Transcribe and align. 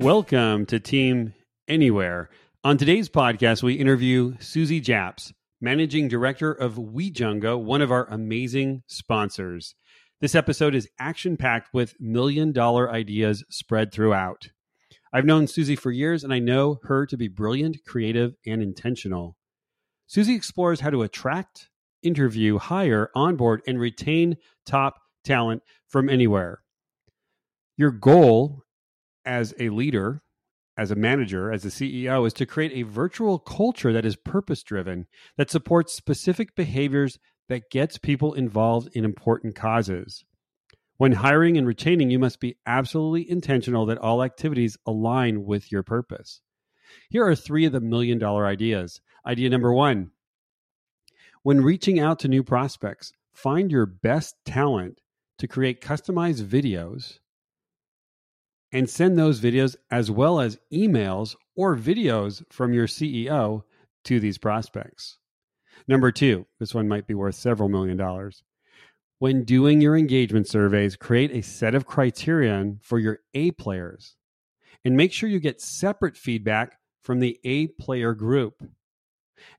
Welcome 0.00 0.64
to 0.66 0.80
Team 0.80 1.34
Anywhere. 1.68 2.30
On 2.64 2.78
today's 2.78 3.10
podcast, 3.10 3.62
we 3.62 3.74
interview 3.74 4.34
Susie 4.40 4.80
Japs, 4.80 5.30
Managing 5.60 6.08
Director 6.08 6.50
of 6.50 6.76
WeJungo, 6.76 7.62
one 7.62 7.82
of 7.82 7.92
our 7.92 8.08
amazing 8.08 8.82
sponsors. 8.86 9.74
This 10.22 10.34
episode 10.34 10.74
is 10.74 10.88
action 10.98 11.36
packed 11.36 11.74
with 11.74 12.00
million 12.00 12.50
dollar 12.50 12.90
ideas 12.90 13.44
spread 13.50 13.92
throughout. 13.92 14.48
I've 15.12 15.26
known 15.26 15.46
Susie 15.46 15.76
for 15.76 15.90
years 15.90 16.24
and 16.24 16.32
I 16.32 16.38
know 16.38 16.78
her 16.84 17.04
to 17.04 17.18
be 17.18 17.28
brilliant, 17.28 17.84
creative, 17.86 18.32
and 18.46 18.62
intentional. 18.62 19.36
Susie 20.06 20.34
explores 20.34 20.80
how 20.80 20.88
to 20.88 21.02
attract, 21.02 21.68
interview, 22.02 22.56
hire, 22.56 23.10
onboard, 23.14 23.60
and 23.66 23.78
retain 23.78 24.38
top 24.64 24.94
talent 25.24 25.62
from 25.88 26.08
anywhere. 26.08 26.62
Your 27.76 27.90
goal 27.90 28.64
as 29.24 29.54
a 29.58 29.68
leader, 29.68 30.22
as 30.76 30.90
a 30.90 30.96
manager, 30.96 31.52
as 31.52 31.64
a 31.64 31.68
CEO, 31.68 32.26
is 32.26 32.32
to 32.34 32.46
create 32.46 32.72
a 32.72 32.88
virtual 32.88 33.38
culture 33.38 33.92
that 33.92 34.04
is 34.04 34.16
purpose 34.16 34.62
driven, 34.62 35.06
that 35.36 35.50
supports 35.50 35.94
specific 35.94 36.54
behaviors 36.54 37.18
that 37.48 37.70
gets 37.70 37.98
people 37.98 38.32
involved 38.34 38.88
in 38.94 39.04
important 39.04 39.54
causes. 39.54 40.24
When 40.96 41.12
hiring 41.12 41.56
and 41.56 41.66
retaining, 41.66 42.10
you 42.10 42.18
must 42.18 42.40
be 42.40 42.56
absolutely 42.66 43.30
intentional 43.30 43.86
that 43.86 43.98
all 43.98 44.22
activities 44.22 44.76
align 44.86 45.44
with 45.44 45.72
your 45.72 45.82
purpose. 45.82 46.40
Here 47.08 47.26
are 47.26 47.34
three 47.34 47.64
of 47.64 47.72
the 47.72 47.80
million 47.80 48.18
dollar 48.18 48.46
ideas. 48.46 49.00
Idea 49.26 49.48
number 49.50 49.72
one 49.72 50.10
when 51.42 51.62
reaching 51.62 51.98
out 51.98 52.18
to 52.18 52.28
new 52.28 52.42
prospects, 52.42 53.12
find 53.32 53.70
your 53.70 53.86
best 53.86 54.36
talent 54.44 55.00
to 55.38 55.48
create 55.48 55.80
customized 55.80 56.44
videos 56.44 57.18
and 58.72 58.88
send 58.88 59.18
those 59.18 59.40
videos 59.40 59.76
as 59.90 60.10
well 60.10 60.40
as 60.40 60.58
emails 60.72 61.34
or 61.56 61.76
videos 61.76 62.44
from 62.50 62.72
your 62.72 62.86
CEO 62.86 63.62
to 64.04 64.20
these 64.20 64.38
prospects. 64.38 65.18
Number 65.88 66.12
two, 66.12 66.46
this 66.58 66.74
one 66.74 66.88
might 66.88 67.06
be 67.06 67.14
worth 67.14 67.34
several 67.34 67.68
million 67.68 67.96
dollars. 67.96 68.42
When 69.18 69.44
doing 69.44 69.80
your 69.80 69.96
engagement 69.96 70.48
surveys, 70.48 70.96
create 70.96 71.30
a 71.32 71.42
set 71.42 71.74
of 71.74 71.86
criterion 71.86 72.78
for 72.82 72.98
your 72.98 73.18
A 73.34 73.50
players 73.50 74.16
and 74.84 74.96
make 74.96 75.12
sure 75.12 75.28
you 75.28 75.40
get 75.40 75.60
separate 75.60 76.16
feedback 76.16 76.78
from 77.02 77.20
the 77.20 77.38
A 77.44 77.66
player 77.66 78.14
group. 78.14 78.62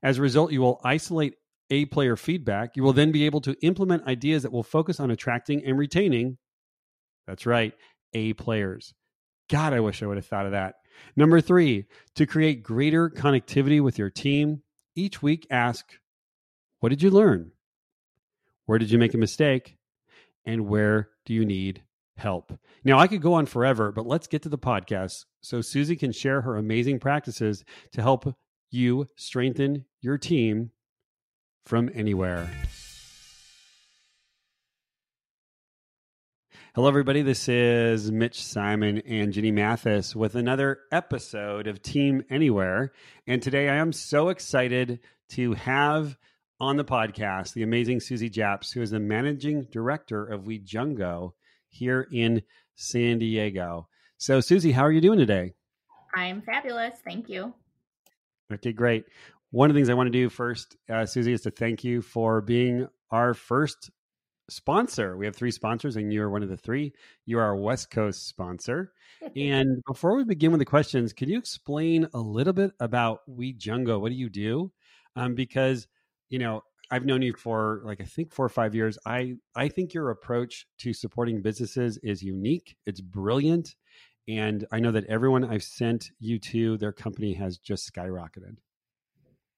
As 0.02 0.18
a 0.18 0.22
result, 0.22 0.52
you 0.52 0.60
will 0.60 0.80
isolate 0.84 1.34
A 1.70 1.84
player 1.86 2.16
feedback. 2.16 2.76
You 2.76 2.82
will 2.82 2.92
then 2.92 3.12
be 3.12 3.24
able 3.26 3.40
to 3.42 3.56
implement 3.62 4.06
ideas 4.06 4.42
that 4.42 4.52
will 4.52 4.62
focus 4.62 4.98
on 4.98 5.10
attracting 5.10 5.64
and 5.64 5.78
retaining. 5.78 6.38
That's 7.26 7.46
right, 7.46 7.72
A 8.14 8.32
players. 8.32 8.94
God, 9.48 9.72
I 9.72 9.80
wish 9.80 10.02
I 10.02 10.06
would 10.06 10.16
have 10.16 10.26
thought 10.26 10.46
of 10.46 10.52
that. 10.52 10.76
Number 11.16 11.40
three, 11.40 11.86
to 12.14 12.26
create 12.26 12.62
greater 12.62 13.10
connectivity 13.10 13.82
with 13.82 13.98
your 13.98 14.10
team, 14.10 14.62
each 14.94 15.22
week 15.22 15.46
ask, 15.50 15.84
What 16.80 16.90
did 16.90 17.02
you 17.02 17.10
learn? 17.10 17.52
Where 18.66 18.78
did 18.78 18.90
you 18.90 18.98
make 18.98 19.14
a 19.14 19.18
mistake? 19.18 19.76
And 20.44 20.66
where 20.66 21.10
do 21.24 21.34
you 21.34 21.44
need 21.44 21.82
help? 22.16 22.52
Now, 22.84 22.98
I 22.98 23.06
could 23.06 23.22
go 23.22 23.34
on 23.34 23.46
forever, 23.46 23.92
but 23.92 24.06
let's 24.06 24.26
get 24.26 24.42
to 24.42 24.48
the 24.48 24.58
podcast 24.58 25.24
so 25.40 25.60
Susie 25.60 25.96
can 25.96 26.12
share 26.12 26.40
her 26.42 26.56
amazing 26.56 26.98
practices 26.98 27.64
to 27.92 28.02
help 28.02 28.34
you 28.70 29.08
strengthen 29.16 29.84
your 30.00 30.18
team 30.18 30.70
from 31.64 31.90
anywhere. 31.94 32.50
Hello, 36.74 36.88
everybody. 36.88 37.20
This 37.20 37.50
is 37.50 38.10
Mitch 38.10 38.42
Simon 38.42 39.02
and 39.06 39.30
Ginny 39.30 39.50
Mathis 39.50 40.16
with 40.16 40.36
another 40.36 40.78
episode 40.90 41.66
of 41.66 41.82
Team 41.82 42.24
Anywhere. 42.30 42.92
And 43.26 43.42
today 43.42 43.68
I 43.68 43.74
am 43.74 43.92
so 43.92 44.30
excited 44.30 45.00
to 45.32 45.52
have 45.52 46.16
on 46.58 46.78
the 46.78 46.84
podcast 46.84 47.52
the 47.52 47.62
amazing 47.62 48.00
Susie 48.00 48.30
Japs, 48.30 48.72
who 48.72 48.80
is 48.80 48.90
the 48.90 49.00
managing 49.00 49.66
director 49.70 50.24
of 50.24 50.44
WeJungo 50.44 51.32
here 51.68 52.08
in 52.10 52.40
San 52.74 53.18
Diego. 53.18 53.86
So, 54.16 54.40
Susie, 54.40 54.72
how 54.72 54.86
are 54.86 54.92
you 54.92 55.02
doing 55.02 55.18
today? 55.18 55.52
I'm 56.14 56.40
fabulous. 56.40 56.94
Thank 57.04 57.28
you. 57.28 57.52
Okay, 58.50 58.72
great. 58.72 59.04
One 59.50 59.68
of 59.68 59.74
the 59.74 59.78
things 59.78 59.90
I 59.90 59.94
want 59.94 60.06
to 60.06 60.10
do 60.10 60.30
first, 60.30 60.78
uh, 60.88 61.04
Susie, 61.04 61.34
is 61.34 61.42
to 61.42 61.50
thank 61.50 61.84
you 61.84 62.00
for 62.00 62.40
being 62.40 62.88
our 63.10 63.34
first 63.34 63.90
sponsor. 64.48 65.16
We 65.16 65.26
have 65.26 65.36
three 65.36 65.50
sponsors, 65.50 65.96
and 65.96 66.12
you 66.12 66.22
are 66.22 66.30
one 66.30 66.42
of 66.42 66.48
the 66.48 66.56
three. 66.56 66.92
You 67.26 67.38
are 67.38 67.44
our 67.44 67.56
West 67.56 67.90
Coast 67.90 68.26
sponsor. 68.26 68.92
and 69.36 69.82
before 69.86 70.16
we 70.16 70.24
begin 70.24 70.50
with 70.50 70.58
the 70.58 70.64
questions, 70.64 71.12
can 71.12 71.28
you 71.28 71.38
explain 71.38 72.08
a 72.14 72.18
little 72.18 72.52
bit 72.52 72.72
about 72.80 73.20
WeJungo? 73.28 74.00
What 74.00 74.10
do 74.10 74.16
you 74.16 74.28
do? 74.28 74.72
Um, 75.16 75.34
because 75.34 75.86
you 76.28 76.38
know 76.38 76.62
I've 76.90 77.06
known 77.06 77.22
you 77.22 77.34
for 77.34 77.80
like 77.84 78.00
I 78.00 78.04
think 78.04 78.32
four 78.32 78.44
or 78.44 78.50
five 78.50 78.74
years. 78.74 78.98
I 79.06 79.34
I 79.54 79.68
think 79.68 79.94
your 79.94 80.10
approach 80.10 80.66
to 80.78 80.92
supporting 80.92 81.42
businesses 81.42 81.98
is 82.02 82.22
unique. 82.22 82.76
It's 82.86 83.00
brilliant, 83.00 83.74
and 84.28 84.66
I 84.72 84.80
know 84.80 84.92
that 84.92 85.06
everyone 85.06 85.44
I've 85.44 85.62
sent 85.62 86.10
you 86.18 86.38
to, 86.38 86.76
their 86.78 86.92
company 86.92 87.34
has 87.34 87.58
just 87.58 87.90
skyrocketed. 87.92 88.56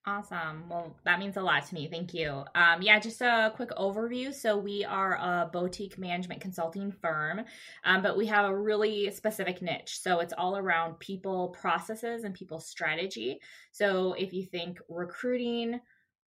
Awesome. 0.06 0.68
Well, 0.68 0.98
that 1.04 1.18
means 1.18 1.38
a 1.38 1.40
lot 1.40 1.64
to 1.66 1.74
me. 1.74 1.88
Thank 1.88 2.12
you. 2.12 2.44
Um, 2.54 2.82
yeah, 2.82 2.98
just 2.98 3.22
a 3.22 3.50
quick 3.56 3.70
overview. 3.70 4.34
So, 4.34 4.54
we 4.58 4.84
are 4.84 5.14
a 5.14 5.48
boutique 5.50 5.96
management 5.98 6.42
consulting 6.42 6.92
firm, 6.92 7.40
um, 7.84 8.02
but 8.02 8.14
we 8.18 8.26
have 8.26 8.44
a 8.44 8.54
really 8.54 9.10
specific 9.12 9.62
niche. 9.62 9.98
So, 9.98 10.20
it's 10.20 10.34
all 10.36 10.58
around 10.58 10.98
people 10.98 11.48
processes 11.58 12.24
and 12.24 12.34
people 12.34 12.60
strategy. 12.60 13.40
So, 13.72 14.12
if 14.12 14.34
you 14.34 14.44
think 14.44 14.78
recruiting, 14.90 15.80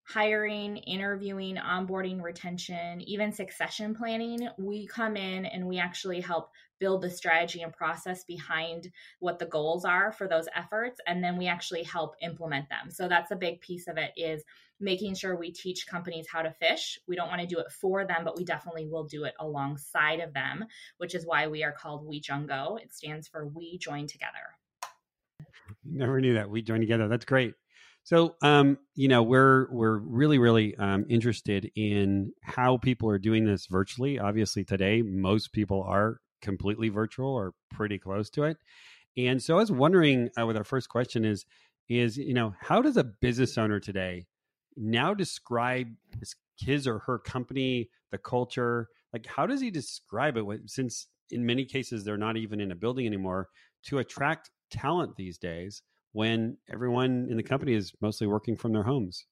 hiring, 0.08 0.78
interviewing, 0.78 1.58
onboarding, 1.58 2.22
retention, 2.22 3.02
even 3.02 3.32
succession 3.32 3.94
planning, 3.94 4.48
we 4.58 4.88
come 4.88 5.18
in 5.18 5.46
and 5.46 5.68
we 5.68 5.78
actually 5.78 6.22
help 6.22 6.50
build 6.80 7.02
the 7.02 7.10
strategy 7.10 7.62
and 7.62 7.74
process 7.74 8.24
behind 8.24 8.90
what 9.20 9.38
the 9.38 9.46
goals 9.46 9.84
are 9.84 10.12
for 10.12 10.28
those 10.28 10.48
efforts 10.56 11.02
and 11.08 11.22
then 11.22 11.38
we 11.38 11.48
actually 11.48 11.84
help 11.84 12.16
implement 12.22 12.70
them. 12.70 12.90
So 12.90 13.10
that's 13.10 13.32
a 13.32 13.36
big 13.36 13.60
piece 13.60 13.88
of 13.88 13.98
it 13.98 14.12
is 14.16 14.44
making 14.80 15.16
sure 15.16 15.36
we 15.36 15.52
teach 15.52 15.88
companies 15.88 16.28
how 16.32 16.42
to 16.42 16.52
fish. 16.52 17.00
We 17.08 17.16
don't 17.16 17.30
want 17.30 17.42
to 17.42 17.48
do 17.48 17.60
it 17.60 17.72
for 17.72 18.06
them, 18.06 18.22
but 18.24 18.38
we 18.38 18.46
definitely 18.46 18.86
will 18.86 19.06
do 19.06 19.26
it 19.26 19.34
alongside 19.40 20.22
of 20.22 20.34
them, 20.34 20.66
which 21.00 21.16
is 21.16 21.26
why 21.26 21.48
we 21.48 21.64
are 21.64 21.72
called 21.74 22.08
WeJungo. 22.08 22.80
It 22.82 22.94
stands 22.94 23.28
for 23.28 23.48
We 23.48 23.78
Join 23.78 24.08
Together. 24.08 24.56
Never 25.84 26.22
knew 26.22 26.36
that. 26.36 26.50
We 26.50 26.62
join 26.62 26.80
together. 26.80 27.08
That's 27.08 27.26
great. 27.26 27.56
So, 28.08 28.38
um, 28.42 28.78
you 28.96 29.10
know, 29.10 29.22
we're 29.22 29.68
we're 29.70 29.98
really 29.98 30.40
really 30.40 30.78
um, 30.78 31.06
interested 31.10 31.70
in 31.76 32.32
how 32.42 32.78
people 32.78 33.10
are 33.10 33.20
doing 33.20 33.44
this 33.44 33.66
virtually. 33.66 34.18
Obviously, 34.18 34.64
today 34.64 35.02
most 35.02 35.52
people 35.52 35.84
are 35.84 36.22
completely 36.42 36.88
virtual 36.88 37.28
or 37.28 37.54
pretty 37.70 38.00
close 38.00 38.30
to 38.30 38.46
it. 38.46 38.56
And 39.18 39.44
so, 39.44 39.56
I 39.56 39.58
was 39.58 39.74
wondering, 39.74 40.30
uh, 40.40 40.46
with 40.46 40.56
our 40.56 40.64
first 40.64 40.88
question 40.88 41.26
is, 41.26 41.46
is 41.90 42.16
you 42.16 42.34
know, 42.34 42.54
how 42.62 42.82
does 42.82 42.96
a 42.96 43.04
business 43.04 43.58
owner 43.58 43.82
today 43.82 44.28
now 44.78 45.14
describe 45.14 45.88
his 46.58 46.88
or 46.88 47.00
her 47.00 47.20
company, 47.20 47.90
the 48.12 48.18
culture? 48.18 48.88
Like, 49.12 49.26
how 49.26 49.46
does 49.48 49.60
he 49.60 49.70
describe 49.70 50.38
it? 50.38 50.46
Since 50.68 51.08
in 51.30 51.46
many 51.46 51.66
cases 51.66 52.06
they're 52.06 52.16
not 52.16 52.38
even 52.38 52.62
in 52.62 52.72
a 52.72 52.76
building 52.76 53.06
anymore 53.06 53.50
to 53.88 53.98
attract 53.98 54.50
talent 54.72 55.18
these 55.18 55.38
days 55.38 55.82
when 56.12 56.58
everyone 56.72 57.28
in 57.30 57.38
the 57.38 57.44
company 57.44 57.74
is 57.74 57.94
mostly 58.02 58.28
working 58.28 58.56
from 58.56 58.74
their 58.74 58.84
homes? 58.84 59.26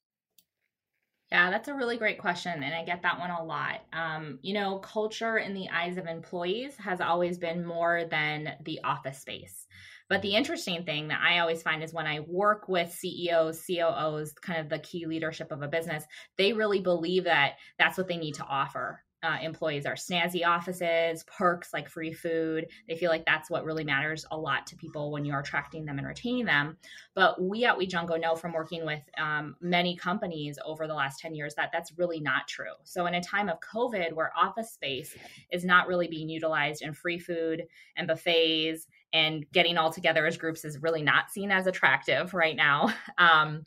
Yeah, 1.31 1.50
that's 1.50 1.68
a 1.68 1.74
really 1.74 1.98
great 1.98 2.19
question. 2.19 2.63
And 2.63 2.74
I 2.74 2.83
get 2.86 3.01
that 3.01 3.19
one 3.19 3.31
a 3.31 3.44
lot. 3.44 3.81
Um, 3.92 4.39
you 4.44 4.54
know, 4.54 4.77
culture 4.80 5.38
in 5.38 5.56
the 5.56 5.69
eyes 5.69 5.98
of 5.98 6.06
employees 6.06 6.77
has 6.77 7.01
always 7.01 7.39
been 7.39 7.66
more 7.66 8.06
than 8.06 8.54
the 8.63 8.81
office 8.83 9.19
space. 9.19 9.68
But 10.07 10.22
the 10.22 10.36
interesting 10.36 10.86
thing 10.86 11.07
that 11.07 11.19
I 11.19 11.39
always 11.39 11.63
find 11.63 11.83
is 11.83 11.94
when 11.94 12.06
I 12.06 12.19
work 12.19 12.69
with 12.69 12.92
CEOs, 12.92 13.66
COOs, 13.66 14.33
kind 14.33 14.60
of 14.60 14.69
the 14.69 14.78
key 14.78 15.07
leadership 15.07 15.51
of 15.51 15.63
a 15.63 15.68
business, 15.68 16.06
they 16.38 16.54
really 16.54 16.80
believe 16.80 17.24
that 17.24 17.54
that's 17.80 17.98
what 17.98 18.07
they 18.07 18.18
need 18.18 18.36
to 18.36 18.45
offer 18.45 19.01
uh, 19.24 19.38
employees 19.42 19.86
are 19.86 19.96
snazzy 19.96 20.46
offices, 20.46 21.24
perks 21.24 21.74
like 21.74 21.90
free 21.90 22.14
food. 22.14 22.68
They 22.88 22.96
feel 22.96 23.10
like 23.10 23.26
that's 23.26 23.50
what 23.50 23.66
really 23.66 23.84
matters 23.84 24.26
a 24.32 24.38
lot 24.38 24.68
to 24.68 24.76
people 24.76 25.12
when 25.12 25.26
you're 25.26 25.40
attracting 25.40 25.86
them 25.86 25.98
and 25.98 26.08
retaining 26.08 26.46
them. 26.46 26.78
But 27.16 27.42
we 27.42 27.66
at 27.66 27.78
WeJungo 27.78 28.20
know 28.20 28.36
from 28.36 28.54
working 28.54 28.86
with 28.86 29.02
um, 29.18 29.56
many 29.62 29.96
companies 29.96 30.60
over 30.64 30.88
the 30.88 30.94
last 30.94 31.20
10 31.20 31.34
years 31.34 31.56
that 31.56 31.70
that's 31.72 31.98
really 31.98 32.20
not 32.20 32.48
true. 32.48 32.74
So, 32.84 33.06
in 33.06 33.16
a 33.16 33.22
time 33.22 33.50
of 33.50 33.58
COVID 33.60 34.14
where 34.14 34.32
office 34.38 34.72
space 34.72 35.16
is 35.52 35.66
not 35.66 35.88
really 35.88 36.08
being 36.08 36.30
utilized 36.30 36.82
and 36.82 36.96
free 36.96 37.20
food 37.20 37.64
and 37.96 38.08
buffets 38.08 38.88
and 39.14 39.46
getting 39.52 39.78
all 39.78 39.92
together 39.92 40.26
as 40.26 40.38
groups 40.38 40.66
is 40.66 40.82
really 40.82 41.02
not 41.02 41.32
seen 41.32 41.52
as 41.52 41.68
attractive 41.68 42.34
right 42.34 42.56
now. 42.56 42.94
Um, 43.18 43.64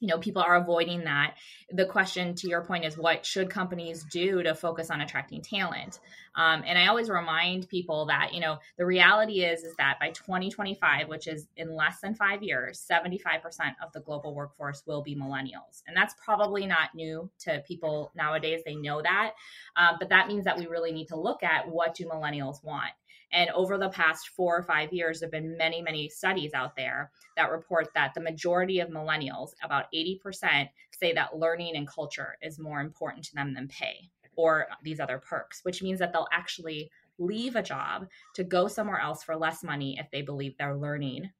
you 0.00 0.08
know 0.08 0.18
people 0.18 0.42
are 0.42 0.56
avoiding 0.56 1.04
that. 1.04 1.34
The 1.72 1.86
question 1.86 2.34
to 2.36 2.48
your 2.48 2.64
point 2.64 2.84
is 2.84 2.98
what 2.98 3.24
should 3.24 3.50
companies 3.50 4.04
do 4.10 4.42
to 4.42 4.54
focus 4.54 4.90
on 4.90 5.00
attracting 5.00 5.42
talent? 5.42 6.00
Um, 6.36 6.62
and 6.64 6.78
i 6.78 6.86
always 6.86 7.10
remind 7.10 7.68
people 7.68 8.06
that 8.06 8.32
you 8.32 8.40
know 8.40 8.58
the 8.78 8.86
reality 8.86 9.42
is 9.42 9.64
is 9.64 9.74
that 9.76 9.98
by 9.98 10.10
2025 10.10 11.08
which 11.08 11.26
is 11.26 11.48
in 11.56 11.74
less 11.74 12.00
than 12.00 12.14
five 12.14 12.40
years 12.40 12.86
75% 12.90 13.42
of 13.84 13.92
the 13.92 14.00
global 14.00 14.34
workforce 14.34 14.82
will 14.86 15.02
be 15.02 15.14
millennials. 15.14 15.82
And 15.86 15.96
that's 15.96 16.14
probably 16.22 16.66
not 16.66 16.94
new 16.94 17.30
to 17.40 17.62
people 17.66 18.12
nowadays. 18.14 18.62
They 18.64 18.74
know 18.74 19.02
that. 19.02 19.32
Um, 19.76 19.96
but 19.98 20.08
that 20.08 20.28
means 20.28 20.44
that 20.44 20.58
we 20.58 20.66
really 20.66 20.92
need 20.92 21.08
to 21.08 21.16
look 21.16 21.42
at 21.42 21.68
what 21.68 21.94
do 21.94 22.06
millennials 22.06 22.62
want 22.64 22.90
and 23.32 23.50
over 23.50 23.78
the 23.78 23.88
past 23.90 24.28
four 24.28 24.56
or 24.56 24.62
five 24.62 24.92
years, 24.92 25.20
there 25.20 25.26
have 25.26 25.32
been 25.32 25.56
many, 25.56 25.82
many 25.82 26.08
studies 26.08 26.52
out 26.54 26.76
there 26.76 27.10
that 27.36 27.50
report 27.50 27.88
that 27.94 28.12
the 28.14 28.20
majority 28.20 28.80
of 28.80 28.88
millennials, 28.88 29.50
about 29.62 29.86
80%, 29.94 30.68
say 30.92 31.12
that 31.12 31.36
learning 31.36 31.76
and 31.76 31.88
culture 31.88 32.36
is 32.42 32.58
more 32.58 32.80
important 32.80 33.24
to 33.26 33.34
them 33.34 33.54
than 33.54 33.68
pay 33.68 34.10
or 34.36 34.66
these 34.82 35.00
other 35.00 35.18
perks, 35.18 35.60
which 35.64 35.82
means 35.82 35.98
that 35.98 36.12
they'll 36.12 36.28
actually 36.32 36.90
leave 37.18 37.56
a 37.56 37.62
job 37.62 38.06
to 38.34 38.42
go 38.42 38.66
somewhere 38.66 38.98
else 38.98 39.22
for 39.22 39.36
less 39.36 39.62
money 39.62 39.98
if 39.98 40.10
they 40.10 40.22
believe 40.22 40.56
they're 40.56 40.76
learning 40.76 41.30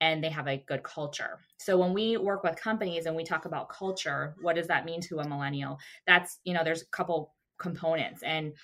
and 0.00 0.22
they 0.22 0.28
have 0.28 0.48
a 0.48 0.62
good 0.66 0.82
culture. 0.82 1.38
So 1.58 1.76
when 1.78 1.92
we 1.92 2.16
work 2.16 2.42
with 2.42 2.56
companies 2.56 3.06
and 3.06 3.14
we 3.14 3.24
talk 3.24 3.44
about 3.44 3.68
culture, 3.68 4.34
what 4.40 4.56
does 4.56 4.66
that 4.68 4.84
mean 4.84 5.00
to 5.02 5.18
a 5.18 5.28
millennial? 5.28 5.78
That's, 6.06 6.38
you 6.44 6.54
know, 6.54 6.64
there's 6.64 6.82
a 6.82 6.86
couple 6.86 7.34
components 7.58 8.22
and 8.22 8.54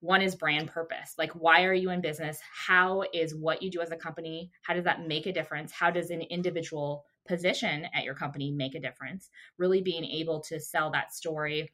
one 0.00 0.22
is 0.22 0.36
brand 0.36 0.68
purpose. 0.68 1.14
Like, 1.18 1.32
why 1.32 1.64
are 1.64 1.74
you 1.74 1.90
in 1.90 2.00
business? 2.00 2.38
How 2.52 3.02
is 3.12 3.34
what 3.34 3.62
you 3.62 3.70
do 3.70 3.80
as 3.80 3.90
a 3.90 3.96
company? 3.96 4.50
How 4.62 4.74
does 4.74 4.84
that 4.84 5.06
make 5.06 5.26
a 5.26 5.32
difference? 5.32 5.72
How 5.72 5.90
does 5.90 6.10
an 6.10 6.22
individual 6.22 7.04
position 7.26 7.86
at 7.94 8.04
your 8.04 8.14
company 8.14 8.52
make 8.52 8.74
a 8.74 8.80
difference? 8.80 9.28
Really 9.58 9.82
being 9.82 10.04
able 10.04 10.40
to 10.42 10.60
sell 10.60 10.90
that 10.92 11.12
story 11.12 11.70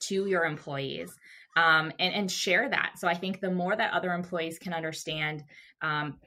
to 0.00 0.26
your 0.26 0.44
employees 0.44 1.14
um, 1.56 1.92
and, 1.98 2.14
and 2.14 2.30
share 2.30 2.68
that. 2.68 2.92
So 2.96 3.06
I 3.06 3.14
think 3.14 3.40
the 3.40 3.50
more 3.50 3.76
that 3.76 3.92
other 3.92 4.12
employees 4.12 4.58
can 4.58 4.72
understand 4.72 5.44
um, 5.82 6.18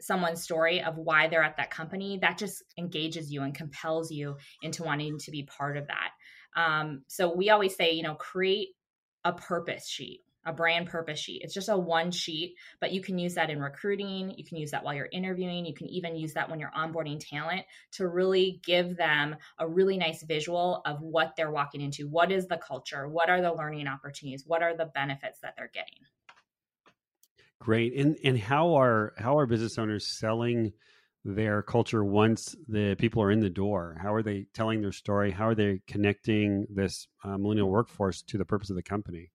someone's 0.00 0.42
story 0.42 0.82
of 0.82 0.98
why 0.98 1.28
they're 1.28 1.42
at 1.42 1.56
that 1.56 1.70
company, 1.70 2.18
that 2.20 2.36
just 2.36 2.64
engages 2.76 3.32
you 3.32 3.42
and 3.42 3.54
compels 3.54 4.10
you 4.10 4.36
into 4.62 4.82
wanting 4.82 5.18
to 5.18 5.30
be 5.30 5.44
part 5.44 5.76
of 5.76 5.86
that. 5.86 6.10
Um, 6.56 7.02
so 7.06 7.32
we 7.34 7.50
always 7.50 7.76
say, 7.76 7.92
you 7.92 8.02
know, 8.02 8.14
create 8.14 8.68
a 9.24 9.32
purpose 9.32 9.88
sheet 9.88 10.20
a 10.44 10.52
brand 10.52 10.88
purpose 10.88 11.18
sheet. 11.18 11.42
It's 11.42 11.54
just 11.54 11.68
a 11.68 11.76
one 11.76 12.10
sheet, 12.10 12.56
but 12.80 12.92
you 12.92 13.00
can 13.00 13.18
use 13.18 13.34
that 13.34 13.50
in 13.50 13.60
recruiting. 13.60 14.34
You 14.36 14.44
can 14.44 14.58
use 14.58 14.70
that 14.72 14.84
while 14.84 14.94
you're 14.94 15.08
interviewing. 15.12 15.66
You 15.66 15.74
can 15.74 15.88
even 15.88 16.16
use 16.16 16.34
that 16.34 16.50
when 16.50 16.60
you're 16.60 16.72
onboarding 16.76 17.20
talent 17.20 17.62
to 17.92 18.08
really 18.08 18.60
give 18.64 18.96
them 18.96 19.36
a 19.58 19.68
really 19.68 19.96
nice 19.96 20.22
visual 20.22 20.82
of 20.84 21.00
what 21.00 21.34
they're 21.36 21.50
walking 21.50 21.80
into. 21.80 22.08
What 22.08 22.30
is 22.30 22.46
the 22.46 22.56
culture? 22.58 23.08
What 23.08 23.30
are 23.30 23.40
the 23.40 23.52
learning 23.52 23.88
opportunities? 23.88 24.44
What 24.46 24.62
are 24.62 24.76
the 24.76 24.86
benefits 24.86 25.40
that 25.40 25.54
they're 25.56 25.70
getting? 25.72 26.00
Great. 27.60 27.94
And 27.96 28.18
and 28.22 28.38
how 28.38 28.74
are 28.74 29.14
how 29.16 29.38
are 29.38 29.46
business 29.46 29.78
owners 29.78 30.06
selling 30.18 30.74
their 31.24 31.62
culture 31.62 32.04
once 32.04 32.54
the 32.68 32.94
people 32.98 33.22
are 33.22 33.30
in 33.30 33.40
the 33.40 33.48
door? 33.48 33.96
How 34.02 34.12
are 34.12 34.22
they 34.22 34.46
telling 34.52 34.82
their 34.82 34.92
story? 34.92 35.30
How 35.30 35.48
are 35.48 35.54
they 35.54 35.80
connecting 35.86 36.66
this 36.68 37.08
uh, 37.24 37.38
millennial 37.38 37.70
workforce 37.70 38.20
to 38.22 38.36
the 38.36 38.44
purpose 38.44 38.68
of 38.68 38.76
the 38.76 38.82
company? 38.82 39.30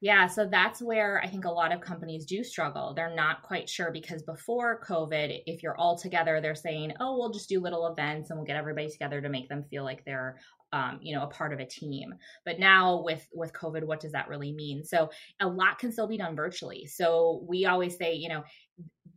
Yeah, 0.00 0.28
so 0.28 0.46
that's 0.46 0.80
where 0.80 1.20
I 1.24 1.26
think 1.28 1.44
a 1.44 1.50
lot 1.50 1.72
of 1.72 1.80
companies 1.80 2.24
do 2.24 2.44
struggle. 2.44 2.94
They're 2.94 3.14
not 3.14 3.42
quite 3.42 3.68
sure 3.68 3.90
because 3.90 4.22
before 4.22 4.80
COVID, 4.86 5.42
if 5.46 5.60
you're 5.62 5.76
all 5.76 5.98
together, 5.98 6.40
they're 6.40 6.54
saying, 6.54 6.92
"Oh, 7.00 7.18
we'll 7.18 7.30
just 7.32 7.48
do 7.48 7.58
little 7.60 7.86
events 7.88 8.30
and 8.30 8.38
we'll 8.38 8.46
get 8.46 8.54
everybody 8.56 8.88
together 8.88 9.20
to 9.20 9.28
make 9.28 9.48
them 9.48 9.64
feel 9.64 9.82
like 9.82 10.04
they're 10.04 10.38
um, 10.72 10.98
you 11.02 11.14
know 11.14 11.22
a 11.22 11.28
part 11.28 11.52
of 11.52 11.60
a 11.60 11.66
team 11.66 12.14
but 12.44 12.58
now 12.58 13.02
with 13.02 13.26
with 13.32 13.52
covid 13.52 13.84
what 13.84 14.00
does 14.00 14.12
that 14.12 14.28
really 14.28 14.52
mean 14.52 14.84
so 14.84 15.10
a 15.40 15.48
lot 15.48 15.78
can 15.78 15.90
still 15.92 16.06
be 16.06 16.18
done 16.18 16.36
virtually 16.36 16.86
so 16.86 17.42
we 17.48 17.66
always 17.66 17.96
say 17.96 18.14
you 18.14 18.28
know 18.28 18.44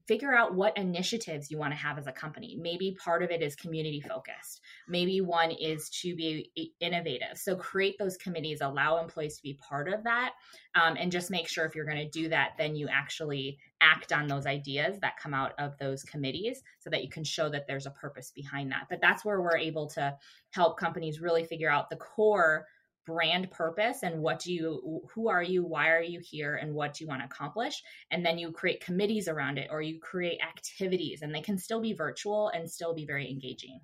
figure 0.07 0.35
out 0.35 0.55
what 0.55 0.75
initiatives 0.77 1.49
you 1.49 1.57
want 1.57 1.71
to 1.71 1.77
have 1.77 1.97
as 1.97 2.07
a 2.07 2.11
company. 2.11 2.57
Maybe 2.59 2.97
part 3.01 3.23
of 3.23 3.31
it 3.31 3.41
is 3.41 3.55
community 3.55 4.01
focused. 4.01 4.59
Maybe 4.89 5.21
one 5.21 5.51
is 5.51 5.89
to 6.01 6.15
be 6.15 6.51
innovative. 6.81 7.37
So 7.37 7.55
create 7.55 7.95
those 7.97 8.17
committees, 8.17 8.59
allow 8.61 8.97
employees 8.97 9.37
to 9.37 9.43
be 9.43 9.57
part 9.69 9.87
of 9.87 10.03
that, 10.03 10.33
um, 10.75 10.97
and 10.99 11.11
just 11.11 11.31
make 11.31 11.47
sure 11.47 11.65
if 11.65 11.75
you're 11.75 11.85
going 11.85 11.97
to 11.97 12.09
do 12.09 12.27
that, 12.29 12.51
then 12.57 12.75
you 12.75 12.89
actually 12.91 13.59
act 13.81 14.13
on 14.13 14.27
those 14.27 14.45
ideas 14.45 14.99
that 15.01 15.17
come 15.17 15.33
out 15.33 15.53
of 15.59 15.77
those 15.79 16.03
committees 16.03 16.61
so 16.79 16.89
that 16.89 17.03
you 17.03 17.09
can 17.09 17.23
show 17.23 17.49
that 17.49 17.67
there's 17.67 17.87
a 17.87 17.91
purpose 17.91 18.31
behind 18.31 18.71
that. 18.71 18.85
But 18.89 19.01
that's 19.01 19.25
where 19.25 19.41
we're 19.41 19.57
able 19.57 19.87
to 19.87 20.15
help 20.51 20.79
companies 20.79 21.19
really 21.19 21.43
figure 21.43 21.69
out 21.69 21.89
the 21.89 21.95
core 21.97 22.65
brand 23.07 23.49
purpose 23.49 24.03
and 24.03 24.21
what 24.21 24.39
do 24.39 24.53
you 24.53 25.01
who 25.13 25.27
are 25.27 25.41
you 25.41 25.63
why 25.63 25.89
are 25.89 26.03
you 26.03 26.19
here 26.19 26.55
and 26.55 26.73
what 26.73 26.93
do 26.93 27.03
you 27.03 27.07
want 27.07 27.21
to 27.21 27.25
accomplish? 27.25 27.81
And 28.11 28.25
then 28.25 28.37
you 28.37 28.51
create 28.51 28.85
committees 28.85 29.27
around 29.27 29.57
it 29.57 29.69
or 29.71 29.81
you 29.81 29.99
create 29.99 30.39
activities 30.41 31.21
and 31.23 31.33
they 31.33 31.41
can 31.41 31.57
still 31.57 31.81
be 31.81 31.93
virtual 31.93 32.49
and 32.49 32.69
still 32.69 32.93
be 32.93 33.05
very 33.05 33.29
engaging. 33.29 33.79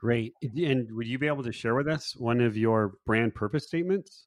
Great. 0.00 0.34
And 0.42 0.90
would 0.92 1.06
you 1.06 1.18
be 1.18 1.26
able 1.26 1.44
to 1.44 1.52
share 1.52 1.74
with 1.74 1.88
us 1.88 2.14
one 2.16 2.40
of 2.40 2.56
your 2.56 2.94
brand 3.06 3.34
purpose 3.34 3.66
statements 3.66 4.26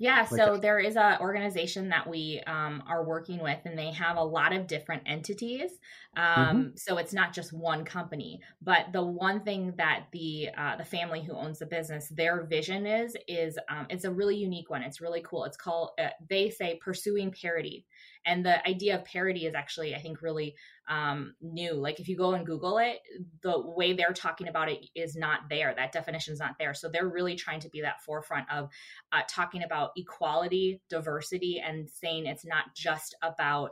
yeah, 0.00 0.24
so 0.24 0.56
there 0.56 0.78
is 0.78 0.96
a 0.96 1.18
organization 1.20 1.90
that 1.90 2.08
we 2.08 2.40
um, 2.46 2.82
are 2.88 3.04
working 3.04 3.38
with, 3.42 3.58
and 3.66 3.78
they 3.78 3.92
have 3.92 4.16
a 4.16 4.24
lot 4.24 4.54
of 4.54 4.66
different 4.66 5.02
entities. 5.04 5.72
Mm-hmm. 6.16 6.40
Um, 6.40 6.56
mm-hmm. 6.56 6.68
So 6.76 6.96
it's 6.96 7.12
not 7.12 7.34
just 7.34 7.52
one 7.52 7.84
company. 7.84 8.40
But 8.62 8.94
the 8.94 9.04
one 9.04 9.42
thing 9.42 9.74
that 9.76 10.06
the 10.10 10.48
uh, 10.56 10.76
the 10.76 10.86
family 10.86 11.22
who 11.22 11.34
owns 11.36 11.58
the 11.58 11.66
business, 11.66 12.08
their 12.08 12.44
vision 12.44 12.86
is 12.86 13.14
is 13.28 13.58
um, 13.68 13.88
it's 13.90 14.04
a 14.04 14.10
really 14.10 14.36
unique 14.36 14.70
one. 14.70 14.82
It's 14.82 15.02
really 15.02 15.20
cool. 15.22 15.44
It's 15.44 15.58
called 15.58 15.90
uh, 16.02 16.08
they 16.30 16.48
say 16.48 16.80
pursuing 16.82 17.30
parity, 17.30 17.84
and 18.26 18.44
the 18.44 18.66
idea 18.68 18.96
of 18.96 19.04
parity 19.04 19.46
is 19.46 19.54
actually 19.54 19.94
I 19.94 20.00
think 20.00 20.22
really 20.22 20.54
um, 20.88 21.34
new. 21.40 21.74
Like 21.74 22.00
if 22.00 22.08
you 22.08 22.16
go 22.16 22.34
and 22.34 22.44
Google 22.44 22.78
it, 22.78 22.98
the 23.42 23.60
way 23.60 23.92
they're 23.92 24.12
talking 24.12 24.48
about 24.48 24.68
it 24.68 24.86
is 24.94 25.16
not 25.16 25.40
there. 25.48 25.72
That 25.74 25.92
definition 25.92 26.34
is 26.34 26.40
not 26.40 26.56
there. 26.58 26.74
So 26.74 26.88
they're 26.88 27.08
really 27.08 27.36
trying 27.36 27.60
to 27.60 27.68
be 27.68 27.82
that 27.82 28.02
forefront 28.02 28.50
of 28.50 28.68
uh, 29.12 29.22
talking 29.28 29.62
about 29.62 29.90
equality, 29.96 30.80
diversity, 30.88 31.62
and 31.64 31.88
saying 31.88 32.26
it's 32.26 32.44
not 32.44 32.74
just 32.74 33.14
about 33.22 33.70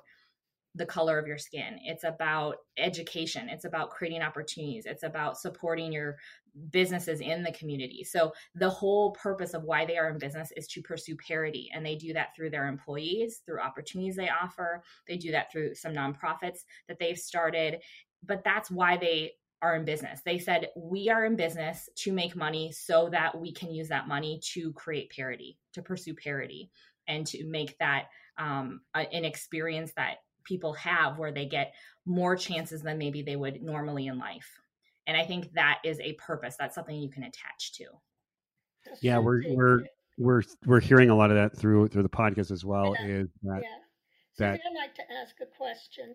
the 0.79 0.87
color 0.87 1.19
of 1.19 1.27
your 1.27 1.39
skin. 1.39 1.79
It's 1.85 2.05
about 2.05 2.57
education. 2.79 3.49
It's 3.49 3.65
about 3.65 3.91
creating 3.91 4.23
opportunities. 4.23 4.87
It's 4.87 5.03
about 5.03 5.39
supporting 5.39 5.93
your 5.93 6.17
businesses 6.71 7.21
in 7.21 7.43
the 7.43 7.53
community. 7.53 8.05
So 8.05 8.33
the 8.55 8.71
whole 8.71 9.13
purpose 9.13 9.55
of 9.55 9.65
why 9.65 9.85
they 9.85 9.99
are 9.99 10.09
in 10.09 10.19
business 10.19 10.53
is 10.57 10.67
to 10.69 10.83
pursue 10.83 11.17
parity. 11.17 11.69
And 11.75 11.85
they 11.85 11.97
do 11.97 12.13
that 12.15 12.29
through 12.35 12.51
their 12.51 12.69
employees, 12.69 13.43
through 13.45 13.61
opportunities 13.61 14.17
they 14.17 14.31
offer. 14.31 14.83
They 15.07 15.17
do 15.17 15.33
that 15.33 15.53
through 15.53 15.75
some 15.75 15.93
nonprofits 15.93 16.61
that 16.89 16.99
they've 16.99 17.19
started. 17.19 17.83
But 18.25 18.45
that's 18.45 18.71
why 18.71 18.97
they 18.97 19.33
are 19.61 19.75
in 19.75 19.85
business. 19.85 20.21
They 20.25 20.39
said, 20.39 20.69
We 20.77 21.11
are 21.11 21.25
in 21.25 21.37
business 21.37 21.89
to 21.97 22.13
make 22.13 22.37
money 22.37 22.73
so 22.73 23.09
that 23.11 23.39
we 23.39 23.53
can 23.53 23.73
use 23.73 23.89
that 23.89 24.09
money 24.09 24.41
to 24.55 24.73
create 24.73 25.11
parity, 25.11 25.59
to 25.75 25.83
pursue 25.83 26.15
parity, 26.15 26.71
and 27.09 27.27
to 27.27 27.45
make 27.47 27.77
that 27.79 28.07
um, 28.39 28.81
an 28.95 29.25
experience 29.25 29.93
that 29.97 30.19
people 30.45 30.73
have 30.75 31.19
where 31.19 31.33
they 31.33 31.47
get 31.47 31.75
more 32.07 32.37
chances 32.37 32.83
than 32.83 32.99
maybe 32.99 33.23
they 33.23 33.37
would 33.37 33.63
normally 33.63 34.07
in 34.07 34.19
life. 34.19 34.61
And 35.07 35.17
I 35.17 35.25
think 35.25 35.53
that 35.55 35.79
is 35.85 35.99
a 36.01 36.15
purpose. 36.15 36.57
That's 36.59 36.75
something 36.75 36.97
you 36.97 37.11
can 37.11 37.25
attach 37.25 37.73
to. 37.75 37.85
Yeah, 39.01 39.19
we're 39.19 39.43
we're 39.49 39.81
we're 40.19 40.43
we're 40.67 40.81
hearing 40.81 41.11
a 41.11 41.17
lot 41.17 41.31
of 41.31 41.37
that 41.37 41.57
through 41.57 41.89
through 41.89 42.03
the 42.03 42.09
podcast 42.09 42.51
as 42.51 42.65
well. 42.65 42.95
Yeah. 42.99 43.07
Is 43.07 43.29
that 43.43 43.63
yeah. 43.63 43.79
So 44.35 44.45
that 44.45 44.53
I'd 44.53 44.79
like 44.79 44.95
to 44.95 45.03
ask 45.21 45.37
a 45.41 45.47
question. 45.47 46.15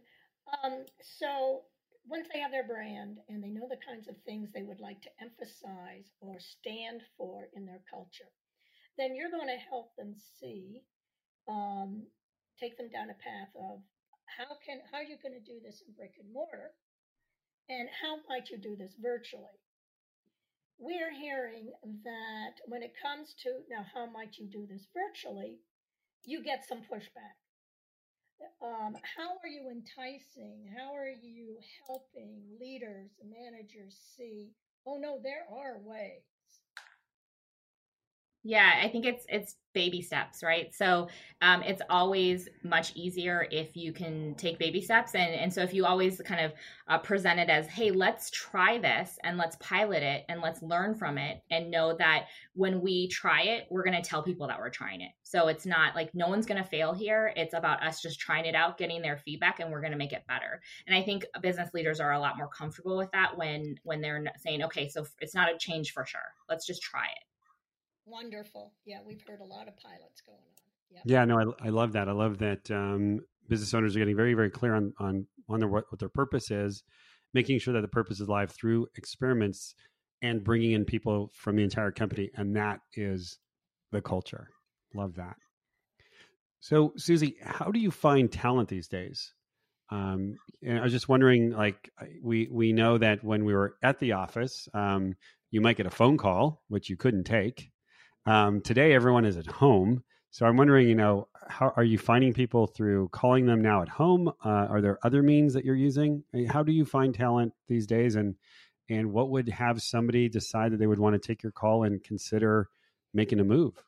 Um, 0.64 0.86
so 1.02 1.64
once 2.08 2.28
they 2.34 2.40
have 2.40 2.52
their 2.52 2.68
brand 2.68 3.18
and 3.30 3.44
they 3.44 3.50
know 3.50 3.68
the 3.70 3.80
kinds 3.86 4.08
of 4.08 4.16
things 4.26 4.50
they 4.52 4.64
would 4.64 4.80
like 4.80 5.02
to 5.02 5.10
emphasize 5.22 6.12
or 6.20 6.38
stand 6.40 7.02
for 7.18 7.48
in 7.54 7.66
their 7.66 7.82
culture, 7.90 8.32
then 8.98 9.16
you're 9.16 9.32
going 9.32 9.48
to 9.48 9.70
help 9.70 9.96
them 9.96 10.14
see, 10.40 10.84
um, 11.48 12.04
take 12.60 12.78
them 12.78 12.90
down 12.90 13.10
a 13.10 13.14
path 13.14 13.50
of 13.56 13.80
how 14.38 14.58
can 14.66 14.82
how 14.92 15.00
are 15.00 15.08
you 15.08 15.18
going 15.22 15.38
to 15.38 15.44
do 15.44 15.60
this 15.64 15.84
in 15.86 15.94
brick 15.94 16.16
and 16.20 16.32
mortar, 16.32 16.72
and 17.70 17.90
how 18.02 18.18
might 18.28 18.50
you 18.50 18.58
do 18.58 18.76
this 18.76 18.94
virtually? 19.02 19.60
we're 20.80 21.14
hearing 21.14 21.72
that 22.04 22.56
when 22.66 22.84
it 22.84 22.94
comes 23.02 23.34
to 23.44 23.50
now, 23.70 23.86
how 23.94 24.06
might 24.06 24.38
you 24.38 24.48
do 24.52 24.68
this 24.68 24.86
virtually? 24.94 25.60
You 26.26 26.44
get 26.44 26.66
some 26.68 26.80
pushback. 26.80 27.40
Um, 28.62 28.96
how 29.16 29.40
are 29.40 29.48
you 29.48 29.72
enticing? 29.72 30.68
How 30.76 30.94
are 30.94 31.10
you 31.10 31.58
helping 31.88 32.42
leaders, 32.60 33.12
and 33.22 33.32
managers 33.32 33.96
see? 34.18 34.52
Oh 34.86 34.98
no, 34.98 35.20
there 35.24 35.46
are 35.50 35.80
ways. 35.80 36.24
Yeah, 38.46 38.74
I 38.84 38.90
think 38.90 39.06
it's 39.06 39.26
it's 39.30 39.56
baby 39.74 40.02
steps, 40.02 40.44
right? 40.44 40.76
So 40.76 41.08
um, 41.42 41.64
it's 41.64 41.82
always 41.90 42.50
much 42.62 42.94
easier 42.94 43.48
if 43.50 43.76
you 43.78 43.94
can 43.94 44.36
take 44.36 44.60
baby 44.60 44.82
steps, 44.82 45.16
and 45.16 45.34
and 45.34 45.54
so 45.54 45.62
if 45.62 45.74
you 45.74 45.86
always 45.86 46.20
kind 46.26 46.46
of 46.46 46.52
uh, 46.90 46.98
present 46.98 47.40
it 47.40 47.50
as, 47.50 47.68
hey, 47.68 47.92
let's 47.92 48.30
try 48.32 48.78
this 48.80 49.18
and 49.24 49.38
let's 49.38 49.56
pilot 49.62 50.04
it 50.04 50.26
and 50.28 50.42
let's 50.42 50.62
learn 50.62 50.94
from 50.94 51.18
it, 51.18 51.42
and 51.52 51.72
know 51.72 51.96
that 51.96 52.26
when 52.54 52.82
we 52.82 53.08
try 53.08 53.44
it, 53.44 53.66
we're 53.70 53.84
going 53.84 54.02
to 54.02 54.08
tell 54.08 54.22
people 54.22 54.48
that 54.48 54.60
we're 54.60 54.70
trying 54.70 55.00
it. 55.00 55.12
So 55.24 55.48
it's 55.48 55.66
not 55.66 55.96
like 55.96 56.14
no 56.14 56.28
one's 56.28 56.46
going 56.46 56.62
to 56.62 56.70
fail 56.70 56.92
here. 56.94 57.32
It's 57.38 57.54
about 57.54 57.82
us 57.82 58.02
just 58.02 58.20
trying 58.20 58.44
it 58.46 58.56
out, 58.56 58.78
getting 58.78 59.02
their 59.02 59.18
feedback, 59.18 59.62
and 59.62 59.72
we're 59.72 59.80
going 59.80 59.94
to 59.94 59.98
make 59.98 60.12
it 60.12 60.28
better. 60.28 60.62
And 60.86 60.94
I 60.94 61.02
think 61.02 61.26
business 61.42 61.74
leaders 61.74 62.02
are 62.02 62.12
a 62.12 62.20
lot 62.20 62.36
more 62.38 62.50
comfortable 62.50 62.98
with 62.98 63.12
that 63.14 63.38
when 63.38 63.76
when 63.84 64.02
they're 64.02 64.22
saying, 64.40 64.64
okay, 64.64 64.90
so 64.90 65.06
it's 65.22 65.34
not 65.34 65.50
a 65.50 65.58
change 65.58 65.94
for 65.94 66.06
sure. 66.06 66.20
Let's 66.50 66.66
just 66.68 66.82
try 66.82 67.06
it. 67.06 67.33
Wonderful. 68.06 68.74
Yeah, 68.86 69.00
we've 69.06 69.22
heard 69.28 69.40
a 69.40 69.46
lot 69.46 69.68
of 69.68 69.78
pilots 69.78 70.22
going 70.22 70.38
on. 70.38 70.64
Yeah, 70.92 71.02
yeah 71.06 71.26
no, 71.26 71.40
I, 71.40 71.68
I 71.68 71.70
love 71.70 71.94
that. 71.94 72.10
I 72.10 72.12
love 72.12 72.38
that 72.40 72.70
um, 72.70 73.20
business 73.48 73.74
owners 73.74 73.96
are 73.96 74.00
getting 74.00 74.16
very, 74.16 74.34
very 74.34 74.50
clear 74.50 74.76
on 74.76 74.94
on 75.00 75.26
on 75.50 75.60
their 75.60 75.70
what, 75.70 75.86
what 75.90 76.00
their 76.00 76.10
purpose 76.10 76.52
is, 76.52 76.84
making 77.34 77.60
sure 77.60 77.74
that 77.74 77.82
the 77.82 77.88
purpose 77.88 78.20
is 78.20 78.28
live 78.28 78.52
through 78.52 78.88
experiments 78.96 79.76
and 80.22 80.44
bringing 80.44 80.72
in 80.72 80.86
people 80.86 81.32
from 81.34 81.56
the 81.56 81.64
entire 81.64 81.92
company, 81.92 82.30
and 82.36 82.56
that 82.56 82.80
is 82.96 83.38
the 83.92 84.02
culture. 84.02 84.48
Love 84.96 85.16
that. 85.16 85.36
So, 86.60 86.94
Susie, 86.96 87.36
how 87.44 87.72
do 87.72 87.80
you 87.80 87.92
find 87.92 88.32
talent 88.32 88.70
these 88.70 88.88
days? 88.88 89.34
Um, 89.92 90.38
and 90.66 90.80
I 90.80 90.84
was 90.84 90.94
just 90.94 91.10
wondering, 91.10 91.52
like, 91.52 91.92
we 92.22 92.48
we 92.50 92.72
know 92.72 92.98
that 92.98 93.24
when 93.24 93.44
we 93.44 93.54
were 93.54 93.76
at 93.84 94.00
the 94.00 94.14
office, 94.14 94.68
um, 94.74 95.14
you 95.52 95.62
might 95.62 95.78
get 95.78 95.86
a 95.86 95.92
phone 95.92 96.18
call, 96.18 96.64
which 96.70 96.90
you 96.90 96.96
couldn't 96.96 97.26
take, 97.26 97.70
um, 98.26 98.62
today, 98.62 98.94
everyone 98.94 99.26
is 99.26 99.38
at 99.38 99.48
home. 99.48 100.04
So 100.32 100.46
I'm 100.46 100.58
wondering, 100.58 100.88
you 100.88 100.96
know, 100.96 101.28
how 101.48 101.74
are 101.76 101.84
you 101.84 101.98
finding 101.98 102.34
people 102.34 102.68
through 102.68 103.10
calling 103.10 103.46
them 103.46 103.62
now 103.62 103.82
at 103.82 103.90
home? 103.90 104.30
Uh, 104.44 104.50
are 104.50 104.82
there 104.82 104.98
other 105.04 105.22
means 105.22 105.54
that 105.54 105.66
you're 105.66 105.76
using? 105.76 106.24
How 106.50 106.64
do 106.64 106.72
you 106.72 106.86
find 106.86 107.14
talent 107.14 107.54
these 107.68 107.86
days? 107.86 108.16
And 108.16 108.36
and 108.90 109.14
what 109.14 109.30
would 109.30 109.48
have 109.50 109.82
somebody 109.82 110.28
decide 110.30 110.72
that 110.72 110.78
they 110.78 110.88
would 110.88 111.00
want 111.00 111.14
to 111.14 111.28
take 111.28 111.44
your 111.44 111.52
call 111.52 111.84
and 111.84 112.04
consider 112.04 112.70
making 113.14 113.40
a 113.40 113.44
move? 113.44 113.82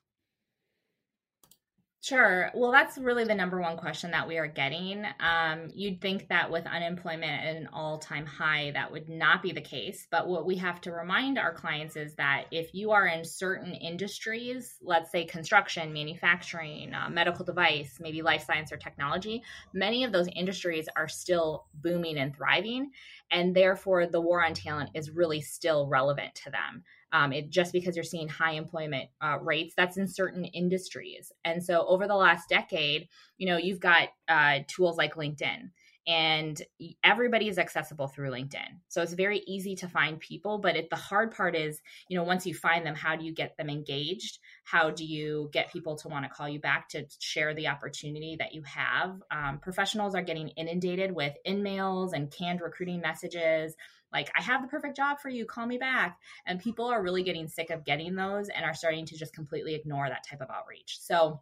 Sure. 2.05 2.51
Well, 2.53 2.71
that's 2.71 2.99
really 2.99 3.23
the 3.23 3.33
number 3.33 3.59
one 3.59 3.77
question 3.77 4.11
that 4.11 4.27
we 4.27 4.37
are 4.37 4.45
getting. 4.45 5.03
Um, 5.19 5.71
you'd 5.73 6.01
think 6.01 6.27
that 6.27 6.51
with 6.51 6.67
unemployment 6.67 7.31
at 7.31 7.55
an 7.55 7.67
all 7.73 7.97
time 7.97 8.27
high, 8.27 8.69
that 8.75 8.91
would 8.91 9.09
not 9.09 9.41
be 9.41 9.51
the 9.51 9.61
case. 9.61 10.05
But 10.11 10.27
what 10.27 10.45
we 10.45 10.55
have 10.57 10.79
to 10.81 10.91
remind 10.91 11.39
our 11.39 11.51
clients 11.51 11.95
is 11.95 12.13
that 12.13 12.43
if 12.51 12.75
you 12.75 12.91
are 12.91 13.07
in 13.07 13.25
certain 13.25 13.73
industries, 13.73 14.77
let's 14.83 15.11
say 15.11 15.25
construction, 15.25 15.93
manufacturing, 15.93 16.93
uh, 16.93 17.09
medical 17.09 17.43
device, 17.43 17.97
maybe 17.99 18.21
life 18.21 18.45
science 18.45 18.71
or 18.71 18.77
technology, 18.77 19.41
many 19.73 20.03
of 20.03 20.11
those 20.11 20.27
industries 20.35 20.87
are 20.95 21.07
still 21.07 21.65
booming 21.73 22.19
and 22.19 22.35
thriving. 22.35 22.91
And 23.31 23.55
therefore, 23.55 24.05
the 24.05 24.21
war 24.21 24.45
on 24.45 24.53
talent 24.53 24.91
is 24.93 25.09
really 25.09 25.41
still 25.41 25.87
relevant 25.87 26.35
to 26.35 26.51
them 26.51 26.83
um, 27.15 27.31
it, 27.31 27.49
just 27.49 27.71
because 27.71 27.95
you're 27.95 28.03
seeing 28.03 28.27
high 28.27 28.53
employment 28.53 29.09
uh, 29.21 29.37
rates 29.41 29.73
that's 29.77 29.97
in 29.97 30.07
certain 30.07 30.43
industries. 30.43 31.31
And 31.45 31.63
so 31.63 31.85
over 31.87 32.07
the 32.07 32.15
last 32.15 32.49
decade 32.49 33.07
you 33.37 33.47
know 33.47 33.57
you've 33.57 33.79
got 33.79 34.09
uh, 34.27 34.59
tools 34.67 34.97
like 34.97 35.15
linkedin 35.15 35.71
and 36.07 36.61
everybody 37.03 37.47
is 37.47 37.57
accessible 37.57 38.07
through 38.07 38.29
linkedin. 38.29 38.79
So 38.89 39.01
it's 39.01 39.13
very 39.13 39.39
easy 39.47 39.75
to 39.77 39.87
find 39.87 40.19
people 40.19 40.59
but 40.59 40.75
it, 40.75 40.89
the 40.89 40.95
hard 40.95 41.31
part 41.31 41.55
is 41.55 41.81
you 42.09 42.17
know 42.17 42.23
once 42.23 42.45
you 42.45 42.53
find 42.53 42.85
them 42.85 42.95
how 42.95 43.15
do 43.15 43.25
you 43.25 43.33
get 43.33 43.55
them 43.57 43.69
engaged? 43.69 44.39
How 44.63 44.91
do 44.91 45.05
you 45.05 45.49
get 45.53 45.71
people 45.71 45.95
to 45.97 46.07
want 46.09 46.25
to 46.25 46.29
call 46.29 46.49
you 46.49 46.59
back 46.59 46.89
to 46.89 47.05
share 47.19 47.53
the 47.53 47.67
opportunity 47.67 48.35
that 48.39 48.53
you 48.53 48.63
have? 48.63 49.21
Um, 49.31 49.59
professionals 49.59 50.15
are 50.15 50.21
getting 50.21 50.49
inundated 50.49 51.11
with 51.13 51.33
in-mails 51.45 52.13
and 52.13 52.31
canned 52.31 52.61
recruiting 52.61 53.01
messages 53.01 53.75
like 54.15 54.31
i 54.35 54.41
have 54.41 54.61
the 54.61 54.67
perfect 54.67 54.95
job 54.95 55.19
for 55.19 55.29
you 55.29 55.45
call 55.45 55.65
me 55.65 55.77
back. 55.77 56.19
And 56.45 56.59
people 56.59 56.85
are 56.85 57.03
really 57.03 57.23
getting 57.23 57.47
sick 57.47 57.69
of 57.69 57.85
getting 57.85 58.15
those 58.15 58.49
and 58.49 58.65
are 58.65 58.73
starting 58.73 59.05
to 59.07 59.17
just 59.17 59.33
completely 59.33 59.75
ignore 59.75 60.07
that 60.09 60.25
type 60.27 60.41
of 60.41 60.49
outreach. 60.49 60.97
So 60.99 61.39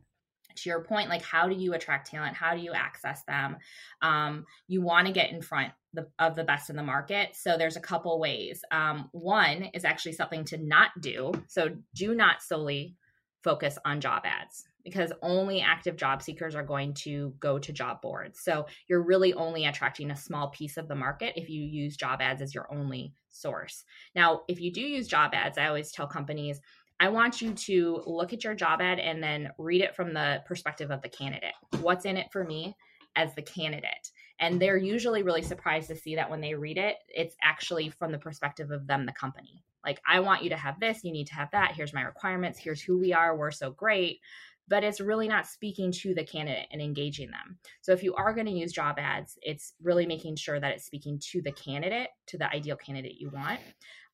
to 0.56 0.70
your 0.70 0.84
point 0.84 1.10
like 1.10 1.24
how 1.24 1.48
do 1.48 1.56
you 1.56 1.74
attract 1.74 2.10
talent? 2.10 2.36
How 2.36 2.56
do 2.56 2.62
you 2.62 2.74
access 2.74 3.24
them? 3.24 3.58
Um, 4.02 4.46
you 4.68 4.82
want 4.82 5.08
to 5.08 5.14
get 5.14 5.32
in 5.32 5.42
front 5.42 5.72
the, 5.94 6.08
of 6.20 6.36
the 6.36 6.44
best 6.44 6.70
in 6.70 6.76
the 6.76 6.84
market. 6.84 7.36
So 7.36 7.58
there's 7.58 7.78
a 7.78 7.82
couple 7.82 8.20
ways. 8.20 8.64
Um, 8.72 9.10
one 9.12 9.64
is 9.74 9.86
actually 9.86 10.14
something 10.14 10.46
to 10.46 10.58
not 10.58 10.90
do. 11.00 11.32
So 11.48 11.76
do 11.96 12.14
not 12.14 12.42
solely 12.42 12.96
focus 13.44 13.78
on 13.86 14.02
job 14.02 14.24
ads 14.26 14.66
because 14.84 15.14
only 15.22 15.62
active 15.62 15.96
job 15.96 16.22
seekers 16.22 16.56
are 16.56 16.64
going 16.64 16.94
to 16.94 17.34
go 17.40 17.58
to 17.58 17.72
job 17.72 18.02
boards. 18.02 18.42
So 18.42 18.66
you're 18.88 19.04
really 19.04 19.34
only 19.34 19.66
attracting 19.66 20.12
a 20.12 20.16
small 20.16 20.50
piece 20.50 20.78
of 20.78 20.88
the 20.88 20.96
market 20.96 21.34
if 21.36 21.50
you 21.50 21.64
use 21.64 21.96
job 21.96 22.22
ads 22.22 22.42
as 22.42 22.54
your 22.54 22.72
only 22.74 23.14
source. 23.30 23.86
Now, 24.16 24.42
if 24.48 24.60
you 24.60 24.72
do 24.72 24.82
use 24.82 25.08
job 25.08 25.32
ads, 25.34 25.58
I 25.58 25.68
always 25.68 25.92
tell 25.92 26.08
companies, 26.08 26.60
I 27.00 27.10
want 27.10 27.42
you 27.42 27.54
to 27.54 28.04
look 28.06 28.34
at 28.34 28.44
your 28.44 28.56
job 28.56 28.82
ad 28.82 29.00
and 29.00 29.22
then 29.22 29.50
read 29.58 29.82
it 29.82 29.96
from 29.96 30.14
the 30.14 30.42
perspective 30.46 30.92
of 30.92 31.02
the 31.02 31.10
candidate. 31.10 31.54
What's 31.82 32.06
in 32.06 32.18
it 32.18 32.28
for 32.32 32.44
me 32.44 32.76
as 33.16 33.34
the 33.36 33.42
candidate? 33.42 34.12
And 34.40 34.62
they're 34.62 34.78
usually 34.78 35.24
really 35.24 35.42
surprised 35.42 35.88
to 35.90 35.96
see 35.96 36.16
that 36.16 36.30
when 36.30 36.42
they 36.42 36.56
read 36.56 36.78
it, 36.78 36.98
it's 37.08 37.36
actually 37.42 37.90
from 37.90 38.12
the 38.12 38.18
perspective 38.18 38.72
of 38.72 38.88
them, 38.88 39.06
the 39.06 39.14
company. 39.14 39.64
Like, 39.86 40.02
I 40.08 40.22
want 40.22 40.44
you 40.44 40.50
to 40.50 40.56
have 40.56 40.80
this, 40.80 41.04
you 41.04 41.12
need 41.12 41.28
to 41.28 41.36
have 41.36 41.50
that. 41.52 41.74
Here's 41.76 41.94
my 41.94 42.02
requirements. 42.02 42.58
Here's 42.58 42.82
who 42.82 42.98
we 42.98 43.12
are. 43.12 43.36
We're 43.36 43.52
so 43.52 43.72
great 43.72 44.20
but 44.68 44.84
it's 44.84 45.02
really 45.02 45.28
not 45.28 45.48
speaking 45.48 45.92
to 45.92 46.14
the 46.14 46.24
candidate 46.24 46.68
and 46.72 46.82
engaging 46.82 47.32
them. 47.32 47.58
So 47.82 47.92
if 47.92 48.04
you 48.04 48.14
are 48.16 48.34
going 48.34 48.48
to 48.48 48.52
use 48.52 48.72
job 48.72 48.96
ads, 48.98 49.38
it's 49.42 49.74
really 49.82 50.06
making 50.06 50.36
sure 50.38 50.60
that 50.60 50.72
it's 50.74 50.86
speaking 50.86 51.20
to 51.32 51.42
the 51.42 51.52
candidate, 51.52 52.10
to 52.28 52.38
the 52.38 52.50
ideal 52.50 52.76
candidate 52.76 53.20
you 53.20 53.30
want. 53.30 53.60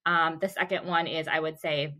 Um, 0.05 0.37
the 0.41 0.49
second 0.49 0.85
one 0.85 1.07
is 1.07 1.27
I 1.27 1.39
would 1.39 1.59
say 1.59 1.93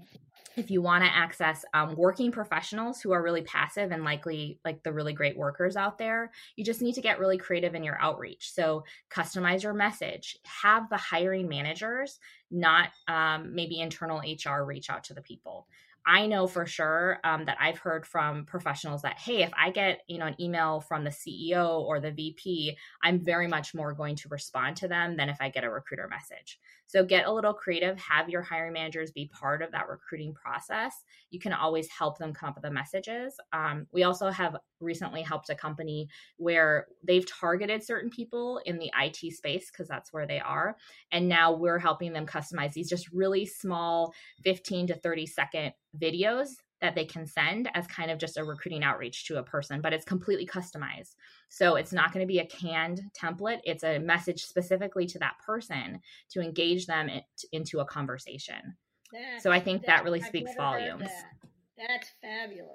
if 0.55 0.69
you 0.69 0.81
want 0.81 1.03
to 1.03 1.09
access 1.09 1.63
um, 1.73 1.95
working 1.95 2.31
professionals 2.31 2.99
who 3.01 3.11
are 3.11 3.23
really 3.23 3.41
passive 3.43 3.91
and 3.91 4.03
likely 4.03 4.59
like 4.65 4.83
the 4.83 4.91
really 4.91 5.13
great 5.13 5.37
workers 5.37 5.77
out 5.77 5.97
there, 5.97 6.31
you 6.55 6.65
just 6.65 6.81
need 6.81 6.95
to 6.95 7.01
get 7.01 7.19
really 7.19 7.37
creative 7.37 7.75
in 7.75 7.83
your 7.83 7.99
outreach. 8.01 8.51
So 8.51 8.83
customize 9.09 9.63
your 9.63 9.73
message, 9.73 10.37
have 10.61 10.89
the 10.89 10.97
hiring 10.97 11.47
managers, 11.47 12.19
not 12.51 12.89
um, 13.07 13.55
maybe 13.55 13.79
internal 13.79 14.19
HR, 14.19 14.63
reach 14.63 14.89
out 14.89 15.03
to 15.05 15.13
the 15.13 15.21
people. 15.21 15.67
I 16.09 16.25
know 16.25 16.47
for 16.47 16.65
sure 16.65 17.19
um, 17.23 17.45
that 17.45 17.57
I've 17.61 17.77
heard 17.77 18.03
from 18.03 18.45
professionals 18.45 19.03
that, 19.03 19.19
hey, 19.19 19.43
if 19.43 19.51
I 19.55 19.69
get 19.69 20.01
you 20.07 20.17
know 20.17 20.25
an 20.25 20.41
email 20.41 20.81
from 20.81 21.03
the 21.03 21.11
CEO 21.11 21.81
or 21.81 21.99
the 21.99 22.11
VP, 22.11 22.75
I'm 23.03 23.19
very 23.19 23.45
much 23.45 23.75
more 23.75 23.93
going 23.93 24.15
to 24.15 24.29
respond 24.29 24.77
to 24.77 24.87
them 24.87 25.17
than 25.17 25.29
if 25.29 25.37
I 25.39 25.49
get 25.49 25.63
a 25.63 25.69
recruiter 25.69 26.07
message. 26.07 26.57
So 26.89 27.05
get 27.05 27.27
a 27.27 27.31
little 27.31 27.53
creative, 27.53 28.00
have 28.00 28.29
your 28.29 28.41
hiring 28.41 28.74
managers 28.74 29.12
be 29.12 29.29
part 29.31 29.62
of 29.62 29.72
that 29.74 29.88
recruiting 29.88 30.34
process. 30.34 31.03
You 31.29 31.39
can 31.39 31.53
always 31.53 31.88
help 31.88 32.17
them 32.17 32.34
come 32.34 32.50
up 32.50 32.55
with 32.55 32.63
the 32.63 32.72
messages. 32.72 33.36
Um, 33.53 33.86
we 33.91 34.01
also 34.01 34.31
have 34.31 34.58
recently 34.79 35.22
helped 35.22 35.51
a 35.51 35.55
company 35.55 36.08
where 36.38 36.88
they've 37.03 37.29
targeted 37.29 37.84
certain 37.84 38.10
people 38.10 38.60
in 38.65 38.79
the 38.79 38.91
IT 39.00 39.34
space 39.34 39.69
because 39.69 39.88
that's 39.88 40.12
where 40.12 40.25
they 40.25 40.39
are. 40.39 40.77
And 41.12 41.29
now 41.29 41.53
we're 41.53 41.77
helping 41.77 42.12
them 42.12 42.25
customize 42.25 42.74
these 42.74 42.89
just 42.89 43.12
really 43.12 43.46
small 43.46 44.12
15 44.43 44.88
to 44.88 44.96
30 44.96 45.27
second 45.27 45.74
videos 45.96 46.55
that 46.81 46.95
they 46.95 47.05
can 47.05 47.25
send 47.25 47.69
as 47.74 47.86
kind 47.88 48.09
of 48.09 48.17
just 48.17 48.38
a 48.38 48.43
recruiting 48.43 48.83
outreach 48.83 49.25
to 49.27 49.38
a 49.38 49.43
person, 49.43 49.81
but 49.81 49.93
it's 49.93 50.05
completely 50.05 50.45
customized. 50.45 51.15
So 51.50 51.75
it's 51.75 51.91
not 51.91 52.13
going 52.13 52.24
to 52.24 52.27
be 52.27 52.39
a 52.39 52.45
canned 52.45 53.01
template. 53.19 53.59
It's 53.63 53.83
a 53.83 54.00
message 54.00 54.43
specifically 54.45 55.05
to 55.07 55.19
that 55.19 55.36
person 55.45 56.00
to 56.31 56.41
engage 56.41 56.86
them 56.86 57.09
into 57.51 57.79
a 57.79 57.86
conversation. 57.86 58.77
That's, 59.12 59.43
so 59.43 59.51
I 59.51 59.59
think 59.59 59.86
that 59.86 60.03
really 60.03 60.21
speaks 60.21 60.55
volumes. 60.55 61.03
That. 61.03 61.88
That's 61.88 62.09
fabulous. 62.21 62.69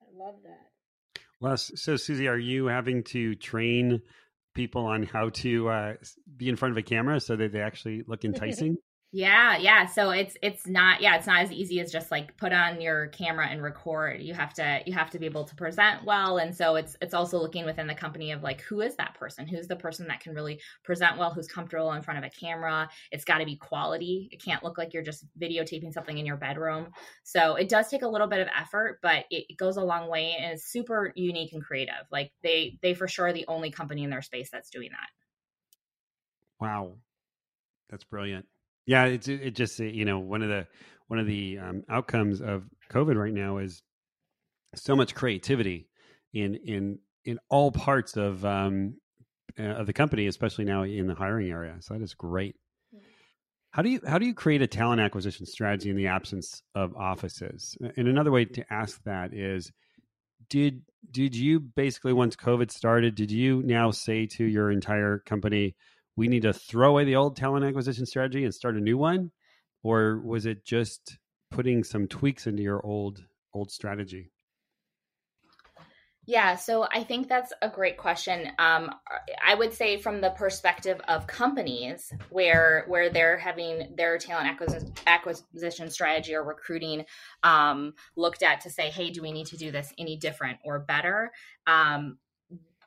I 0.00 0.16
love 0.16 0.36
that. 0.44 0.70
Well, 1.40 1.56
so 1.56 1.96
Susie, 1.96 2.28
are 2.28 2.38
you 2.38 2.66
having 2.66 3.02
to 3.04 3.34
train 3.34 4.00
people 4.54 4.86
on 4.86 5.02
how 5.02 5.30
to 5.30 5.68
uh, 5.68 5.92
be 6.36 6.48
in 6.48 6.56
front 6.56 6.72
of 6.72 6.78
a 6.78 6.82
camera 6.82 7.20
so 7.20 7.36
that 7.36 7.52
they 7.52 7.60
actually 7.60 8.02
look 8.06 8.24
enticing? 8.24 8.76
Yeah, 9.16 9.58
yeah. 9.58 9.86
So 9.86 10.10
it's 10.10 10.36
it's 10.42 10.66
not 10.66 11.00
yeah, 11.00 11.14
it's 11.14 11.28
not 11.28 11.40
as 11.40 11.52
easy 11.52 11.78
as 11.78 11.92
just 11.92 12.10
like 12.10 12.36
put 12.36 12.52
on 12.52 12.80
your 12.80 13.06
camera 13.06 13.46
and 13.46 13.62
record. 13.62 14.20
You 14.20 14.34
have 14.34 14.52
to 14.54 14.80
you 14.86 14.92
have 14.92 15.08
to 15.10 15.20
be 15.20 15.26
able 15.26 15.44
to 15.44 15.54
present 15.54 16.04
well 16.04 16.38
and 16.38 16.52
so 16.52 16.74
it's 16.74 16.96
it's 17.00 17.14
also 17.14 17.38
looking 17.38 17.64
within 17.64 17.86
the 17.86 17.94
company 17.94 18.32
of 18.32 18.42
like 18.42 18.60
who 18.62 18.80
is 18.80 18.96
that 18.96 19.14
person? 19.14 19.46
Who's 19.46 19.68
the 19.68 19.76
person 19.76 20.08
that 20.08 20.18
can 20.18 20.34
really 20.34 20.60
present 20.82 21.16
well, 21.16 21.30
who's 21.32 21.46
comfortable 21.46 21.92
in 21.92 22.02
front 22.02 22.18
of 22.18 22.24
a 22.24 22.30
camera? 22.30 22.88
It's 23.12 23.24
got 23.24 23.38
to 23.38 23.44
be 23.44 23.54
quality. 23.54 24.28
It 24.32 24.42
can't 24.42 24.64
look 24.64 24.78
like 24.78 24.92
you're 24.92 25.04
just 25.04 25.24
videotaping 25.40 25.92
something 25.92 26.18
in 26.18 26.26
your 26.26 26.36
bedroom. 26.36 26.88
So 27.22 27.54
it 27.54 27.68
does 27.68 27.88
take 27.88 28.02
a 28.02 28.08
little 28.08 28.26
bit 28.26 28.40
of 28.40 28.48
effort, 28.58 28.98
but 29.00 29.26
it, 29.30 29.56
goes 29.56 29.76
a 29.76 29.84
long 29.84 30.10
way 30.10 30.34
and 30.36 30.54
is 30.54 30.64
super 30.64 31.12
unique 31.14 31.52
and 31.52 31.62
creative. 31.62 32.04
Like 32.10 32.32
they 32.42 32.80
they 32.82 32.94
for 32.94 33.06
sure 33.06 33.28
are 33.28 33.32
the 33.32 33.46
only 33.46 33.70
company 33.70 34.02
in 34.02 34.10
their 34.10 34.22
space 34.22 34.50
that's 34.50 34.70
doing 34.70 34.90
that. 34.90 35.08
Wow. 36.58 36.96
That's 37.90 38.02
brilliant. 38.02 38.46
Yeah, 38.86 39.04
it's 39.06 39.28
it 39.28 39.52
just 39.52 39.78
you 39.78 40.04
know 40.04 40.18
one 40.18 40.42
of 40.42 40.48
the 40.48 40.66
one 41.08 41.18
of 41.18 41.26
the 41.26 41.58
um, 41.58 41.84
outcomes 41.88 42.40
of 42.40 42.64
COVID 42.90 43.16
right 43.16 43.32
now 43.32 43.58
is 43.58 43.82
so 44.74 44.96
much 44.96 45.14
creativity 45.14 45.88
in 46.32 46.54
in 46.54 46.98
in 47.24 47.38
all 47.48 47.72
parts 47.72 48.16
of 48.16 48.44
um, 48.44 48.96
uh, 49.58 49.62
of 49.62 49.86
the 49.86 49.92
company, 49.92 50.26
especially 50.26 50.64
now 50.64 50.82
in 50.82 51.06
the 51.06 51.14
hiring 51.14 51.50
area. 51.50 51.76
So 51.80 51.94
that 51.94 52.02
is 52.02 52.14
great. 52.14 52.56
How 53.70 53.82
do 53.82 53.88
you 53.88 54.00
how 54.06 54.18
do 54.18 54.26
you 54.26 54.34
create 54.34 54.62
a 54.62 54.66
talent 54.66 55.00
acquisition 55.00 55.46
strategy 55.46 55.90
in 55.90 55.96
the 55.96 56.06
absence 56.06 56.62
of 56.74 56.94
offices? 56.96 57.76
And 57.96 58.06
another 58.06 58.30
way 58.30 58.44
to 58.44 58.72
ask 58.72 59.02
that 59.04 59.34
is, 59.34 59.72
did 60.48 60.82
did 61.10 61.34
you 61.34 61.60
basically 61.60 62.12
once 62.12 62.36
COVID 62.36 62.70
started, 62.70 63.14
did 63.14 63.30
you 63.30 63.62
now 63.64 63.90
say 63.90 64.26
to 64.26 64.44
your 64.44 64.70
entire 64.70 65.18
company, 65.18 65.74
we 66.16 66.28
need 66.28 66.42
to 66.42 66.52
throw 66.52 66.90
away 66.90 67.04
the 67.04 67.16
old 67.16 67.36
talent 67.36 67.64
acquisition 67.64 68.06
strategy 68.06 68.44
and 68.44 68.54
start 68.54 68.76
a 68.76 68.80
new 68.80 68.96
one 68.96 69.30
or 69.82 70.20
was 70.20 70.46
it 70.46 70.64
just 70.64 71.18
putting 71.50 71.84
some 71.84 72.08
tweaks 72.08 72.46
into 72.46 72.62
your 72.62 72.84
old 72.84 73.24
old 73.52 73.70
strategy 73.70 74.30
yeah, 76.26 76.56
so 76.56 76.86
I 76.90 77.04
think 77.04 77.28
that's 77.28 77.52
a 77.60 77.68
great 77.68 77.98
question. 77.98 78.50
Um, 78.58 78.90
I 79.46 79.54
would 79.54 79.74
say 79.74 79.98
from 79.98 80.22
the 80.22 80.30
perspective 80.30 80.98
of 81.06 81.26
companies 81.26 82.10
where 82.30 82.84
where 82.88 83.10
they're 83.10 83.36
having 83.36 83.94
their 83.96 84.16
talent 84.16 84.48
acquisition, 84.48 84.94
acquisition 85.06 85.90
strategy 85.90 86.34
or 86.34 86.42
recruiting 86.42 87.04
um, 87.42 87.92
looked 88.16 88.42
at 88.42 88.62
to 88.62 88.70
say, 88.70 88.88
hey, 88.88 89.10
do 89.10 89.20
we 89.20 89.32
need 89.32 89.48
to 89.48 89.58
do 89.58 89.70
this 89.70 89.92
any 89.98 90.16
different 90.16 90.60
or 90.64 90.78
better? 90.78 91.30
Um, 91.66 92.18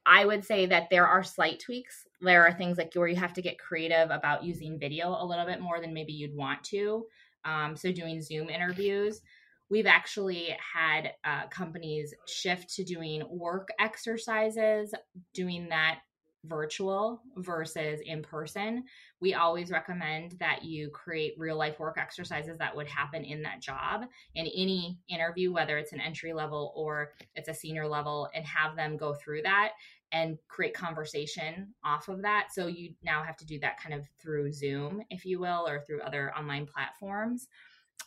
I 0.08 0.24
would 0.24 0.46
say 0.46 0.66
that 0.68 0.90
there 0.90 1.06
are 1.06 1.24
slight 1.24 1.60
tweaks. 1.60 2.08
There 2.22 2.48
are 2.48 2.54
things 2.54 2.78
like 2.78 2.94
where 2.94 3.10
you 3.10 3.18
have 3.18 3.34
to 3.34 3.42
get 3.42 3.60
creative 3.60 4.10
about 4.10 4.44
using 4.44 4.80
video 4.80 5.10
a 5.10 5.26
little 5.26 5.46
bit 5.46 5.60
more 5.60 5.82
than 5.82 5.94
maybe 5.94 6.14
you'd 6.14 6.36
want 6.36 6.64
to. 6.66 7.06
Um, 7.44 7.76
so 7.76 7.92
doing 7.92 8.22
Zoom 8.22 8.50
interviews. 8.50 9.22
We've 9.70 9.86
actually 9.86 10.56
had 10.74 11.12
uh, 11.26 11.48
companies 11.48 12.14
shift 12.26 12.74
to 12.76 12.86
doing 12.86 13.22
work 13.30 13.68
exercises, 13.80 14.94
doing 15.34 15.68
that 15.70 16.00
virtual 16.46 17.22
versus 17.36 18.00
in 18.06 18.22
person. 18.22 18.84
We 19.20 19.34
always 19.34 19.72
recommend 19.72 20.38
that 20.40 20.64
you 20.64 20.90
create 20.90 21.34
real 21.38 21.58
life 21.58 21.80
work 21.80 21.98
exercises 22.00 22.58
that 22.60 22.76
would 22.76 22.88
happen 22.88 23.26
in 23.26 23.42
that 23.44 23.62
job 23.62 24.06
in 24.36 24.46
any 24.46 25.00
interview, 25.10 25.52
whether 25.52 25.78
it's 25.78 25.94
an 25.94 26.00
entry 26.00 26.34
level 26.34 26.72
or 26.76 27.14
it's 27.36 27.50
a 27.50 27.54
senior 27.54 27.88
level, 27.88 28.30
and 28.34 28.46
have 28.46 28.76
them 28.76 28.98
go 28.98 29.14
through 29.14 29.42
that 29.42 29.72
and 30.12 30.38
create 30.48 30.74
conversation 30.74 31.74
off 31.84 32.08
of 32.08 32.22
that. 32.22 32.48
So 32.54 32.68
you 32.68 32.94
now 33.04 33.24
have 33.24 33.38
to 33.38 33.46
do 33.46 33.60
that 33.60 33.82
kind 33.82 33.94
of 33.94 34.06
through 34.22 34.52
Zoom, 34.54 35.02
if 35.10 35.26
you 35.26 35.40
will, 35.40 35.68
or 35.68 35.82
through 35.82 36.02
other 36.02 36.34
online 36.36 36.66
platforms. 36.66 37.48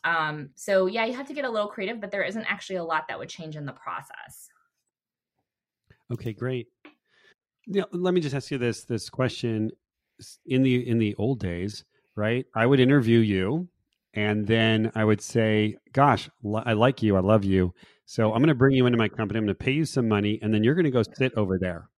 Um, 0.04 0.50
so 0.54 0.86
yeah, 0.86 1.04
you 1.04 1.14
have 1.14 1.26
to 1.26 1.34
get 1.34 1.44
a 1.44 1.50
little 1.50 1.68
creative, 1.68 2.00
but 2.00 2.10
there 2.10 2.22
isn't 2.22 2.50
actually 2.50 2.76
a 2.76 2.84
lot 2.84 3.08
that 3.08 3.18
would 3.18 3.28
change 3.28 3.56
in 3.56 3.66
the 3.66 3.72
process. 3.72 4.48
Okay, 6.12 6.32
great. 6.32 6.68
Now, 7.66 7.84
let 7.92 8.14
me 8.14 8.20
just 8.20 8.34
ask 8.34 8.50
you 8.50 8.58
this 8.58 8.84
this 8.84 9.08
question 9.08 9.70
in 10.46 10.62
the 10.62 10.88
in 10.88 10.98
the 10.98 11.14
old 11.16 11.38
days, 11.38 11.84
right? 12.16 12.46
I 12.54 12.66
would 12.66 12.80
interview 12.80 13.18
you 13.18 13.68
and 14.14 14.46
then 14.46 14.92
I 14.94 15.04
would 15.04 15.20
say, 15.20 15.76
"Gosh, 15.92 16.28
I 16.64 16.72
like 16.72 17.02
you. 17.02 17.16
I 17.16 17.20
love 17.20 17.44
you. 17.44 17.74
So 18.04 18.32
I'm 18.32 18.40
going 18.40 18.48
to 18.48 18.54
bring 18.54 18.74
you 18.74 18.86
into 18.86 18.98
my 18.98 19.08
company. 19.08 19.38
I'm 19.38 19.44
going 19.44 19.54
to 19.54 19.64
pay 19.64 19.72
you 19.72 19.84
some 19.84 20.08
money, 20.08 20.38
and 20.42 20.52
then 20.52 20.64
you're 20.64 20.74
going 20.74 20.84
to 20.84 20.90
go 20.90 21.02
sit 21.02 21.32
over 21.34 21.58
there." 21.58 21.88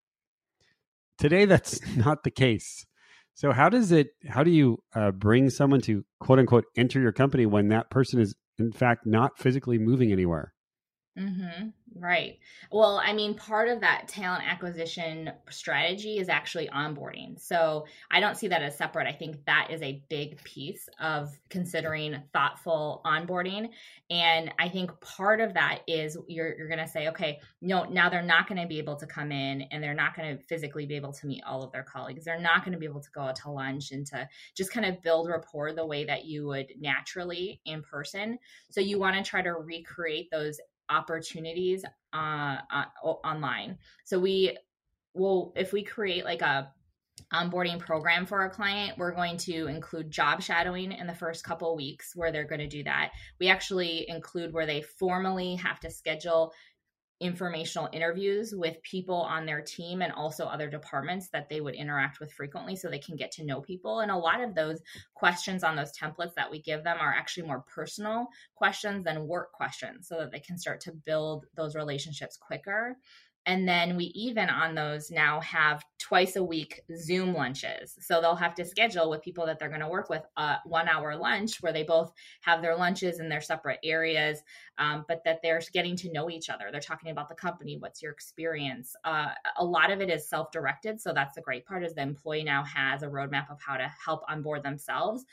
Today, 1.18 1.44
that's 1.44 1.80
not 1.96 2.24
the 2.24 2.30
case. 2.30 2.86
So 3.34 3.52
how 3.52 3.68
does 3.68 3.92
it? 3.92 4.08
How 4.28 4.42
do 4.44 4.50
you 4.50 4.82
uh, 4.94 5.10
bring 5.10 5.50
someone 5.50 5.80
to 5.82 6.04
quote 6.20 6.38
unquote 6.38 6.64
enter 6.76 7.00
your 7.00 7.12
company 7.12 7.46
when 7.46 7.68
that 7.68 7.90
person 7.90 8.20
is 8.20 8.34
in 8.58 8.72
fact 8.72 9.06
not 9.06 9.38
physically 9.38 9.78
moving 9.78 10.12
anywhere? 10.12 10.52
Mm-hmm. 11.18 11.68
Right. 11.94 12.38
Well, 12.70 13.02
I 13.04 13.12
mean, 13.12 13.34
part 13.34 13.68
of 13.68 13.82
that 13.82 14.08
talent 14.08 14.44
acquisition 14.50 15.30
strategy 15.50 16.16
is 16.16 16.30
actually 16.30 16.68
onboarding. 16.68 17.38
So 17.38 17.84
I 18.10 18.18
don't 18.18 18.34
see 18.34 18.48
that 18.48 18.62
as 18.62 18.78
separate. 18.78 19.06
I 19.06 19.12
think 19.12 19.44
that 19.44 19.68
is 19.70 19.82
a 19.82 20.02
big 20.08 20.42
piece 20.42 20.88
of 20.98 21.38
considering 21.50 22.16
thoughtful 22.32 23.02
onboarding. 23.04 23.68
And 24.08 24.54
I 24.58 24.70
think 24.70 24.98
part 25.02 25.42
of 25.42 25.52
that 25.52 25.80
is 25.86 26.16
you're, 26.28 26.56
you're 26.56 26.68
going 26.68 26.80
to 26.80 26.88
say, 26.88 27.08
okay, 27.08 27.40
no, 27.60 27.84
now 27.84 28.08
they're 28.08 28.22
not 28.22 28.48
going 28.48 28.60
to 28.62 28.66
be 28.66 28.78
able 28.78 28.96
to 28.96 29.06
come 29.06 29.30
in 29.30 29.62
and 29.70 29.84
they're 29.84 29.92
not 29.92 30.16
going 30.16 30.38
to 30.38 30.42
physically 30.44 30.86
be 30.86 30.96
able 30.96 31.12
to 31.12 31.26
meet 31.26 31.42
all 31.44 31.62
of 31.62 31.72
their 31.72 31.82
colleagues. 31.82 32.24
They're 32.24 32.40
not 32.40 32.64
going 32.64 32.72
to 32.72 32.78
be 32.78 32.86
able 32.86 33.02
to 33.02 33.10
go 33.14 33.20
out 33.20 33.36
to 33.36 33.50
lunch 33.50 33.92
and 33.92 34.06
to 34.06 34.26
just 34.54 34.72
kind 34.72 34.86
of 34.86 35.02
build 35.02 35.28
rapport 35.28 35.74
the 35.74 35.84
way 35.84 36.06
that 36.06 36.24
you 36.24 36.46
would 36.46 36.72
naturally 36.80 37.60
in 37.66 37.82
person. 37.82 38.38
So 38.70 38.80
you 38.80 38.98
want 38.98 39.16
to 39.16 39.22
try 39.22 39.42
to 39.42 39.52
recreate 39.52 40.30
those 40.30 40.58
opportunities 40.92 41.84
uh, 42.12 42.56
uh, 42.70 42.84
online. 43.02 43.78
So 44.04 44.18
we 44.18 44.56
will, 45.14 45.52
if 45.56 45.72
we 45.72 45.82
create 45.82 46.24
like 46.24 46.42
a 46.42 46.70
onboarding 47.32 47.78
program 47.78 48.26
for 48.26 48.40
our 48.40 48.50
client, 48.50 48.98
we're 48.98 49.14
going 49.14 49.36
to 49.38 49.66
include 49.66 50.10
job 50.10 50.42
shadowing 50.42 50.92
in 50.92 51.06
the 51.06 51.14
first 51.14 51.44
couple 51.44 51.74
weeks 51.76 52.14
where 52.14 52.30
they're 52.30 52.44
going 52.44 52.60
to 52.60 52.66
do 52.66 52.84
that. 52.84 53.12
We 53.40 53.48
actually 53.48 54.06
include 54.08 54.52
where 54.52 54.66
they 54.66 54.82
formally 54.82 55.54
have 55.56 55.80
to 55.80 55.90
schedule 55.90 56.52
informational 57.22 57.88
interviews 57.92 58.52
with 58.54 58.82
people 58.82 59.14
on 59.14 59.46
their 59.46 59.62
team 59.62 60.02
and 60.02 60.12
also 60.12 60.44
other 60.44 60.68
departments 60.68 61.28
that 61.28 61.48
they 61.48 61.60
would 61.60 61.74
interact 61.74 62.20
with 62.20 62.32
frequently 62.32 62.74
so 62.74 62.88
they 62.88 62.98
can 62.98 63.16
get 63.16 63.30
to 63.32 63.44
know 63.44 63.60
people. 63.60 64.00
And 64.00 64.10
a 64.10 64.16
lot 64.16 64.42
of 64.42 64.54
those 64.54 64.80
questions 65.14 65.62
on 65.62 65.76
those 65.76 65.92
templates 65.96 66.34
that 66.34 66.50
we 66.50 66.60
give 66.60 66.82
them 66.84 66.98
are 67.00 67.14
actually 67.14 67.46
more 67.46 67.64
personal 67.72 68.26
questions 68.54 69.04
than 69.04 69.28
work 69.28 69.52
questions 69.52 70.08
so 70.08 70.18
that 70.18 70.32
they 70.32 70.40
can 70.40 70.58
start 70.58 70.80
to 70.82 70.92
build 70.92 71.46
those 71.54 71.76
relationships 71.76 72.36
quicker. 72.36 72.96
And 73.46 73.68
then 73.68 73.96
we 73.96 74.04
even 74.14 74.48
on 74.48 74.74
those 74.74 75.10
now 75.10 75.40
have 75.40 75.84
twice 75.98 76.36
a 76.36 76.44
week 76.44 76.80
Zoom 76.96 77.34
lunches. 77.34 77.96
So 78.00 78.20
they'll 78.20 78.36
have 78.36 78.54
to 78.56 78.64
schedule 78.64 79.10
with 79.10 79.22
people 79.22 79.46
that 79.46 79.58
they're 79.58 79.68
going 79.68 79.80
to 79.80 79.88
work 79.88 80.08
with 80.08 80.22
a 80.36 80.56
one 80.64 80.88
hour 80.88 81.16
lunch 81.16 81.60
where 81.60 81.72
they 81.72 81.82
both 81.82 82.12
have 82.42 82.62
their 82.62 82.76
lunches 82.76 83.18
in 83.18 83.28
their 83.28 83.40
separate 83.40 83.80
areas, 83.82 84.42
um, 84.78 85.04
but 85.08 85.22
that 85.24 85.40
they're 85.42 85.60
getting 85.72 85.96
to 85.96 86.12
know 86.12 86.30
each 86.30 86.50
other. 86.50 86.66
They're 86.70 86.80
talking 86.80 87.10
about 87.10 87.28
the 87.28 87.34
company. 87.34 87.76
What's 87.78 88.00
your 88.00 88.12
experience? 88.12 88.94
Uh, 89.04 89.30
a 89.56 89.64
lot 89.64 89.90
of 89.90 90.00
it 90.00 90.10
is 90.10 90.28
self 90.28 90.52
directed. 90.52 91.00
So 91.00 91.12
that's 91.12 91.34
the 91.34 91.42
great 91.42 91.66
part 91.66 91.84
is 91.84 91.94
the 91.94 92.02
employee 92.02 92.44
now 92.44 92.62
has 92.64 93.02
a 93.02 93.08
roadmap 93.08 93.50
of 93.50 93.60
how 93.60 93.76
to 93.76 93.90
help 94.04 94.22
onboard 94.28 94.62
themselves 94.62 95.24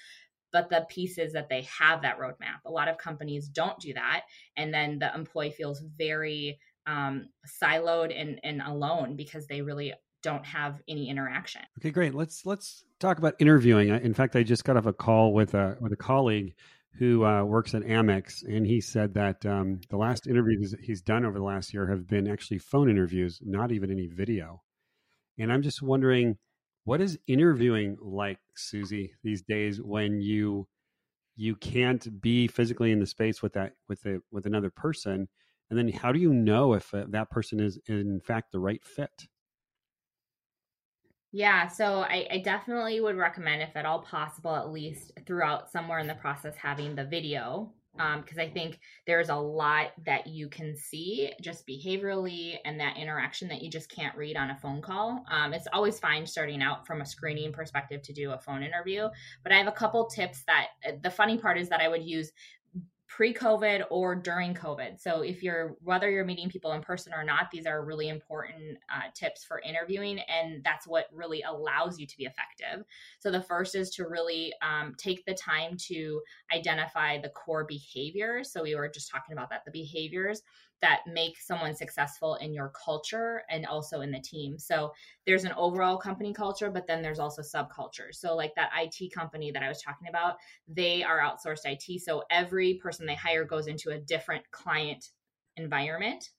but 0.51 0.69
the 0.69 0.85
piece 0.89 1.17
is 1.17 1.33
that 1.33 1.49
they 1.49 1.61
have 1.63 2.01
that 2.01 2.17
roadmap. 2.19 2.65
A 2.65 2.71
lot 2.71 2.87
of 2.87 2.97
companies 2.97 3.47
don't 3.47 3.79
do 3.79 3.93
that. 3.93 4.23
And 4.57 4.73
then 4.73 4.99
the 4.99 5.13
employee 5.13 5.51
feels 5.51 5.83
very 5.97 6.59
um, 6.87 7.29
siloed 7.61 8.13
and, 8.15 8.39
and 8.43 8.61
alone 8.61 9.15
because 9.15 9.47
they 9.47 9.61
really 9.61 9.93
don't 10.21 10.45
have 10.45 10.81
any 10.87 11.09
interaction. 11.09 11.61
Okay, 11.79 11.91
great. 11.91 12.13
Let's 12.13 12.45
let's 12.45 12.83
talk 12.99 13.17
about 13.17 13.35
interviewing. 13.39 13.89
In 13.89 14.13
fact, 14.13 14.35
I 14.35 14.43
just 14.43 14.63
got 14.63 14.77
off 14.77 14.85
a 14.85 14.93
call 14.93 15.33
with 15.33 15.53
a 15.53 15.77
with 15.79 15.93
a 15.93 15.97
colleague 15.97 16.53
who 16.97 17.23
uh, 17.23 17.43
works 17.43 17.73
at 17.73 17.83
Amex, 17.83 18.43
and 18.43 18.65
he 18.65 18.81
said 18.81 19.13
that 19.13 19.45
um, 19.45 19.79
the 19.89 19.97
last 19.97 20.27
interviews 20.27 20.75
he's 20.81 21.01
done 21.01 21.23
over 21.23 21.37
the 21.37 21.45
last 21.45 21.73
year 21.73 21.87
have 21.87 22.07
been 22.07 22.27
actually 22.27 22.57
phone 22.57 22.89
interviews, 22.89 23.39
not 23.43 23.71
even 23.71 23.91
any 23.91 24.07
video. 24.07 24.61
And 25.37 25.53
I'm 25.53 25.61
just 25.61 25.81
wondering, 25.81 26.37
what 26.83 26.99
is 26.99 27.17
interviewing 27.27 27.97
like, 28.01 28.39
Susie, 28.55 29.13
these 29.23 29.41
days 29.41 29.81
when 29.81 30.21
you 30.21 30.67
you 31.35 31.55
can't 31.55 32.21
be 32.21 32.47
physically 32.47 32.91
in 32.91 32.99
the 32.99 33.05
space 33.05 33.41
with 33.41 33.53
that 33.53 33.73
with 33.87 34.05
a 34.05 34.19
with 34.31 34.45
another 34.45 34.69
person 34.69 35.29
and 35.69 35.77
then 35.77 35.89
how 35.89 36.11
do 36.11 36.19
you 36.19 36.33
know 36.33 36.73
if 36.73 36.93
uh, 36.93 37.05
that 37.09 37.29
person 37.29 37.59
is 37.59 37.79
in 37.87 38.19
fact 38.19 38.51
the 38.51 38.59
right 38.59 38.83
fit 38.83 39.27
yeah, 41.31 41.67
so 41.67 41.99
I, 41.99 42.27
I, 42.31 42.37
definitely 42.39 42.99
would 43.01 43.15
recommend, 43.15 43.61
if 43.61 43.75
at 43.75 43.85
all 43.85 43.99
possible, 43.99 44.55
at 44.55 44.71
least 44.71 45.11
throughout 45.27 45.71
somewhere 45.71 45.99
in 45.99 46.07
the 46.07 46.15
process, 46.15 46.55
having 46.55 46.95
the 46.95 47.05
video 47.05 47.71
because 47.93 48.37
um, 48.37 48.43
I 48.43 48.47
think 48.47 48.79
there's 49.07 49.29
a 49.29 49.35
lot 49.35 49.91
that 50.05 50.27
you 50.27 50.47
can 50.47 50.75
see 50.75 51.31
just 51.41 51.67
behaviorally 51.67 52.55
and 52.63 52.79
that 52.79 52.97
interaction 52.97 53.47
that 53.49 53.61
you 53.61 53.69
just 53.69 53.89
can't 53.89 54.15
read 54.15 54.37
on 54.37 54.51
a 54.51 54.55
phone 54.55 54.81
call. 54.81 55.23
Um, 55.29 55.53
it's 55.53 55.67
always 55.73 55.99
fine 55.99 56.25
starting 56.25 56.61
out 56.61 56.85
from 56.85 57.01
a 57.01 57.05
screening 57.05 57.51
perspective 57.51 58.01
to 58.03 58.13
do 58.13 58.31
a 58.31 58.39
phone 58.39 58.63
interview, 58.63 59.09
but 59.43 59.51
I 59.51 59.57
have 59.57 59.67
a 59.67 59.71
couple 59.71 60.05
tips 60.05 60.43
that 60.47 60.67
uh, 60.87 60.91
the 61.01 61.11
funny 61.11 61.37
part 61.37 61.57
is 61.57 61.67
that 61.69 61.81
I 61.81 61.89
would 61.89 62.03
use 62.03 62.31
pre-covid 63.19 63.83
or 63.89 64.15
during 64.15 64.53
covid. 64.53 64.97
So 64.97 65.23
if 65.23 65.43
you're 65.43 65.75
whether 65.83 66.09
you're 66.09 66.23
meeting 66.23 66.47
people 66.47 66.71
in 66.71 66.81
person 66.81 67.13
or 67.13 67.21
not 67.21 67.51
these 67.51 67.65
are 67.65 67.83
really 67.83 68.07
important 68.07 68.77
uh, 68.89 69.09
tips 69.13 69.43
for 69.43 69.59
interviewing 69.59 70.19
and 70.19 70.63
that's 70.63 70.87
what 70.87 71.07
really 71.13 71.41
allows 71.41 71.99
you 71.99 72.07
to 72.07 72.17
be 72.17 72.23
effective. 72.23 72.85
So 73.19 73.29
the 73.29 73.41
first 73.41 73.75
is 73.75 73.89
to 73.95 74.07
really 74.07 74.53
um, 74.61 74.95
take 74.97 75.25
the 75.25 75.33
time 75.33 75.75
to 75.89 76.21
identify 76.55 77.19
the 77.19 77.27
core 77.27 77.65
behaviors. 77.65 78.53
So 78.53 78.63
we 78.63 78.73
were 78.73 78.87
just 78.87 79.11
talking 79.11 79.33
about 79.33 79.49
that 79.49 79.65
the 79.65 79.71
behaviors 79.71 80.41
that 80.81 81.01
make 81.11 81.39
someone 81.39 81.75
successful 81.75 82.35
in 82.35 82.53
your 82.53 82.69
culture 82.69 83.43
and 83.49 83.65
also 83.65 84.01
in 84.01 84.11
the 84.11 84.19
team. 84.19 84.57
So 84.57 84.93
there's 85.25 85.43
an 85.43 85.53
overall 85.57 85.97
company 85.97 86.33
culture, 86.33 86.69
but 86.69 86.87
then 86.87 87.01
there's 87.01 87.19
also 87.19 87.41
subcultures. 87.41 88.15
So 88.15 88.35
like 88.35 88.55
that 88.55 88.71
IT 88.77 89.13
company 89.13 89.51
that 89.51 89.63
I 89.63 89.67
was 89.67 89.81
talking 89.81 90.07
about, 90.07 90.37
they 90.67 91.03
are 91.03 91.19
outsourced 91.19 91.65
IT. 91.65 92.01
So 92.01 92.23
every 92.31 92.75
person 92.75 93.05
they 93.05 93.15
hire 93.15 93.45
goes 93.45 93.67
into 93.67 93.91
a 93.91 93.99
different 93.99 94.49
client 94.51 95.09
environment 95.57 96.29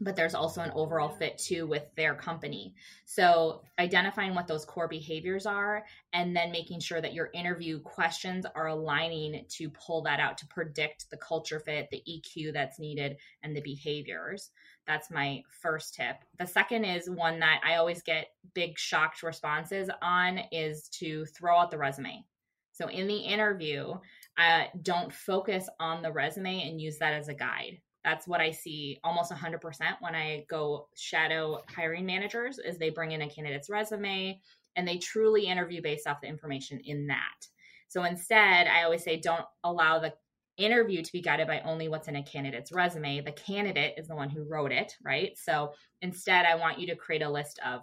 but 0.00 0.14
there's 0.14 0.34
also 0.34 0.60
an 0.60 0.72
overall 0.74 1.08
fit 1.08 1.38
too 1.38 1.66
with 1.66 1.84
their 1.96 2.14
company. 2.14 2.74
So, 3.06 3.62
identifying 3.78 4.34
what 4.34 4.46
those 4.46 4.64
core 4.64 4.88
behaviors 4.88 5.46
are 5.46 5.84
and 6.12 6.36
then 6.36 6.52
making 6.52 6.80
sure 6.80 7.00
that 7.00 7.14
your 7.14 7.30
interview 7.32 7.80
questions 7.80 8.44
are 8.54 8.68
aligning 8.68 9.46
to 9.48 9.70
pull 9.70 10.02
that 10.02 10.20
out 10.20 10.36
to 10.38 10.46
predict 10.46 11.10
the 11.10 11.16
culture 11.16 11.60
fit, 11.60 11.88
the 11.90 12.02
EQ 12.08 12.52
that's 12.52 12.78
needed, 12.78 13.16
and 13.42 13.56
the 13.56 13.62
behaviors. 13.62 14.50
That's 14.86 15.10
my 15.10 15.42
first 15.62 15.94
tip. 15.94 16.16
The 16.38 16.46
second 16.46 16.84
is 16.84 17.08
one 17.08 17.40
that 17.40 17.60
I 17.64 17.76
always 17.76 18.02
get 18.02 18.28
big 18.54 18.78
shocked 18.78 19.22
responses 19.22 19.90
on 20.02 20.40
is 20.52 20.88
to 21.00 21.24
throw 21.26 21.58
out 21.58 21.70
the 21.70 21.78
resume. 21.78 22.24
So, 22.72 22.88
in 22.88 23.06
the 23.06 23.16
interview, 23.16 23.94
uh, 24.36 24.64
don't 24.82 25.10
focus 25.10 25.66
on 25.80 26.02
the 26.02 26.12
resume 26.12 26.68
and 26.68 26.78
use 26.78 26.98
that 26.98 27.14
as 27.14 27.28
a 27.28 27.34
guide 27.34 27.80
that's 28.06 28.28
what 28.28 28.40
I 28.40 28.52
see 28.52 29.00
almost 29.02 29.32
100% 29.32 29.58
when 29.98 30.14
I 30.14 30.46
go 30.48 30.88
shadow 30.94 31.62
hiring 31.68 32.06
managers 32.06 32.60
is 32.60 32.78
they 32.78 32.90
bring 32.90 33.10
in 33.10 33.22
a 33.22 33.28
candidate's 33.28 33.68
resume 33.68 34.40
and 34.76 34.86
they 34.86 34.98
truly 34.98 35.46
interview 35.46 35.82
based 35.82 36.06
off 36.06 36.20
the 36.20 36.28
information 36.28 36.80
in 36.84 37.08
that. 37.08 37.48
So 37.88 38.04
instead, 38.04 38.68
I 38.68 38.84
always 38.84 39.02
say 39.02 39.18
don't 39.18 39.44
allow 39.64 39.98
the 39.98 40.14
interview 40.56 41.02
to 41.02 41.12
be 41.12 41.20
guided 41.20 41.48
by 41.48 41.60
only 41.62 41.88
what's 41.88 42.06
in 42.06 42.14
a 42.14 42.22
candidate's 42.22 42.70
resume. 42.70 43.22
The 43.22 43.32
candidate 43.32 43.94
is 43.96 44.06
the 44.06 44.14
one 44.14 44.30
who 44.30 44.44
wrote 44.48 44.70
it, 44.70 44.94
right? 45.04 45.36
So 45.36 45.72
instead, 46.00 46.46
I 46.46 46.54
want 46.54 46.78
you 46.78 46.86
to 46.86 46.96
create 46.96 47.22
a 47.22 47.28
list 47.28 47.58
of 47.66 47.82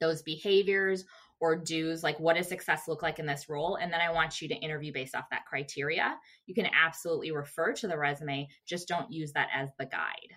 those 0.00 0.22
behaviors 0.22 1.04
or 1.40 1.56
do's 1.56 2.02
like 2.02 2.18
what 2.18 2.36
does 2.36 2.48
success 2.48 2.88
look 2.88 3.02
like 3.02 3.18
in 3.18 3.26
this 3.26 3.48
role? 3.48 3.76
And 3.76 3.92
then 3.92 4.00
i 4.00 4.10
want 4.10 4.40
you 4.40 4.48
to 4.48 4.54
interview 4.54 4.92
based 4.92 5.14
off 5.14 5.30
that 5.30 5.46
criteria. 5.46 6.16
You 6.46 6.54
can 6.54 6.66
absolutely 6.66 7.30
refer 7.30 7.72
to 7.74 7.88
the 7.88 7.98
resume 7.98 8.48
just 8.66 8.88
don't 8.88 9.12
use 9.12 9.32
that 9.32 9.48
as 9.54 9.70
the 9.78 9.86
guide. 9.86 10.34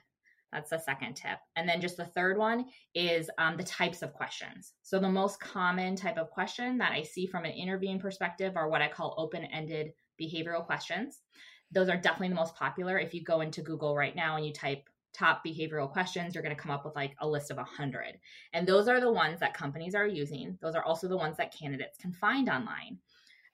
That's 0.51 0.71
the 0.71 0.79
second 0.79 1.13
tip. 1.15 1.37
And 1.55 1.69
then 1.69 1.79
just 1.79 1.97
the 1.97 2.05
third 2.05 2.37
one 2.37 2.65
is 2.95 3.29
um, 3.37 3.55
the 3.55 3.63
types 3.63 4.01
of 4.01 4.13
questions. 4.13 4.73
So 4.81 4.99
the 4.99 5.07
most 5.07 5.39
common 5.39 5.95
type 5.95 6.17
of 6.17 6.31
question 6.31 6.77
that 6.79 6.91
i 6.91 7.03
see 7.03 7.27
from 7.27 7.45
an 7.45 7.51
interviewing 7.51 7.99
perspective 7.99 8.57
are 8.57 8.69
what 8.69 8.81
i 8.81 8.87
call 8.87 9.15
open-ended 9.17 9.93
behavioral 10.19 10.65
questions. 10.65 11.21
Those 11.71 11.87
are 11.87 11.97
definitely 11.97 12.29
the 12.29 12.35
most 12.35 12.55
popular. 12.55 12.97
If 12.97 13.13
you 13.13 13.23
go 13.23 13.41
into 13.41 13.61
google 13.61 13.95
right 13.95 14.15
now 14.15 14.35
and 14.35 14.45
you 14.45 14.51
type 14.51 14.88
top 15.13 15.41
behavioral 15.45 15.91
questions, 15.91 16.33
you're 16.33 16.43
going 16.43 16.55
to 16.55 16.61
come 16.61 16.71
up 16.71 16.85
with 16.85 16.95
like 16.95 17.15
a 17.19 17.27
list 17.27 17.51
of 17.51 17.57
100. 17.57 18.19
And 18.53 18.67
those 18.67 18.87
are 18.87 18.99
the 18.99 19.11
ones 19.11 19.39
that 19.39 19.53
companies 19.53 19.95
are 19.95 20.07
using. 20.07 20.57
Those 20.61 20.75
are 20.75 20.83
also 20.83 21.07
the 21.07 21.17
ones 21.17 21.37
that 21.37 21.55
candidates 21.55 21.97
can 21.97 22.11
find 22.11 22.49
online. 22.49 22.97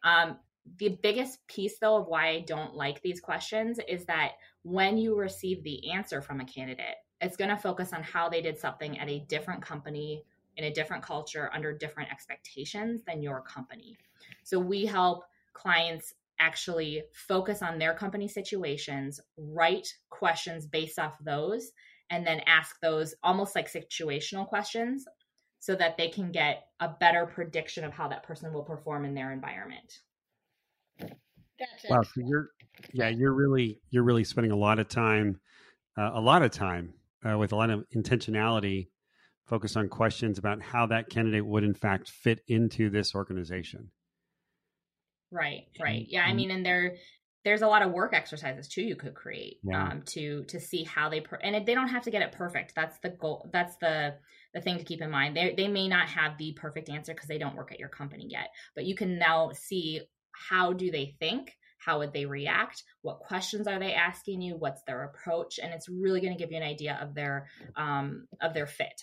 Um, 0.04 0.38
the 0.78 0.98
biggest 1.02 1.46
piece, 1.48 1.78
though, 1.80 1.98
of 1.98 2.08
why 2.08 2.30
I 2.30 2.39
don't 2.41 2.76
like 2.76 3.02
these 3.02 3.22
questions 3.22 3.80
is 3.88 4.06
that 4.06 4.34
when 4.63 4.98
you 4.98 5.15
receive 5.15 5.63
the 5.63 5.91
answer 5.91 6.22
from 6.22 6.39
a 6.39 6.46
candidate, 6.46 6.96
it's 7.22 7.38
going 7.38 7.50
to 7.50 7.58
focus 7.58 7.94
on 7.94 8.04
how 8.04 8.30
they 8.30 8.41
did 8.41 8.58
something 8.58 9.00
at 9.00 9.10
a 9.10 9.20
different 9.28 9.62
company, 9.62 10.24
in 10.58 10.65
a 10.65 10.74
different 10.74 11.04
culture, 11.04 11.50
under 11.54 11.72
different 11.72 12.12
expectations 12.12 13.02
than 13.08 13.22
your 13.22 13.41
company. 13.41 13.98
So 14.44 14.60
we 14.60 14.86
help 14.86 15.24
clients 15.54 16.15
actually 16.39 17.04
focus 17.13 17.62
on 17.62 17.78
their 17.78 17.93
company 17.93 18.28
situations, 18.28 19.19
write 19.38 19.88
questions 20.10 20.65
based 20.65 21.00
off 21.00 21.17
those, 21.24 21.71
and 22.10 22.26
then 22.26 22.41
ask 22.45 22.80
those 22.82 23.15
almost 23.24 23.56
like 23.56 23.71
situational 23.71 24.48
questions 24.48 25.06
so 25.60 25.76
that 25.76 25.98
they 25.98 26.10
can 26.10 26.32
get 26.32 26.67
a 26.80 26.89
better 27.00 27.26
prediction 27.26 27.84
of 27.84 27.93
how 27.93 28.08
that 28.08 28.24
person 28.24 28.54
will 28.54 28.63
perform 28.63 29.06
in 29.06 29.15
their 29.15 29.32
environment. 29.32 30.00
That's 31.00 31.89
wow, 31.89 32.04
so 32.04 32.21
you're 32.24 32.50
yeah, 32.93 33.10
you're 33.10 33.34
really 33.34 33.80
you're 33.89 34.04
really 34.04 34.24
spending 34.24 34.52
a 34.52 34.58
lot 34.58 34.80
of 34.80 34.88
time, 34.88 35.39
uh, 35.98 36.12
a 36.13 36.21
lot 36.21 36.43
of 36.43 36.52
time 36.52 36.93
uh, 37.28 37.38
with 37.38 37.52
a 37.52 37.56
lot 37.56 37.69
of 37.69 37.86
intentionality, 37.95 38.89
focused 39.45 39.78
on 39.78 39.88
questions 39.88 40.38
about 40.38 40.62
how 40.62 40.86
that 40.88 41.10
candidate 41.10 41.45
would 41.45 41.63
in 41.63 41.74
fact 41.74 42.10
fit 42.10 42.41
into 42.48 42.89
this 42.89 43.15
organization. 43.15 43.89
Right, 45.36 45.67
right. 45.82 46.06
Yeah, 46.08 46.24
I 46.24 46.34
mean, 46.34 46.50
and 46.50 46.65
there 46.65 46.95
there's 47.43 47.62
a 47.62 47.67
lot 47.67 47.84
of 47.84 47.91
work 47.91 48.13
exercises 48.13 48.67
too 48.67 48.82
you 48.82 48.95
could 48.95 49.13
create 49.13 49.60
yeah. 49.63 49.89
um, 49.89 50.02
to 50.08 50.43
to 50.45 50.60
see 50.60 50.84
how 50.84 51.10
they 51.10 51.19
per- 51.19 51.39
and 51.43 51.65
they 51.65 51.76
don't 51.76 51.89
have 51.89 52.04
to 52.04 52.12
get 52.12 52.21
it 52.21 52.32
perfect. 52.32 52.74
That's 52.76 52.98
the 53.00 53.10
goal. 53.10 53.50
That's 53.52 53.76
the 53.78 54.15
the 54.54 54.62
thing 54.62 54.78
to 54.78 54.86
keep 54.86 55.02
in 55.02 55.12
mind. 55.12 55.36
They 55.36 55.54
they 55.56 55.67
may 55.67 55.88
not 55.88 56.08
have 56.08 56.38
the 56.38 56.54
perfect 56.54 56.89
answer 56.89 57.13
because 57.13 57.28
they 57.28 57.38
don't 57.38 57.56
work 57.56 57.71
at 57.71 57.80
your 57.80 57.89
company 57.89 58.28
yet, 58.30 58.48
but 58.76 58.86
you 58.86 58.95
can 58.95 59.19
now 59.19 59.52
see 59.54 60.02
how 60.32 60.74
do 60.74 60.89
they 60.89 61.15
think 61.19 61.54
how 61.78 62.00
would 62.00 62.13
they 62.13 62.26
react 62.26 62.84
what 63.04 63.19
questions 63.19 63.67
are 63.67 63.80
they 63.80 63.93
asking 63.93 64.41
you 64.41 64.56
what's 64.58 64.82
their 64.84 65.04
approach 65.04 65.60
and 65.62 65.74
it's 65.74 65.88
really 65.88 66.19
going 66.19 66.34
to 66.34 66.39
give 66.39 66.52
you 66.52 66.58
an 66.58 66.63
idea 66.63 66.98
of 67.02 67.13
their 67.13 67.48
um, 67.76 68.28
of 68.41 68.54
their 68.54 68.67
fit 68.67 69.02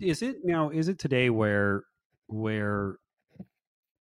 is 0.00 0.22
it 0.22 0.36
now 0.44 0.70
is 0.70 0.88
it 0.88 0.98
today 0.98 1.30
where 1.30 1.84
where 2.26 2.96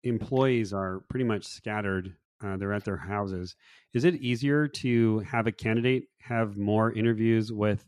employees 0.09 0.73
are 0.73 1.01
pretty 1.09 1.25
much 1.25 1.47
scattered. 1.47 2.15
Uh, 2.45 2.57
they're 2.57 2.73
at 2.73 2.85
their 2.85 2.97
houses. 2.97 3.57
Is 3.95 4.05
it 4.05 4.17
easier 4.17 4.69
to 4.69 5.21
have 5.21 5.47
a 5.47 5.53
candidate 5.53 6.05
have 6.19 6.57
more 6.57 6.93
interviews 6.93 7.53
with 7.53 7.85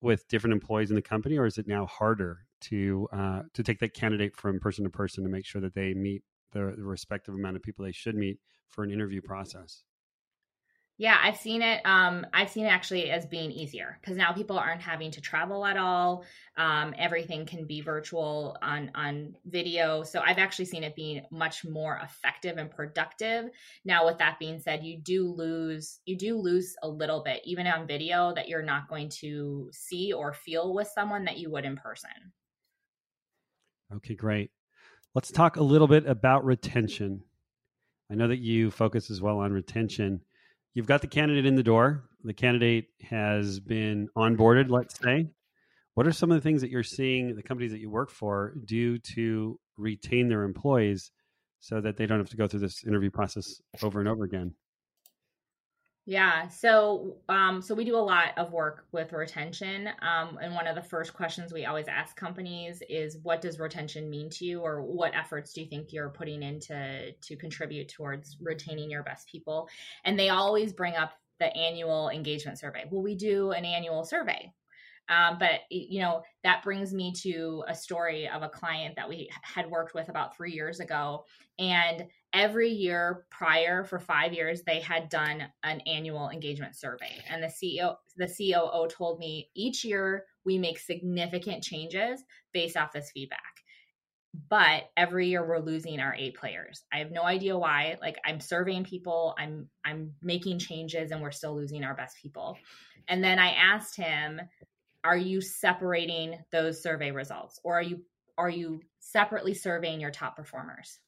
with 0.00 0.28
different 0.28 0.52
employees 0.52 0.90
in 0.90 0.96
the 0.96 1.02
company, 1.02 1.38
or 1.38 1.46
is 1.46 1.56
it 1.56 1.66
now 1.66 1.86
harder 1.86 2.40
to 2.60 3.08
uh, 3.12 3.42
to 3.54 3.62
take 3.62 3.78
that 3.80 3.94
candidate 3.94 4.36
from 4.36 4.60
person 4.60 4.84
to 4.84 4.90
person 4.90 5.24
to 5.24 5.30
make 5.30 5.46
sure 5.46 5.62
that 5.62 5.74
they 5.74 5.94
meet 5.94 6.22
the, 6.52 6.74
the 6.76 6.84
respective 6.84 7.34
amount 7.34 7.56
of 7.56 7.62
people 7.62 7.84
they 7.84 7.92
should 7.92 8.14
meet 8.14 8.38
for 8.68 8.84
an 8.84 8.90
interview 8.90 9.22
process? 9.22 9.82
Yeah, 10.96 11.18
I've 11.20 11.38
seen 11.38 11.60
it. 11.60 11.80
Um, 11.84 12.24
I've 12.32 12.50
seen 12.50 12.66
it 12.66 12.68
actually 12.68 13.10
as 13.10 13.26
being 13.26 13.50
easier 13.50 13.98
because 14.00 14.16
now 14.16 14.32
people 14.32 14.56
aren't 14.56 14.80
having 14.80 15.10
to 15.12 15.20
travel 15.20 15.66
at 15.66 15.76
all. 15.76 16.24
Um, 16.56 16.94
everything 16.96 17.46
can 17.46 17.66
be 17.66 17.80
virtual 17.80 18.56
on 18.62 18.92
on 18.94 19.34
video. 19.44 20.04
So 20.04 20.22
I've 20.24 20.38
actually 20.38 20.66
seen 20.66 20.84
it 20.84 20.94
being 20.94 21.22
much 21.32 21.64
more 21.64 22.00
effective 22.00 22.58
and 22.58 22.70
productive. 22.70 23.46
Now, 23.84 24.06
with 24.06 24.18
that 24.18 24.38
being 24.38 24.60
said, 24.60 24.84
you 24.84 24.96
do 24.96 25.26
lose 25.26 25.98
you 26.04 26.16
do 26.16 26.38
lose 26.38 26.76
a 26.80 26.88
little 26.88 27.24
bit 27.24 27.40
even 27.44 27.66
on 27.66 27.88
video 27.88 28.32
that 28.32 28.48
you're 28.48 28.62
not 28.62 28.88
going 28.88 29.08
to 29.20 29.70
see 29.72 30.12
or 30.12 30.32
feel 30.32 30.72
with 30.72 30.86
someone 30.94 31.24
that 31.24 31.38
you 31.38 31.50
would 31.50 31.64
in 31.64 31.76
person. 31.76 32.10
Okay, 33.92 34.14
great. 34.14 34.52
Let's 35.12 35.32
talk 35.32 35.56
a 35.56 35.62
little 35.62 35.88
bit 35.88 36.06
about 36.06 36.44
retention. 36.44 37.24
I 38.12 38.14
know 38.14 38.28
that 38.28 38.38
you 38.38 38.70
focus 38.70 39.10
as 39.10 39.20
well 39.20 39.38
on 39.38 39.52
retention 39.52 40.20
you've 40.74 40.86
got 40.86 41.00
the 41.00 41.06
candidate 41.06 41.46
in 41.46 41.54
the 41.54 41.62
door. 41.62 42.04
The 42.24 42.34
candidate 42.34 42.88
has 43.08 43.60
been 43.60 44.08
onboarded, 44.16 44.70
let's 44.70 44.98
say. 44.98 45.28
What 45.94 46.06
are 46.06 46.12
some 46.12 46.30
of 46.30 46.36
the 46.36 46.40
things 46.40 46.60
that 46.60 46.70
you're 46.70 46.82
seeing 46.82 47.36
the 47.36 47.42
companies 47.42 47.70
that 47.70 47.80
you 47.80 47.88
work 47.88 48.10
for 48.10 48.54
do 48.64 48.98
to 49.14 49.58
retain 49.76 50.28
their 50.28 50.42
employees 50.42 51.12
so 51.60 51.80
that 51.80 51.96
they 51.96 52.06
don't 52.06 52.18
have 52.18 52.30
to 52.30 52.36
go 52.36 52.48
through 52.48 52.60
this 52.60 52.84
interview 52.84 53.10
process 53.10 53.60
over 53.82 54.00
and 54.00 54.08
over 54.08 54.24
again? 54.24 54.54
Yeah, 56.06 56.48
so 56.48 57.16
um, 57.30 57.62
so 57.62 57.74
we 57.74 57.84
do 57.86 57.96
a 57.96 57.98
lot 57.98 58.36
of 58.36 58.52
work 58.52 58.86
with 58.92 59.12
retention, 59.12 59.88
um, 60.02 60.38
and 60.42 60.54
one 60.54 60.66
of 60.66 60.74
the 60.74 60.82
first 60.82 61.14
questions 61.14 61.50
we 61.50 61.64
always 61.64 61.88
ask 61.88 62.14
companies 62.14 62.82
is, 62.90 63.16
"What 63.22 63.40
does 63.40 63.58
retention 63.58 64.10
mean 64.10 64.28
to 64.30 64.44
you, 64.44 64.60
or 64.60 64.82
what 64.82 65.14
efforts 65.14 65.54
do 65.54 65.62
you 65.62 65.66
think 65.66 65.94
you're 65.94 66.10
putting 66.10 66.42
into 66.42 67.12
to 67.18 67.36
contribute 67.36 67.88
towards 67.88 68.36
retaining 68.38 68.90
your 68.90 69.02
best 69.02 69.28
people?" 69.28 69.66
And 70.04 70.18
they 70.18 70.28
always 70.28 70.74
bring 70.74 70.94
up 70.94 71.14
the 71.38 71.46
annual 71.56 72.10
engagement 72.10 72.58
survey. 72.58 72.84
Well, 72.90 73.02
we 73.02 73.14
do 73.14 73.52
an 73.52 73.64
annual 73.64 74.04
survey, 74.04 74.52
Um, 75.08 75.36
but 75.38 75.60
you 75.70 76.00
know 76.00 76.22
that 76.44 76.62
brings 76.62 76.94
me 76.94 77.12
to 77.22 77.62
a 77.68 77.74
story 77.74 78.26
of 78.26 78.42
a 78.42 78.48
client 78.48 78.96
that 78.96 79.06
we 79.08 79.28
had 79.42 79.70
worked 79.70 79.92
with 79.92 80.08
about 80.08 80.34
three 80.34 80.52
years 80.52 80.80
ago, 80.80 81.26
and 81.58 82.06
every 82.34 82.68
year 82.70 83.24
prior 83.30 83.84
for 83.84 83.98
five 83.98 84.32
years 84.32 84.62
they 84.66 84.80
had 84.80 85.08
done 85.08 85.44
an 85.62 85.80
annual 85.86 86.28
engagement 86.28 86.76
survey, 86.76 87.22
and 87.30 87.42
the 87.42 87.46
CEO 87.48 87.96
the 88.16 88.26
COO 88.26 88.88
told 88.88 89.18
me 89.18 89.48
each 89.54 89.84
year 89.84 90.24
we 90.44 90.58
make 90.58 90.78
significant 90.78 91.62
changes 91.62 92.22
based 92.52 92.76
off 92.76 92.92
this 92.92 93.10
feedback 93.12 93.40
but 94.48 94.90
every 94.96 95.28
year 95.28 95.46
we're 95.46 95.60
losing 95.60 96.00
our 96.00 96.14
A 96.14 96.32
players. 96.32 96.84
I 96.92 96.98
have 96.98 97.10
no 97.10 97.22
idea 97.22 97.56
why. 97.56 97.96
Like 98.00 98.18
I'm 98.24 98.40
surveying 98.40 98.84
people, 98.84 99.34
I'm 99.38 99.68
I'm 99.84 100.12
making 100.22 100.58
changes 100.58 101.10
and 101.10 101.22
we're 101.22 101.30
still 101.30 101.54
losing 101.54 101.84
our 101.84 101.94
best 101.94 102.16
people. 102.20 102.56
And 103.08 103.22
then 103.22 103.38
I 103.38 103.50
asked 103.50 103.96
him, 103.96 104.40
are 105.04 105.16
you 105.16 105.40
separating 105.40 106.38
those 106.50 106.82
survey 106.82 107.10
results 107.10 107.60
or 107.62 107.78
are 107.78 107.82
you 107.82 108.02
are 108.36 108.50
you 108.50 108.80
separately 108.98 109.54
surveying 109.54 110.00
your 110.00 110.10
top 110.10 110.36
performers? 110.36 110.98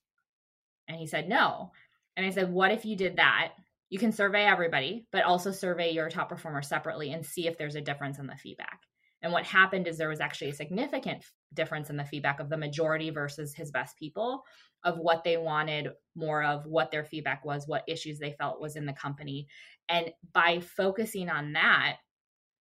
And 0.89 0.99
he 0.99 1.07
said, 1.07 1.29
"No." 1.29 1.73
And 2.17 2.25
I 2.25 2.31
said, 2.31 2.53
"What 2.53 2.73
if 2.73 2.85
you 2.85 2.97
did 2.97 3.17
that? 3.17 3.53
You 3.89 3.99
can 3.99 4.13
survey 4.13 4.45
everybody, 4.45 5.07
but 5.13 5.25
also 5.25 5.53
survey 5.53 5.91
your 5.93 6.09
top 6.09 6.29
performer 6.29 6.63
separately 6.63 7.13
and 7.13 7.25
see 7.25 7.47
if 7.47 7.57
there's 7.59 7.77
a 7.77 7.81
difference 7.81 8.19
in 8.19 8.27
the 8.27 8.37
feedback." 8.37 8.81
And 9.23 9.33
what 9.33 9.47
happened 9.47 9.87
is 9.87 9.97
there 9.97 10.09
was 10.09 10.21
actually 10.21 10.51
a 10.51 10.55
significant 10.55 11.25
difference 11.55 11.91
in 11.91 11.97
the 11.97 12.05
feedback 12.05 12.39
of 12.39 12.49
the 12.49 12.57
majority 12.57 13.11
versus 13.11 13.55
his 13.55 13.71
best 13.71 13.97
people 13.99 14.45
of 14.85 14.99
what 14.99 15.25
they 15.25 15.37
wanted 15.37 15.89
more 16.15 16.45
of, 16.45 16.67
what 16.67 16.91
their 16.91 17.05
feedback 17.05 17.45
was, 17.45 17.67
what 17.67 17.85
issues 17.89 18.19
they 18.19 18.33
felt 18.33 18.61
was 18.61 18.77
in 18.77 18.87
the 18.87 18.93
company. 18.93 19.49
And 19.89 20.13
by 20.33 20.61
focusing 20.61 21.29
on 21.29 21.55
that, 21.55 21.97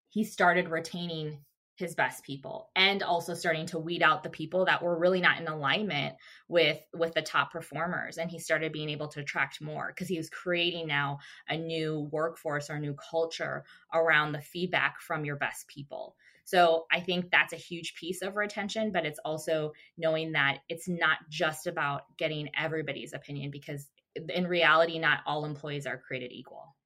he 0.09 0.25
started 0.25 0.69
retaining 0.69 1.45
his 1.77 1.95
best 1.95 2.23
people 2.23 2.71
and 2.77 3.03
also 3.03 3.35
starting 3.35 3.67
to 3.67 3.79
weed 3.79 4.03
out 4.03 4.23
the 4.23 4.31
people 4.31 4.65
that 4.65 4.83
were 4.83 4.99
really 4.99 5.21
not 5.21 5.41
in 5.41 5.49
alignment 5.49 6.15
with 6.49 6.79
with 6.93 7.13
the 7.15 7.23
top 7.23 7.51
performers 7.51 8.17
and 8.17 8.31
he 8.31 8.39
started 8.39 8.73
being 8.73 8.91
able 8.91 9.09
to 9.09 9.21
attract 9.21 9.61
more 9.61 9.89
because 9.89 10.07
he 10.07 10.17
was 10.17 10.31
creating 10.31 10.87
now 10.87 11.19
a 11.49 11.57
new 11.57 12.09
workforce 12.13 12.71
or 12.71 12.75
a 12.75 12.81
new 12.81 12.95
culture 13.11 13.65
around 13.93 14.33
the 14.33 14.41
feedback 14.41 15.01
from 15.01 15.25
your 15.25 15.37
best 15.37 15.67
people 15.67 16.15
so 16.45 16.85
I 16.93 17.01
think 17.01 17.31
that's 17.31 17.55
a 17.55 17.57
huge 17.57 17.95
piece 17.95 18.21
of 18.21 18.37
retention, 18.37 18.93
but 18.93 19.07
it's 19.07 19.19
also 19.25 19.73
knowing 19.97 20.33
that 20.33 20.59
it's 20.69 20.87
not 20.87 21.17
just 21.31 21.67
about 21.67 22.03
getting 22.19 22.51
everybody's 22.55 23.15
opinion 23.15 23.51
because 23.51 23.89
in 24.29 24.47
reality, 24.47 24.99
not 24.99 25.21
all 25.27 25.47
employees 25.47 25.87
are 25.87 25.97
created 25.97 26.33
equal. 26.33 26.77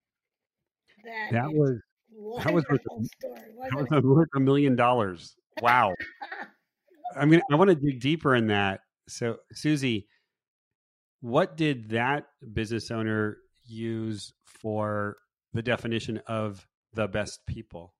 That, 1.05 1.33
that 1.33 1.53
was 1.53 1.81
that 2.45 2.53
was 2.53 2.65
worth, 2.69 2.81
story, 2.83 3.07
that 3.71 3.91
was 3.91 4.03
worth 4.03 4.29
a 4.35 4.41
million 4.41 4.77
dollars. 4.77 5.37
Wow. 5.61 5.95
I 7.17 7.25
mean, 7.25 7.41
I 7.51 7.55
want 7.55 7.71
to 7.71 7.77
dig 7.77 8.01
deeper 8.01 8.35
in 8.35 8.49
that. 8.49 8.81
So 9.09 9.39
Susie, 9.53 10.09
what 11.21 11.57
did 11.57 11.91
that 11.91 12.27
business 12.53 12.91
owner 12.91 13.39
use 13.65 14.33
for 14.45 15.17
the 15.53 15.63
definition 15.63 16.21
of 16.27 16.67
the 16.95 17.09
best 17.09 17.47
people? 17.47 17.95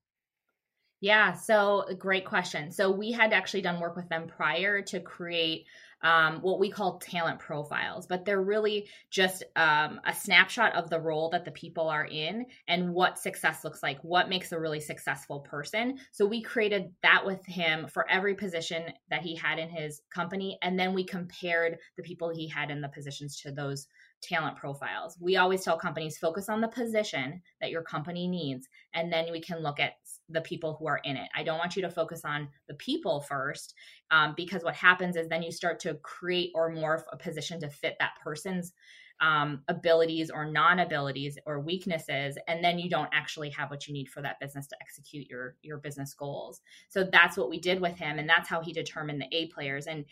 Yeah, 1.01 1.33
so 1.33 1.85
great 1.97 2.25
question. 2.25 2.71
So 2.71 2.91
we 2.91 3.11
had 3.11 3.31
actually 3.31 3.61
done 3.61 3.79
work 3.79 3.95
with 3.95 4.09
them 4.09 4.27
prior 4.27 4.81
to 4.83 4.99
create 4.99 5.65
um, 6.01 6.39
what 6.41 6.59
we 6.59 6.69
call 6.69 6.97
talent 6.99 7.39
profiles, 7.39 8.05
but 8.07 8.23
they're 8.23 8.41
really 8.41 8.87
just 9.09 9.43
um, 9.55 9.99
a 10.05 10.13
snapshot 10.13 10.73
of 10.75 10.89
the 10.89 10.99
role 10.99 11.29
that 11.29 11.43
the 11.43 11.51
people 11.51 11.89
are 11.89 12.05
in 12.05 12.45
and 12.67 12.93
what 12.93 13.17
success 13.17 13.63
looks 13.65 13.83
like, 13.83 14.01
what 14.01 14.29
makes 14.29 14.51
a 14.51 14.59
really 14.59 14.79
successful 14.79 15.41
person. 15.41 15.97
So 16.11 16.25
we 16.25 16.41
created 16.41 16.91
that 17.03 17.25
with 17.25 17.45
him 17.45 17.87
for 17.87 18.09
every 18.09 18.35
position 18.35 18.93
that 19.09 19.21
he 19.21 19.35
had 19.35 19.59
in 19.59 19.69
his 19.69 20.01
company, 20.13 20.57
and 20.61 20.79
then 20.79 20.93
we 20.93 21.03
compared 21.03 21.77
the 21.97 22.03
people 22.03 22.29
he 22.29 22.47
had 22.47 22.71
in 22.71 22.79
the 22.81 22.89
positions 22.89 23.39
to 23.41 23.51
those 23.51 23.87
talent 24.21 24.57
profiles. 24.57 25.17
We 25.19 25.35
always 25.35 25.63
tell 25.63 25.77
companies 25.77 26.17
focus 26.17 26.47
on 26.49 26.61
the 26.61 26.67
position 26.69 27.41
that 27.59 27.71
your 27.71 27.83
company 27.83 28.27
needs, 28.27 28.67
and 28.93 29.11
then 29.11 29.31
we 29.31 29.41
can 29.41 29.61
look 29.61 29.79
at 29.81 29.93
the 30.29 30.41
people 30.41 30.75
who 30.77 30.87
are 30.87 31.01
in 31.03 31.17
it. 31.17 31.29
I 31.35 31.43
don't 31.43 31.57
want 31.57 31.75
you 31.75 31.81
to 31.81 31.89
focus 31.89 32.21
on 32.23 32.49
the 32.67 32.75
people 32.75 33.21
first, 33.21 33.73
um, 34.11 34.33
because 34.37 34.63
what 34.63 34.75
happens 34.75 35.15
is 35.15 35.27
then 35.27 35.43
you 35.43 35.51
start 35.51 35.79
to 35.81 35.95
create 35.95 36.51
or 36.53 36.71
morph 36.71 37.03
a 37.11 37.17
position 37.17 37.59
to 37.61 37.69
fit 37.69 37.95
that 37.99 38.17
person's 38.23 38.73
um, 39.21 39.63
abilities 39.67 40.29
or 40.29 40.45
non 40.45 40.79
abilities 40.79 41.37
or 41.45 41.59
weaknesses, 41.59 42.37
and 42.47 42.63
then 42.63 42.79
you 42.79 42.89
don't 42.89 43.09
actually 43.11 43.49
have 43.49 43.69
what 43.69 43.87
you 43.87 43.93
need 43.93 44.07
for 44.07 44.21
that 44.21 44.39
business 44.39 44.67
to 44.67 44.77
execute 44.81 45.27
your 45.29 45.55
your 45.61 45.77
business 45.77 46.13
goals. 46.13 46.61
So 46.87 47.03
that's 47.11 47.37
what 47.37 47.49
we 47.49 47.59
did 47.59 47.81
with 47.81 47.97
him, 47.97 48.19
and 48.19 48.29
that's 48.29 48.47
how 48.47 48.61
he 48.61 48.71
determined 48.71 49.21
the 49.21 49.37
A 49.37 49.47
players. 49.47 49.87
And 49.87 50.05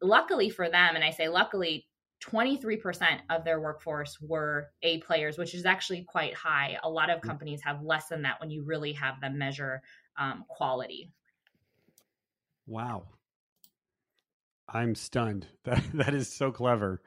luckily 0.00 0.48
for 0.50 0.70
them, 0.70 0.94
and 0.94 1.04
I 1.04 1.10
say 1.10 1.28
luckily 1.28 1.86
23% 2.22 3.18
of 3.30 3.44
their 3.44 3.60
workforce 3.60 4.18
were 4.20 4.68
A 4.82 4.98
players, 4.98 5.36
which 5.36 5.54
is 5.54 5.66
actually 5.66 6.04
quite 6.04 6.34
high. 6.34 6.78
A 6.82 6.88
lot 6.88 7.10
of 7.10 7.18
mm. 7.20 7.22
companies 7.22 7.60
have 7.62 7.82
less 7.82 8.08
than 8.08 8.22
that 8.22 8.40
when 8.40 8.50
you 8.50 8.64
really 8.64 8.92
have 8.92 9.20
them 9.20 9.38
measure 9.38 9.82
um, 10.18 10.44
quality. 10.48 11.10
Wow. 12.66 13.04
I'm 14.68 14.94
stunned. 14.94 15.46
That 15.64 15.82
that 15.94 16.14
is 16.14 16.28
so 16.32 16.52
clever. 16.52 17.00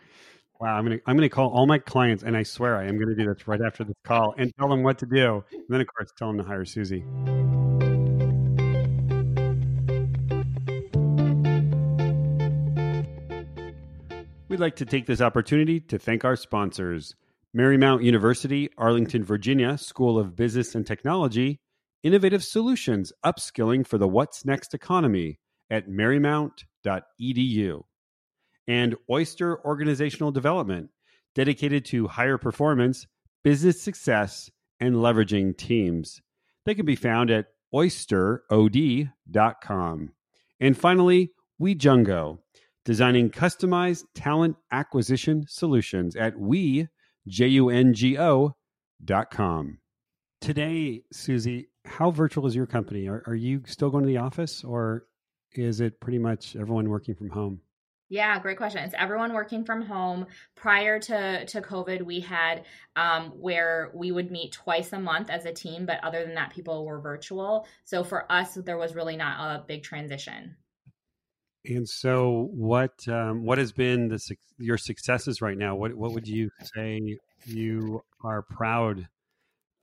Wow, 0.59 0.75
I'm 0.75 0.83
gonna 0.83 0.99
I'm 1.05 1.15
gonna 1.15 1.29
call 1.29 1.49
all 1.49 1.67
my 1.67 1.77
clients, 1.77 2.23
and 2.23 2.35
I 2.35 2.43
swear 2.43 2.77
I 2.77 2.85
am 2.85 2.97
gonna 2.97 3.15
do 3.15 3.31
this 3.31 3.47
right 3.47 3.61
after 3.61 3.83
this 3.83 3.95
call 4.03 4.33
and 4.37 4.51
tell 4.57 4.69
them 4.69 4.83
what 4.83 4.97
to 4.99 5.05
do. 5.05 5.43
And 5.51 5.63
then 5.69 5.81
of 5.81 5.87
course 5.87 6.11
tell 6.17 6.29
them 6.29 6.37
to 6.37 6.43
hire 6.43 6.65
Susie. 6.65 7.03
We'd 14.57 14.63
like 14.63 14.75
to 14.77 14.85
take 14.85 15.05
this 15.05 15.21
opportunity 15.21 15.79
to 15.81 15.99
thank 15.99 16.25
our 16.25 16.35
sponsors 16.35 17.13
Marymount 17.55 18.03
University, 18.03 18.71
Arlington, 18.75 19.23
Virginia, 19.23 19.77
School 19.77 20.17
of 20.17 20.35
Business 20.35 20.73
and 20.73 20.83
Technology, 20.83 21.59
innovative 22.01 22.43
solutions 22.43 23.13
upskilling 23.23 23.85
for 23.85 23.99
the 23.99 24.07
what's 24.07 24.45
next 24.45 24.73
economy 24.73 25.37
at 25.69 25.87
marymount.edu, 25.87 27.83
and 28.67 28.95
Oyster 29.07 29.63
Organizational 29.63 30.31
Development, 30.31 30.89
dedicated 31.35 31.85
to 31.85 32.07
higher 32.07 32.39
performance, 32.39 33.05
business 33.43 33.79
success, 33.79 34.49
and 34.79 34.95
leveraging 34.95 35.55
teams. 35.55 36.19
They 36.65 36.73
can 36.73 36.87
be 36.87 36.95
found 36.95 37.29
at 37.29 37.45
oysterod.com. 37.71 39.11
And 40.59 40.75
finally, 40.75 41.31
WeJungo 41.61 42.39
designing 42.87 43.29
customized 43.29 44.05
talent 44.15 44.55
acquisition 44.71 45.43
solutions 45.45 46.15
at 46.15 46.39
we, 46.39 46.87
J-U-N-G-O, 47.27 48.55
dot 49.03 49.29
com. 49.29 49.79
Today, 50.39 51.03
Susie, 51.11 51.67
how 51.83 52.11
virtual 52.11 52.47
is 52.47 52.55
your 52.55 52.65
company? 52.65 53.09
Are, 53.09 53.23
are 53.27 53.35
you 53.35 53.61
still 53.67 53.89
going 53.89 54.05
to 54.05 54.07
the 54.07 54.17
office 54.17 54.63
or 54.63 55.05
is 55.51 55.81
it 55.81 55.99
pretty 55.99 56.17
much 56.17 56.55
everyone 56.55 56.87
working 56.89 57.13
from 57.13 57.29
home? 57.29 57.59
Yeah, 58.07 58.39
great 58.39 58.55
question. 58.55 58.81
It's 58.85 58.95
everyone 58.97 59.33
working 59.33 59.65
from 59.65 59.81
home. 59.81 60.25
Prior 60.55 60.97
to, 60.97 61.45
to 61.45 61.61
COVID, 61.61 62.03
we 62.03 62.21
had 62.21 62.63
um, 62.95 63.31
where 63.31 63.91
we 63.93 64.13
would 64.13 64.31
meet 64.31 64.53
twice 64.53 64.93
a 64.93 64.99
month 64.99 65.29
as 65.29 65.43
a 65.43 65.51
team, 65.51 65.85
but 65.85 66.01
other 66.05 66.23
than 66.23 66.35
that, 66.35 66.53
people 66.53 66.85
were 66.85 67.01
virtual. 67.01 67.67
So 67.83 68.05
for 68.05 68.31
us, 68.31 68.53
there 68.53 68.77
was 68.77 68.95
really 68.95 69.17
not 69.17 69.39
a 69.41 69.65
big 69.67 69.83
transition. 69.83 70.55
And 71.65 71.87
so, 71.87 72.49
what 72.51 73.07
um, 73.07 73.43
what 73.43 73.57
has 73.57 73.71
been 73.71 74.07
the 74.07 74.19
your 74.57 74.77
successes 74.77 75.41
right 75.41 75.57
now? 75.57 75.75
What 75.75 75.93
what 75.95 76.13
would 76.13 76.27
you 76.27 76.49
say 76.75 77.17
you 77.45 78.03
are 78.23 78.41
proud 78.41 79.07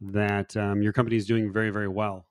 that 0.01 0.57
um, 0.57 0.83
your 0.83 0.93
company 0.93 1.17
is 1.17 1.27
doing 1.27 1.53
very 1.53 1.71
very 1.71 1.89
well? 1.89 2.27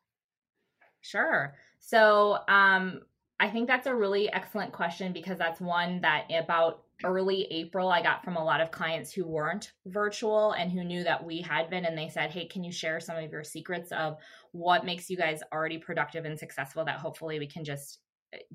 Sure. 1.01 1.55
So 1.79 2.39
um, 2.47 3.01
I 3.39 3.49
think 3.49 3.67
that's 3.67 3.87
a 3.87 3.93
really 3.93 4.31
excellent 4.31 4.71
question 4.71 5.11
because 5.11 5.37
that's 5.37 5.59
one 5.59 5.99
that 6.01 6.27
about 6.31 6.83
early 7.03 7.43
April 7.51 7.89
I 7.89 8.01
got 8.01 8.23
from 8.23 8.37
a 8.37 8.43
lot 8.43 8.61
of 8.61 8.71
clients 8.71 9.11
who 9.11 9.27
weren't 9.27 9.73
virtual 9.85 10.53
and 10.53 10.71
who 10.71 10.83
knew 10.83 11.03
that 11.03 11.25
we 11.25 11.41
had 11.41 11.69
been 11.69 11.83
and 11.83 11.97
they 11.97 12.07
said, 12.07 12.31
"Hey, 12.31 12.47
can 12.47 12.63
you 12.63 12.71
share 12.71 13.01
some 13.01 13.17
of 13.17 13.31
your 13.31 13.43
secrets 13.43 13.91
of 13.91 14.17
what 14.53 14.85
makes 14.85 15.09
you 15.09 15.17
guys 15.17 15.41
already 15.51 15.77
productive 15.77 16.23
and 16.23 16.39
successful 16.39 16.85
that 16.85 16.99
hopefully 16.99 17.37
we 17.37 17.47
can 17.47 17.65
just 17.65 17.99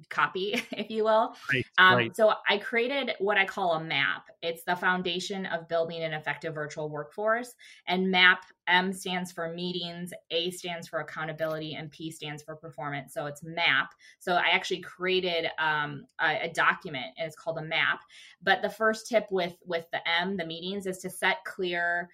copy, 0.09 0.62
if 0.73 0.91
you 0.91 1.05
will. 1.05 1.35
Right, 1.53 1.64
um, 1.79 1.97
right. 1.97 2.17
So 2.17 2.35
I 2.49 2.59
created 2.59 3.12
what 3.19 3.37
I 3.37 3.45
call 3.45 3.73
a 3.73 3.83
map. 3.83 4.27
It's 4.43 4.64
the 4.64 4.77
foundation 4.77 5.47
of 5.47 5.69
building 5.69 6.03
an 6.03 6.12
effective 6.12 6.55
virtual 6.55 6.88
workforce. 6.88 7.55
And 7.87 8.11
MAP, 8.11 8.43
M 8.67 8.93
stands 8.93 9.33
for 9.33 9.53
meetings, 9.53 10.12
A 10.31 10.51
stands 10.51 10.88
for 10.88 11.01
accountability, 11.01 11.75
and 11.75 11.91
P 11.91 12.11
stands 12.11 12.43
for 12.43 12.57
performance. 12.57 13.14
So 13.14 13.27
it's 13.27 13.43
MAP. 13.43 13.91
So 14.19 14.35
I 14.35 14.49
actually 14.53 14.81
created 14.81 15.51
um, 15.59 16.05
a, 16.21 16.45
a 16.45 16.53
document, 16.53 17.07
and 17.19 17.27
it's 17.27 17.37
called 17.37 17.59
a 17.59 17.62
map. 17.62 18.01
But 18.43 18.62
the 18.62 18.71
first 18.71 19.09
tip 19.09 19.27
with 19.31 19.57
with 19.64 19.87
the 19.93 20.01
M, 20.09 20.37
the 20.37 20.47
meetings, 20.47 20.87
is 20.87 20.99
to 20.99 21.11
set 21.11 21.45
clear 21.45 22.09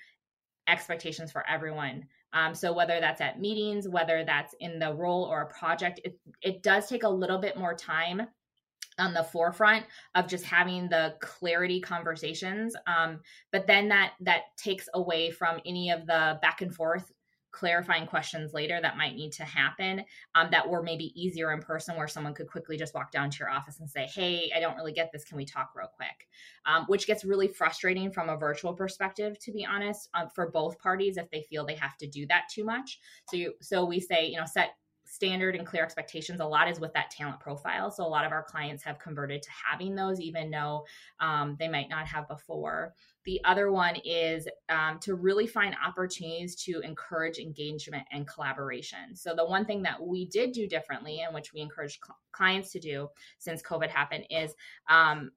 expectations 0.66 1.30
for 1.30 1.46
everyone 1.48 2.06
Um, 2.34 2.54
so 2.54 2.72
whether 2.72 3.00
that's 3.00 3.20
at 3.20 3.40
meetings, 3.40 3.88
whether 3.88 4.24
that's 4.24 4.54
in 4.60 4.78
the 4.78 4.92
role 4.92 5.24
or 5.24 5.42
a 5.42 5.46
project, 5.46 6.00
it, 6.04 6.18
it 6.42 6.62
does 6.62 6.88
take 6.88 7.04
a 7.04 7.08
little 7.08 7.38
bit 7.38 7.56
more 7.56 7.74
time 7.74 8.26
on 8.98 9.14
the 9.14 9.24
forefront 9.24 9.84
of 10.14 10.28
just 10.28 10.44
having 10.44 10.88
the 10.88 11.14
clarity 11.20 11.80
conversations. 11.80 12.76
Um, 12.86 13.20
but 13.52 13.66
then 13.66 13.88
that 13.88 14.12
that 14.20 14.56
takes 14.56 14.88
away 14.94 15.30
from 15.30 15.60
any 15.66 15.90
of 15.90 16.06
the 16.06 16.38
back 16.42 16.60
and 16.60 16.74
forth 16.74 17.10
clarifying 17.54 18.04
questions 18.04 18.52
later 18.52 18.80
that 18.82 18.96
might 18.96 19.14
need 19.14 19.30
to 19.30 19.44
happen 19.44 20.04
um, 20.34 20.48
that 20.50 20.68
were 20.68 20.82
maybe 20.82 21.12
easier 21.14 21.52
in 21.52 21.60
person 21.60 21.96
where 21.96 22.08
someone 22.08 22.34
could 22.34 22.48
quickly 22.48 22.76
just 22.76 22.94
walk 22.94 23.12
down 23.12 23.30
to 23.30 23.38
your 23.38 23.50
office 23.50 23.78
and 23.78 23.88
say 23.88 24.06
hey 24.06 24.50
i 24.54 24.58
don't 24.58 24.76
really 24.76 24.92
get 24.92 25.10
this. 25.12 25.24
Can 25.24 25.36
we 25.36 25.44
talk 25.44 25.70
real 25.76 25.90
quick? 25.94 26.28
Um, 26.66 26.84
which 26.86 27.06
gets 27.06 27.24
really 27.24 27.46
frustrating 27.46 28.10
from 28.10 28.28
a 28.28 28.36
virtual 28.36 28.74
perspective 28.74 29.38
to 29.38 29.52
be 29.52 29.64
honest 29.64 30.08
um, 30.14 30.28
for 30.34 30.50
both 30.50 30.78
parties 30.78 31.16
if 31.16 31.30
they 31.30 31.42
feel 31.42 31.64
they 31.64 31.76
have 31.76 31.96
to 31.98 32.08
do 32.08 32.26
that 32.26 32.48
too 32.52 32.64
much. 32.64 32.98
So 33.30 33.36
you 33.36 33.54
so 33.60 33.84
we 33.84 34.00
say 34.00 34.26
you 34.26 34.38
know 34.38 34.46
set 34.46 34.70
standard 35.06 35.54
and 35.54 35.66
clear 35.66 35.84
expectations. 35.84 36.40
A 36.40 36.44
lot 36.44 36.68
is 36.68 36.80
with 36.80 36.92
that 36.94 37.10
talent 37.10 37.38
profile. 37.38 37.90
So 37.90 38.04
a 38.04 38.08
lot 38.08 38.24
of 38.24 38.32
our 38.32 38.42
clients 38.42 38.82
have 38.84 38.98
converted 38.98 39.42
to 39.42 39.50
having 39.50 39.94
those 39.94 40.20
even 40.20 40.50
though 40.50 40.84
um, 41.20 41.56
they 41.58 41.68
might 41.68 41.88
not 41.88 42.06
have 42.06 42.26
before 42.26 42.94
the 43.24 43.40
other 43.44 43.72
one 43.72 43.96
is 44.04 44.46
um, 44.68 44.98
to 45.00 45.14
really 45.14 45.46
find 45.46 45.74
opportunities 45.84 46.54
to 46.64 46.80
encourage 46.80 47.38
engagement 47.38 48.04
and 48.12 48.28
collaboration. 48.28 49.14
So, 49.14 49.34
the 49.34 49.44
one 49.44 49.64
thing 49.64 49.82
that 49.82 50.00
we 50.00 50.26
did 50.26 50.52
do 50.52 50.66
differently, 50.66 51.20
and 51.20 51.34
which 51.34 51.52
we 51.52 51.60
encourage 51.60 51.98
cl- 52.04 52.18
clients 52.32 52.70
to 52.72 52.80
do 52.80 53.08
since 53.38 53.62
COVID 53.62 53.88
happened, 53.88 54.24
is 54.30 54.54
um, 54.88 55.30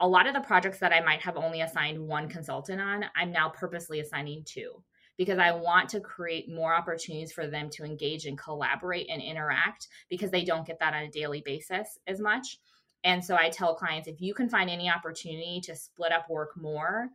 a 0.00 0.08
lot 0.08 0.26
of 0.26 0.34
the 0.34 0.40
projects 0.40 0.78
that 0.80 0.92
I 0.92 1.00
might 1.00 1.20
have 1.20 1.36
only 1.36 1.60
assigned 1.60 1.98
one 1.98 2.28
consultant 2.28 2.80
on, 2.80 3.04
I'm 3.16 3.30
now 3.30 3.48
purposely 3.48 4.00
assigning 4.00 4.42
two 4.44 4.82
because 5.16 5.38
I 5.38 5.52
want 5.52 5.88
to 5.90 6.00
create 6.00 6.52
more 6.52 6.74
opportunities 6.74 7.32
for 7.32 7.46
them 7.46 7.70
to 7.70 7.84
engage 7.84 8.26
and 8.26 8.36
collaborate 8.36 9.08
and 9.08 9.22
interact 9.22 9.88
because 10.08 10.30
they 10.30 10.44
don't 10.44 10.66
get 10.66 10.80
that 10.80 10.94
on 10.94 11.04
a 11.04 11.10
daily 11.10 11.42
basis 11.44 11.98
as 12.06 12.20
much. 12.20 12.58
And 13.04 13.22
so 13.24 13.36
I 13.36 13.50
tell 13.50 13.74
clients 13.74 14.08
if 14.08 14.20
you 14.20 14.34
can 14.34 14.48
find 14.48 14.70
any 14.70 14.90
opportunity 14.90 15.60
to 15.64 15.76
split 15.76 16.10
up 16.10 16.28
work 16.28 16.56
more, 16.56 17.10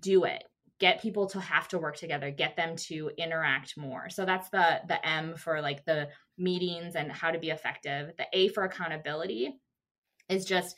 do 0.00 0.24
it. 0.24 0.44
Get 0.80 1.00
people 1.00 1.26
to 1.28 1.40
have 1.40 1.68
to 1.68 1.78
work 1.78 1.96
together. 1.96 2.30
Get 2.30 2.56
them 2.56 2.76
to 2.76 3.10
interact 3.16 3.76
more. 3.76 4.10
So 4.10 4.24
that's 4.24 4.50
the 4.50 4.80
the 4.88 5.06
m 5.06 5.36
for 5.36 5.60
like 5.60 5.84
the 5.84 6.08
meetings 6.36 6.96
and 6.96 7.10
how 7.12 7.30
to 7.30 7.38
be 7.38 7.50
effective. 7.50 8.12
The 8.18 8.26
a 8.32 8.48
for 8.48 8.64
accountability 8.64 9.54
is 10.28 10.44
just 10.44 10.74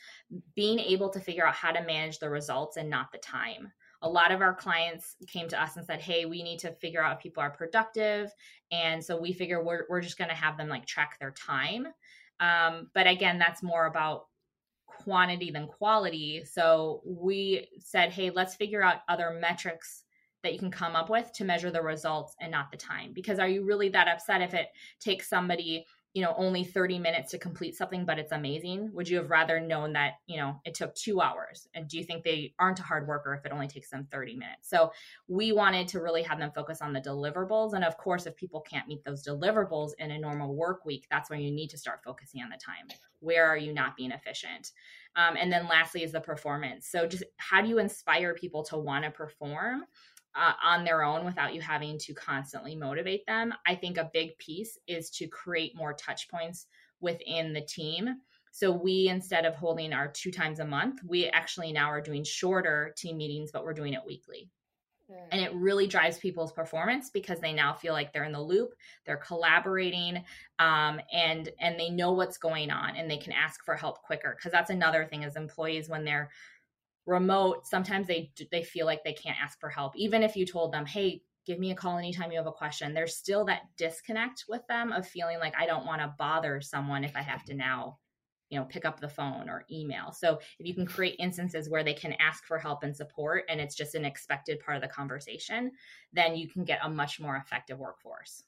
being 0.55 0.79
able 0.79 1.09
to 1.09 1.19
figure 1.19 1.47
out 1.47 1.55
how 1.55 1.71
to 1.71 1.83
manage 1.83 2.19
the 2.19 2.29
results 2.29 2.77
and 2.77 2.89
not 2.89 3.11
the 3.11 3.17
time. 3.17 3.71
A 4.03 4.09
lot 4.09 4.31
of 4.31 4.41
our 4.41 4.53
clients 4.53 5.15
came 5.27 5.47
to 5.49 5.61
us 5.61 5.77
and 5.77 5.85
said 5.85 5.99
hey 6.01 6.25
we 6.25 6.43
need 6.43 6.59
to 6.59 6.73
figure 6.73 7.03
out 7.03 7.17
if 7.17 7.23
people 7.23 7.41
are 7.41 7.49
productive. 7.49 8.31
And 8.71 9.03
so 9.03 9.19
we 9.19 9.33
figure 9.33 9.63
we're, 9.63 9.85
we're 9.89 10.01
just 10.01 10.17
going 10.17 10.29
to 10.29 10.35
have 10.35 10.57
them 10.57 10.69
like 10.69 10.85
track 10.85 11.17
their 11.19 11.31
time. 11.31 11.87
Um, 12.39 12.91
but 12.93 13.07
again 13.07 13.39
that's 13.39 13.63
more 13.63 13.87
about 13.87 14.27
quantity 15.03 15.51
than 15.51 15.67
quality. 15.67 16.43
So 16.45 17.01
we 17.05 17.67
said, 17.79 18.11
hey, 18.11 18.29
let's 18.29 18.55
figure 18.55 18.83
out 18.83 19.01
other 19.07 19.37
metrics 19.39 20.03
that 20.43 20.53
you 20.53 20.59
can 20.59 20.71
come 20.71 20.95
up 20.95 21.09
with 21.09 21.31
to 21.33 21.43
measure 21.43 21.71
the 21.71 21.81
results 21.81 22.35
and 22.39 22.51
not 22.51 22.71
the 22.71 22.77
time. 22.77 23.11
Because 23.13 23.39
are 23.39 23.47
you 23.47 23.65
really 23.65 23.89
that 23.89 24.07
upset 24.07 24.41
if 24.41 24.53
it 24.53 24.67
takes 24.99 25.27
somebody 25.27 25.85
you 26.17 26.23
know 26.23 26.33
only 26.35 26.63
30 26.63 26.97
minutes 26.97 27.29
to 27.29 27.37
complete 27.37 27.75
something 27.75 28.03
but 28.03 28.17
it's 28.17 28.31
amazing. 28.31 28.89
Would 28.93 29.07
you 29.07 29.17
have 29.17 29.29
rather 29.29 29.59
known 29.59 29.93
that 29.93 30.13
you 30.25 30.37
know 30.37 30.59
it 30.65 30.73
took 30.73 30.95
two 30.95 31.21
hours? 31.21 31.67
And 31.75 31.87
do 31.87 31.95
you 31.95 32.03
think 32.03 32.23
they 32.23 32.55
aren't 32.57 32.79
a 32.79 32.81
hard 32.81 33.07
worker 33.07 33.35
if 33.35 33.45
it 33.45 33.51
only 33.51 33.67
takes 33.67 33.91
them 33.91 34.07
30 34.11 34.33
minutes? 34.33 34.67
So 34.67 34.91
we 35.27 35.51
wanted 35.51 35.87
to 35.89 35.99
really 35.99 36.23
have 36.23 36.39
them 36.39 36.49
focus 36.55 36.81
on 36.81 36.91
the 36.91 36.99
deliverables. 36.99 37.73
And 37.73 37.83
of 37.83 37.97
course 37.97 38.25
if 38.25 38.35
people 38.35 38.61
can't 38.61 38.87
meet 38.87 39.05
those 39.05 39.27
deliverables 39.27 39.91
in 39.99 40.09
a 40.09 40.17
normal 40.17 40.55
work 40.55 40.85
week 40.85 41.05
that's 41.11 41.29
when 41.29 41.39
you 41.39 41.51
need 41.51 41.69
to 41.69 41.77
start 41.77 41.99
focusing 42.03 42.41
on 42.41 42.49
the 42.49 42.57
time. 42.57 42.87
Where 43.19 43.45
are 43.45 43.57
you 43.57 43.71
not 43.71 43.95
being 43.95 44.11
efficient? 44.11 44.71
Um, 45.15 45.37
and 45.37 45.53
then 45.53 45.67
lastly 45.67 46.01
is 46.01 46.13
the 46.13 46.19
performance. 46.19 46.87
So 46.87 47.05
just 47.05 47.25
how 47.37 47.61
do 47.61 47.67
you 47.67 47.77
inspire 47.77 48.33
people 48.33 48.63
to 48.63 48.77
want 48.77 49.05
to 49.05 49.11
perform 49.11 49.83
uh, 50.37 50.53
on 50.63 50.83
their 50.83 51.03
own 51.03 51.25
without 51.25 51.53
you 51.53 51.61
having 51.61 51.97
to 51.97 52.13
constantly 52.13 52.75
motivate 52.75 53.25
them. 53.25 53.53
I 53.65 53.75
think 53.75 53.97
a 53.97 54.11
big 54.13 54.37
piece 54.37 54.77
is 54.87 55.09
to 55.11 55.27
create 55.27 55.75
more 55.75 55.93
touch 55.93 56.29
points 56.29 56.67
within 57.01 57.53
the 57.53 57.61
team. 57.61 58.17
So 58.51 58.71
we 58.71 59.07
instead 59.09 59.45
of 59.45 59.55
holding 59.55 59.93
our 59.93 60.07
two 60.07 60.31
times 60.31 60.59
a 60.59 60.65
month, 60.65 60.99
we 61.05 61.27
actually 61.27 61.71
now 61.71 61.89
are 61.89 62.01
doing 62.01 62.23
shorter 62.23 62.93
team 62.97 63.17
meetings, 63.17 63.51
but 63.51 63.63
we're 63.63 63.73
doing 63.73 63.93
it 63.93 64.01
weekly. 64.05 64.49
Mm. 65.11 65.27
And 65.31 65.41
it 65.41 65.53
really 65.53 65.87
drives 65.87 66.17
people's 66.17 66.51
performance 66.51 67.09
because 67.09 67.39
they 67.39 67.53
now 67.53 67.73
feel 67.73 67.93
like 67.93 68.11
they're 68.11 68.23
in 68.23 68.31
the 68.31 68.41
loop, 68.41 68.73
they're 69.05 69.17
collaborating, 69.17 70.23
um, 70.59 70.99
and 71.13 71.49
and 71.59 71.79
they 71.79 71.89
know 71.89 72.11
what's 72.13 72.37
going 72.37 72.71
on, 72.71 72.95
and 72.95 73.09
they 73.09 73.17
can 73.17 73.31
ask 73.31 73.63
for 73.63 73.75
help 73.75 74.01
quicker. 74.01 74.35
Because 74.35 74.51
that's 74.51 74.69
another 74.69 75.05
thing 75.05 75.23
is 75.23 75.35
employees 75.35 75.87
when 75.87 76.03
they're 76.03 76.29
remote 77.07 77.65
sometimes 77.65 78.05
they 78.05 78.31
they 78.51 78.63
feel 78.63 78.85
like 78.85 79.03
they 79.03 79.13
can't 79.13 79.41
ask 79.41 79.59
for 79.59 79.69
help. 79.69 79.95
Even 79.95 80.21
if 80.21 80.35
you 80.35 80.45
told 80.45 80.71
them 80.71 80.85
hey 80.85 81.21
give 81.45 81.57
me 81.57 81.71
a 81.71 81.75
call 81.75 81.97
anytime 81.97 82.29
you 82.29 82.37
have 82.37 82.45
a 82.45 82.51
question 82.51 82.93
there's 82.93 83.15
still 83.15 83.45
that 83.45 83.61
disconnect 83.77 84.43
with 84.49 84.61
them 84.67 84.91
of 84.91 85.07
feeling 85.07 85.39
like 85.39 85.53
i 85.57 85.65
don't 85.65 85.85
want 85.85 86.01
to 86.01 86.13
bother 86.17 86.59
someone 86.59 87.05
if 87.05 87.15
i 87.15 87.21
have 87.21 87.41
to 87.45 87.53
now 87.53 87.97
you 88.49 88.59
know 88.59 88.65
pick 88.65 88.85
up 88.85 88.99
the 88.99 89.09
phone 89.09 89.49
or 89.49 89.65
email. 89.71 90.11
So 90.11 90.39
if 90.59 90.65
you 90.65 90.73
can 90.73 90.85
create 90.85 91.15
instances 91.19 91.69
where 91.69 91.83
they 91.83 91.93
can 91.93 92.13
ask 92.13 92.45
for 92.45 92.57
help 92.57 92.83
and 92.83 92.95
support 92.95 93.43
and 93.49 93.59
it's 93.59 93.75
just 93.75 93.95
an 93.95 94.05
expected 94.05 94.59
part 94.59 94.77
of 94.77 94.81
the 94.81 94.87
conversation 94.87 95.71
then 96.13 96.35
you 96.35 96.47
can 96.47 96.63
get 96.63 96.79
a 96.83 96.89
much 96.89 97.19
more 97.19 97.35
effective 97.35 97.77
workforce. 97.77 98.43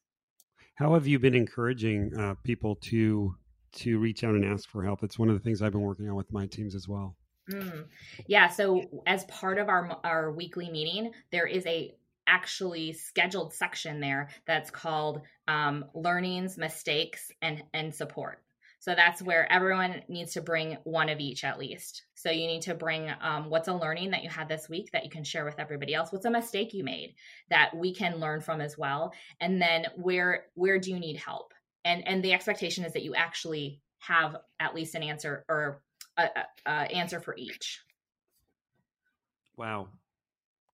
How 0.75 0.93
have 0.93 1.07
you 1.07 1.19
been 1.19 1.35
encouraging 1.35 2.15
uh, 2.17 2.35
people 2.43 2.75
to 2.83 3.35
to 3.71 3.99
reach 3.99 4.23
out 4.23 4.33
and 4.33 4.45
ask 4.45 4.69
for 4.69 4.83
help? 4.83 5.03
It's 5.03 5.19
one 5.19 5.29
of 5.29 5.35
the 5.35 5.41
things 5.41 5.61
i've 5.61 5.73
been 5.73 5.81
working 5.81 6.09
on 6.09 6.15
with 6.15 6.31
my 6.31 6.47
teams 6.47 6.75
as 6.75 6.87
well 6.87 7.15
Mm. 7.49 7.85
Yeah. 8.27 8.47
So 8.47 8.83
as 9.07 9.23
part 9.25 9.57
of 9.57 9.69
our 9.69 9.99
our 10.03 10.31
weekly 10.31 10.69
meeting, 10.69 11.11
there 11.31 11.47
is 11.47 11.65
a 11.65 11.95
actually 12.27 12.93
scheduled 12.93 13.53
section 13.53 13.99
there 13.99 14.29
that's 14.45 14.69
called 14.69 15.21
um, 15.47 15.85
learnings, 15.95 16.57
mistakes, 16.57 17.31
and 17.41 17.63
and 17.73 17.93
support. 17.93 18.43
So 18.81 18.95
that's 18.95 19.21
where 19.21 19.51
everyone 19.51 20.03
needs 20.07 20.33
to 20.33 20.41
bring 20.41 20.77
one 20.85 21.09
of 21.09 21.19
each 21.19 21.43
at 21.43 21.59
least. 21.59 22.03
So 22.15 22.31
you 22.31 22.47
need 22.47 22.61
to 22.61 22.73
bring 22.73 23.11
um, 23.19 23.49
what's 23.49 23.67
a 23.67 23.73
learning 23.73 24.11
that 24.11 24.23
you 24.23 24.29
had 24.29 24.47
this 24.47 24.69
week 24.69 24.91
that 24.93 25.03
you 25.03 25.09
can 25.09 25.25
share 25.25 25.43
with 25.43 25.59
everybody 25.59 25.93
else. 25.93 26.13
What's 26.13 26.25
a 26.25 26.31
mistake 26.31 26.73
you 26.73 26.85
made 26.85 27.15
that 27.49 27.75
we 27.75 27.93
can 27.93 28.19
learn 28.19 28.39
from 28.39 28.61
as 28.61 28.77
well, 28.77 29.11
and 29.41 29.61
then 29.61 29.87
where 29.95 30.45
where 30.53 30.79
do 30.79 30.91
you 30.91 30.99
need 30.99 31.17
help? 31.17 31.53
And 31.83 32.07
and 32.07 32.23
the 32.23 32.33
expectation 32.33 32.85
is 32.85 32.93
that 32.93 33.03
you 33.03 33.15
actually 33.15 33.81
have 33.99 34.37
at 34.59 34.75
least 34.75 34.95
an 34.95 35.03
answer 35.03 35.43
or 35.49 35.81
a, 36.23 36.45
a 36.65 36.71
answer 36.71 37.19
for 37.19 37.35
each. 37.37 37.79
Wow. 39.57 39.89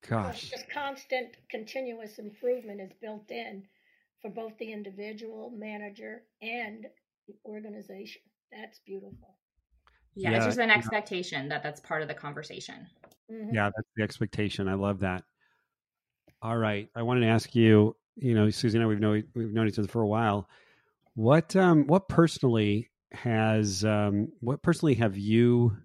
Gosh. 0.07 0.49
Just 0.49 0.69
constant, 0.69 1.35
continuous 1.49 2.19
improvement 2.19 2.79
is 2.79 2.91
built 3.01 3.31
in 3.31 3.63
for 4.21 4.29
both 4.29 4.57
the 4.57 4.71
individual, 4.71 5.51
manager, 5.55 6.23
and 6.41 6.85
organization. 7.45 8.21
That's 8.51 8.79
beautiful. 8.85 9.35
Yeah, 10.15 10.31
yeah, 10.31 10.37
it's 10.37 10.45
just 10.45 10.59
an 10.59 10.71
expectation 10.71 11.49
that 11.49 11.63
that's 11.63 11.81
part 11.81 12.01
of 12.01 12.07
the 12.07 12.13
conversation. 12.13 12.87
Mm-hmm. 13.31 13.53
Yeah, 13.53 13.69
that's 13.75 13.89
the 13.97 14.03
expectation. 14.03 14.67
I 14.67 14.75
love 14.75 14.99
that. 14.99 15.23
All 16.41 16.55
right, 16.55 16.87
I 16.95 17.01
wanted 17.01 17.21
to 17.21 17.27
ask 17.27 17.55
you. 17.55 17.95
You 18.17 18.33
know, 18.33 18.49
Susie 18.49 18.77
and 18.77 18.85
I 18.85 18.87
we've 18.87 18.99
known 18.99 19.25
we've 19.35 19.51
known 19.51 19.67
each 19.67 19.77
other 19.77 19.89
for 19.89 20.01
a 20.01 20.07
while. 20.07 20.47
What 21.15 21.55
um 21.55 21.85
what 21.87 22.07
personally 22.07 22.89
has 23.15 23.83
um, 23.83 24.27
what 24.39 24.61
personally 24.61 24.95
have 24.95 25.17
you 25.17 25.75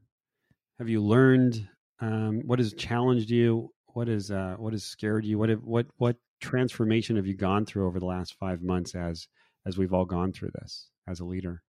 have 0.78 0.88
you 0.88 1.02
learned? 1.02 1.68
Um, 2.00 2.40
what 2.46 2.58
has 2.58 2.72
challenged 2.74 3.30
you? 3.30 3.70
What 3.86 4.08
is 4.08 4.30
uh, 4.30 4.56
what 4.58 4.72
has 4.72 4.84
scared 4.84 5.24
you? 5.24 5.38
What 5.38 5.48
have, 5.48 5.62
what 5.64 5.86
what 5.98 6.16
transformation 6.40 7.16
have 7.16 7.26
you 7.26 7.34
gone 7.34 7.66
through 7.66 7.86
over 7.86 8.00
the 8.00 8.06
last 8.06 8.34
five 8.38 8.62
months 8.62 8.94
as 8.94 9.28
as 9.66 9.76
we've 9.76 9.92
all 9.92 10.04
gone 10.04 10.32
through 10.32 10.50
this 10.60 10.88
as 11.06 11.20
a 11.20 11.24
leader? 11.24 11.62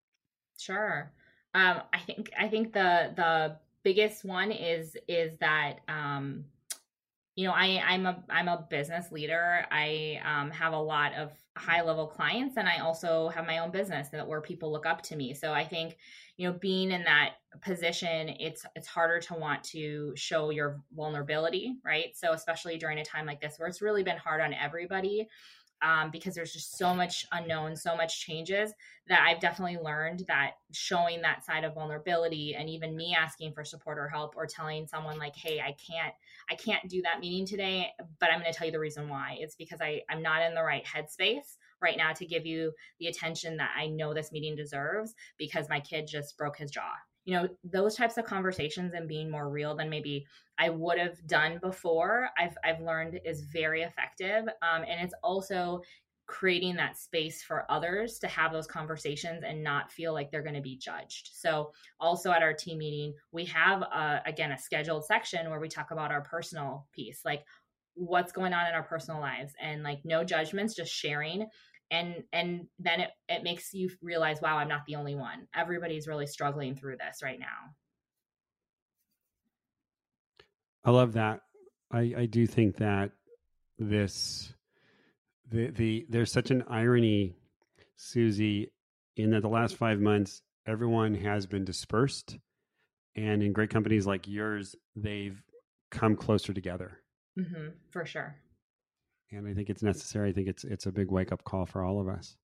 Sure. 0.58 1.12
Um, 1.54 1.82
I 1.92 1.98
think 2.00 2.30
I 2.38 2.48
think 2.48 2.72
the 2.72 3.12
the 3.16 3.56
biggest 3.82 4.24
one 4.24 4.50
is 4.50 4.96
is 5.08 5.36
that 5.38 5.80
um, 5.88 6.44
you 7.34 7.46
know 7.46 7.54
I 7.54 7.82
I'm 7.84 8.06
a 8.06 8.22
I'm 8.28 8.48
a 8.48 8.66
business 8.68 9.10
leader. 9.10 9.66
I 9.70 10.20
um, 10.24 10.50
have 10.50 10.72
a 10.72 10.80
lot 10.80 11.14
of 11.14 11.32
high 11.56 11.82
level 11.82 12.06
clients 12.06 12.56
and 12.56 12.66
i 12.66 12.78
also 12.78 13.28
have 13.28 13.46
my 13.46 13.58
own 13.58 13.70
business 13.70 14.08
that 14.08 14.26
where 14.26 14.40
people 14.40 14.72
look 14.72 14.86
up 14.86 15.02
to 15.02 15.16
me. 15.16 15.34
So 15.34 15.52
i 15.52 15.64
think 15.64 15.98
you 16.38 16.48
know 16.48 16.58
being 16.58 16.90
in 16.90 17.04
that 17.04 17.34
position 17.60 18.30
it's 18.40 18.64
it's 18.74 18.88
harder 18.88 19.20
to 19.20 19.34
want 19.34 19.62
to 19.64 20.12
show 20.16 20.48
your 20.50 20.80
vulnerability 20.94 21.76
right? 21.84 22.16
So 22.16 22.32
especially 22.32 22.78
during 22.78 22.98
a 22.98 23.04
time 23.04 23.26
like 23.26 23.40
this 23.40 23.58
where 23.58 23.68
it's 23.68 23.82
really 23.82 24.02
been 24.02 24.16
hard 24.16 24.40
on 24.40 24.54
everybody 24.54 25.28
um, 25.82 26.10
because 26.10 26.34
there's 26.34 26.52
just 26.52 26.78
so 26.78 26.94
much 26.94 27.26
unknown, 27.32 27.76
so 27.76 27.96
much 27.96 28.20
changes 28.20 28.72
that 29.08 29.26
I've 29.26 29.40
definitely 29.40 29.78
learned 29.82 30.24
that 30.28 30.52
showing 30.72 31.22
that 31.22 31.44
side 31.44 31.64
of 31.64 31.74
vulnerability 31.74 32.54
and 32.54 32.70
even 32.70 32.96
me 32.96 33.16
asking 33.18 33.52
for 33.52 33.64
support 33.64 33.98
or 33.98 34.08
help 34.08 34.34
or 34.36 34.46
telling 34.46 34.86
someone 34.86 35.18
like, 35.18 35.34
hey, 35.34 35.60
I 35.60 35.72
can't, 35.72 36.14
I 36.50 36.54
can't 36.54 36.88
do 36.88 37.02
that 37.02 37.20
meeting 37.20 37.46
today, 37.46 37.88
but 38.20 38.30
I'm 38.30 38.40
going 38.40 38.52
to 38.52 38.56
tell 38.56 38.66
you 38.66 38.72
the 38.72 38.78
reason 38.78 39.08
why. 39.08 39.36
It's 39.40 39.56
because 39.56 39.80
I, 39.80 40.02
I'm 40.08 40.22
not 40.22 40.42
in 40.42 40.54
the 40.54 40.62
right 40.62 40.84
headspace 40.84 41.56
right 41.80 41.96
now 41.96 42.12
to 42.12 42.24
give 42.24 42.46
you 42.46 42.72
the 43.00 43.08
attention 43.08 43.56
that 43.56 43.70
I 43.76 43.88
know 43.88 44.14
this 44.14 44.30
meeting 44.30 44.54
deserves 44.54 45.14
because 45.36 45.68
my 45.68 45.80
kid 45.80 46.06
just 46.06 46.38
broke 46.38 46.58
his 46.58 46.70
jaw 46.70 46.92
you 47.24 47.34
know 47.34 47.48
those 47.64 47.94
types 47.94 48.18
of 48.18 48.24
conversations 48.24 48.94
and 48.94 49.08
being 49.08 49.30
more 49.30 49.48
real 49.48 49.76
than 49.76 49.88
maybe 49.88 50.26
i 50.58 50.68
would 50.68 50.98
have 50.98 51.24
done 51.26 51.58
before 51.62 52.28
i've, 52.38 52.56
I've 52.64 52.80
learned 52.80 53.20
is 53.24 53.42
very 53.42 53.82
effective 53.82 54.44
um, 54.62 54.82
and 54.88 55.00
it's 55.00 55.14
also 55.22 55.82
creating 56.26 56.76
that 56.76 56.96
space 56.96 57.42
for 57.42 57.70
others 57.70 58.18
to 58.18 58.26
have 58.26 58.52
those 58.52 58.66
conversations 58.66 59.42
and 59.46 59.62
not 59.62 59.92
feel 59.92 60.14
like 60.14 60.30
they're 60.30 60.42
going 60.42 60.54
to 60.54 60.62
be 60.62 60.76
judged. 60.76 61.28
So 61.34 61.72
also 62.00 62.30
at 62.30 62.42
our 62.42 62.54
team 62.54 62.78
meeting 62.78 63.12
we 63.32 63.44
have 63.46 63.82
a, 63.82 64.22
again 64.24 64.52
a 64.52 64.58
scheduled 64.58 65.04
section 65.04 65.50
where 65.50 65.60
we 65.60 65.68
talk 65.68 65.90
about 65.90 66.10
our 66.10 66.22
personal 66.22 66.86
piece 66.92 67.20
like 67.24 67.44
what's 67.94 68.32
going 68.32 68.54
on 68.54 68.66
in 68.66 68.74
our 68.74 68.82
personal 68.82 69.20
lives 69.20 69.52
and 69.60 69.82
like 69.82 70.00
no 70.04 70.24
judgments 70.24 70.74
just 70.74 70.90
sharing 70.90 71.46
and 71.92 72.24
and 72.32 72.66
then 72.78 73.00
it, 73.00 73.10
it 73.28 73.44
makes 73.44 73.72
you 73.72 73.90
realize 74.00 74.40
wow 74.40 74.56
i'm 74.56 74.66
not 74.66 74.84
the 74.86 74.96
only 74.96 75.14
one. 75.14 75.46
Everybody's 75.54 76.08
really 76.08 76.26
struggling 76.26 76.74
through 76.74 76.96
this 76.96 77.22
right 77.22 77.38
now. 77.38 77.76
I 80.84 80.90
love 80.90 81.12
that. 81.12 81.40
I 81.92 82.14
i 82.16 82.26
do 82.26 82.46
think 82.46 82.78
that 82.78 83.12
this 83.78 84.52
the 85.50 85.70
the 85.70 86.06
there's 86.08 86.32
such 86.32 86.50
an 86.50 86.64
irony 86.68 87.36
susie 87.96 88.72
in 89.16 89.30
that 89.30 89.42
the 89.42 89.48
last 89.48 89.76
five 89.76 90.00
months 90.00 90.42
everyone 90.66 91.14
has 91.14 91.46
been 91.46 91.64
dispersed 91.64 92.38
and 93.14 93.42
in 93.42 93.52
great 93.52 93.70
companies 93.70 94.06
like 94.06 94.26
yours 94.26 94.74
they've 94.96 95.40
come 95.90 96.16
closer 96.16 96.54
together. 96.54 96.98
Mm-hmm, 97.38 97.68
for 97.90 98.06
sure 98.06 98.41
and 99.32 99.48
I 99.48 99.54
think 99.54 99.70
it's 99.70 99.82
necessary. 99.82 100.30
I 100.30 100.32
think 100.32 100.48
it's 100.48 100.64
it's 100.64 100.86
a 100.86 100.92
big 100.92 101.10
wake 101.10 101.32
up 101.32 101.44
call 101.44 101.66
for 101.66 101.84
all 101.84 102.00
of 102.00 102.08
us. 102.08 102.36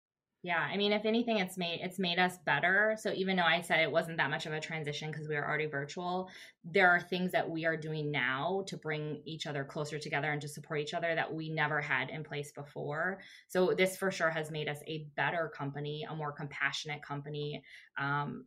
Yeah, 0.45 0.61
I 0.61 0.77
mean, 0.77 0.93
if 0.93 1.05
anything, 1.05 1.39
it's 1.39 1.59
made 1.59 1.81
it's 1.83 1.99
made 1.99 2.19
us 2.21 2.39
better. 2.47 2.97
So 3.01 3.13
even 3.13 3.37
though 3.37 3.43
I 3.43 3.61
said 3.61 3.81
it 3.81 3.91
wasn't 3.91 4.19
that 4.19 4.31
much 4.31 4.47
of 4.47 4.53
a 4.53 4.61
transition 4.61 5.11
because 5.11 5.29
we 5.29 5.35
were 5.35 5.47
already 5.47 5.67
virtual, 5.67 6.31
there 6.65 6.89
are 6.89 7.01
things 7.01 7.33
that 7.33 7.49
we 7.49 7.67
are 7.67 7.77
doing 7.77 8.13
now 8.13 8.63
to 8.69 8.77
bring 8.77 9.21
each 9.25 9.49
other 9.49 9.65
closer 9.65 9.99
together 9.99 10.31
and 10.31 10.41
to 10.41 10.49
support 10.49 10.79
each 10.81 10.95
other 10.95 11.13
that 11.15 11.33
we 11.33 11.51
never 11.51 11.81
had 11.81 12.11
in 12.11 12.23
place 12.23 12.53
before. 12.53 13.19
So 13.49 13.75
this 13.77 13.97
for 13.97 14.13
sure 14.13 14.31
has 14.31 14.53
made 14.53 14.69
us 14.69 14.79
a 14.87 15.09
better 15.17 15.51
company, 15.55 16.07
a 16.09 16.15
more 16.15 16.31
compassionate 16.31 17.03
company, 17.03 17.65
um, 17.99 18.47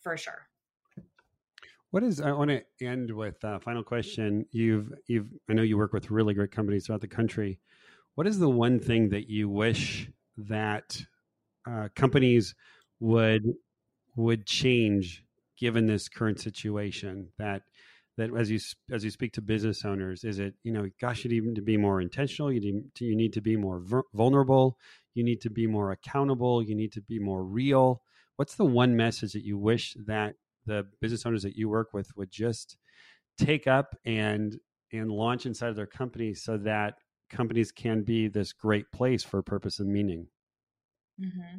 for 0.00 0.16
sure. 0.16 0.46
What 1.90 2.04
is 2.04 2.20
I 2.20 2.30
want 2.32 2.50
to 2.50 2.86
end 2.86 3.10
with 3.10 3.42
a 3.42 3.58
final 3.58 3.82
question. 3.82 4.46
You've 4.52 4.92
you've 5.08 5.26
I 5.50 5.54
know 5.54 5.62
you 5.62 5.76
work 5.76 5.92
with 5.92 6.10
really 6.10 6.34
great 6.34 6.52
companies 6.52 6.86
throughout 6.86 7.00
the 7.00 7.08
country. 7.08 7.58
What 8.14 8.26
is 8.26 8.38
the 8.38 8.50
one 8.50 8.78
thing 8.78 9.08
that 9.10 9.30
you 9.30 9.48
wish 9.48 10.10
that 10.36 11.02
uh, 11.68 11.88
companies 11.96 12.54
would 13.00 13.42
would 14.16 14.46
change 14.46 15.24
given 15.58 15.86
this 15.86 16.08
current 16.08 16.38
situation? 16.38 17.28
That 17.38 17.62
that 18.18 18.30
as 18.36 18.50
you 18.50 18.58
as 18.90 19.02
you 19.02 19.10
speak 19.10 19.32
to 19.34 19.42
business 19.42 19.84
owners, 19.84 20.24
is 20.24 20.38
it 20.38 20.54
you 20.62 20.72
know, 20.72 20.88
gosh, 21.00 21.24
you 21.24 21.30
need 21.30 21.54
to 21.54 21.62
be 21.62 21.78
more 21.78 22.00
intentional. 22.00 22.52
You 22.52 22.60
need 22.60 22.94
to, 22.96 23.04
you 23.04 23.16
need 23.16 23.32
to 23.32 23.40
be 23.40 23.56
more 23.56 23.82
vulnerable. 24.12 24.78
You 25.14 25.24
need 25.24 25.40
to 25.42 25.50
be 25.50 25.66
more 25.66 25.92
accountable. 25.92 26.62
You 26.62 26.74
need 26.74 26.92
to 26.92 27.00
be 27.00 27.18
more 27.18 27.42
real. 27.42 28.02
What's 28.36 28.56
the 28.56 28.64
one 28.64 28.96
message 28.96 29.32
that 29.32 29.44
you 29.44 29.56
wish 29.56 29.96
that 30.06 30.34
the 30.66 30.86
business 31.00 31.24
owners 31.24 31.42
that 31.42 31.56
you 31.56 31.68
work 31.68 31.92
with 31.92 32.14
would 32.16 32.30
just 32.30 32.76
take 33.38 33.66
up 33.66 33.96
and 34.04 34.58
and 34.92 35.10
launch 35.10 35.46
inside 35.46 35.70
of 35.70 35.76
their 35.76 35.86
company 35.86 36.34
so 36.34 36.58
that 36.58 36.96
companies 37.32 37.72
can 37.72 38.02
be 38.02 38.28
this 38.28 38.52
great 38.52 38.90
place 38.92 39.24
for 39.24 39.42
purpose 39.42 39.80
and 39.80 39.92
meaning? 39.92 40.28
Mm-hmm. 41.20 41.58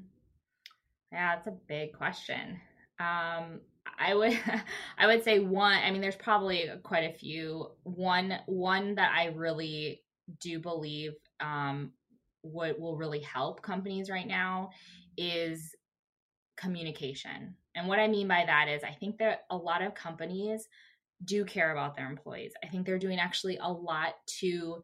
Yeah, 1.11 1.35
that's 1.35 1.47
a 1.47 1.57
big 1.67 1.93
question. 1.93 2.59
Um, 2.99 3.61
I 3.99 4.13
would 4.15 4.37
I 4.97 5.07
would 5.07 5.23
say 5.23 5.39
one. 5.39 5.77
I 5.83 5.91
mean, 5.91 6.01
there's 6.01 6.15
probably 6.15 6.69
quite 6.83 7.03
a 7.03 7.13
few. 7.13 7.67
One 7.83 8.39
one 8.45 8.95
that 8.95 9.11
I 9.15 9.27
really 9.27 10.01
do 10.39 10.59
believe 10.59 11.13
um, 11.39 11.91
what 12.41 12.79
will 12.79 12.97
really 12.97 13.21
help 13.21 13.61
companies 13.61 14.09
right 14.09 14.27
now 14.27 14.69
is 15.17 15.75
communication. 16.57 17.55
And 17.75 17.87
what 17.87 17.99
I 17.99 18.07
mean 18.07 18.27
by 18.27 18.43
that 18.45 18.67
is, 18.69 18.83
I 18.83 18.95
think 18.99 19.17
that 19.17 19.41
a 19.49 19.57
lot 19.57 19.81
of 19.81 19.95
companies 19.95 20.67
do 21.25 21.45
care 21.45 21.71
about 21.71 21.95
their 21.95 22.09
employees. 22.09 22.53
I 22.63 22.67
think 22.67 22.85
they're 22.85 22.99
doing 22.99 23.19
actually 23.19 23.57
a 23.61 23.71
lot 23.71 24.15
to 24.39 24.83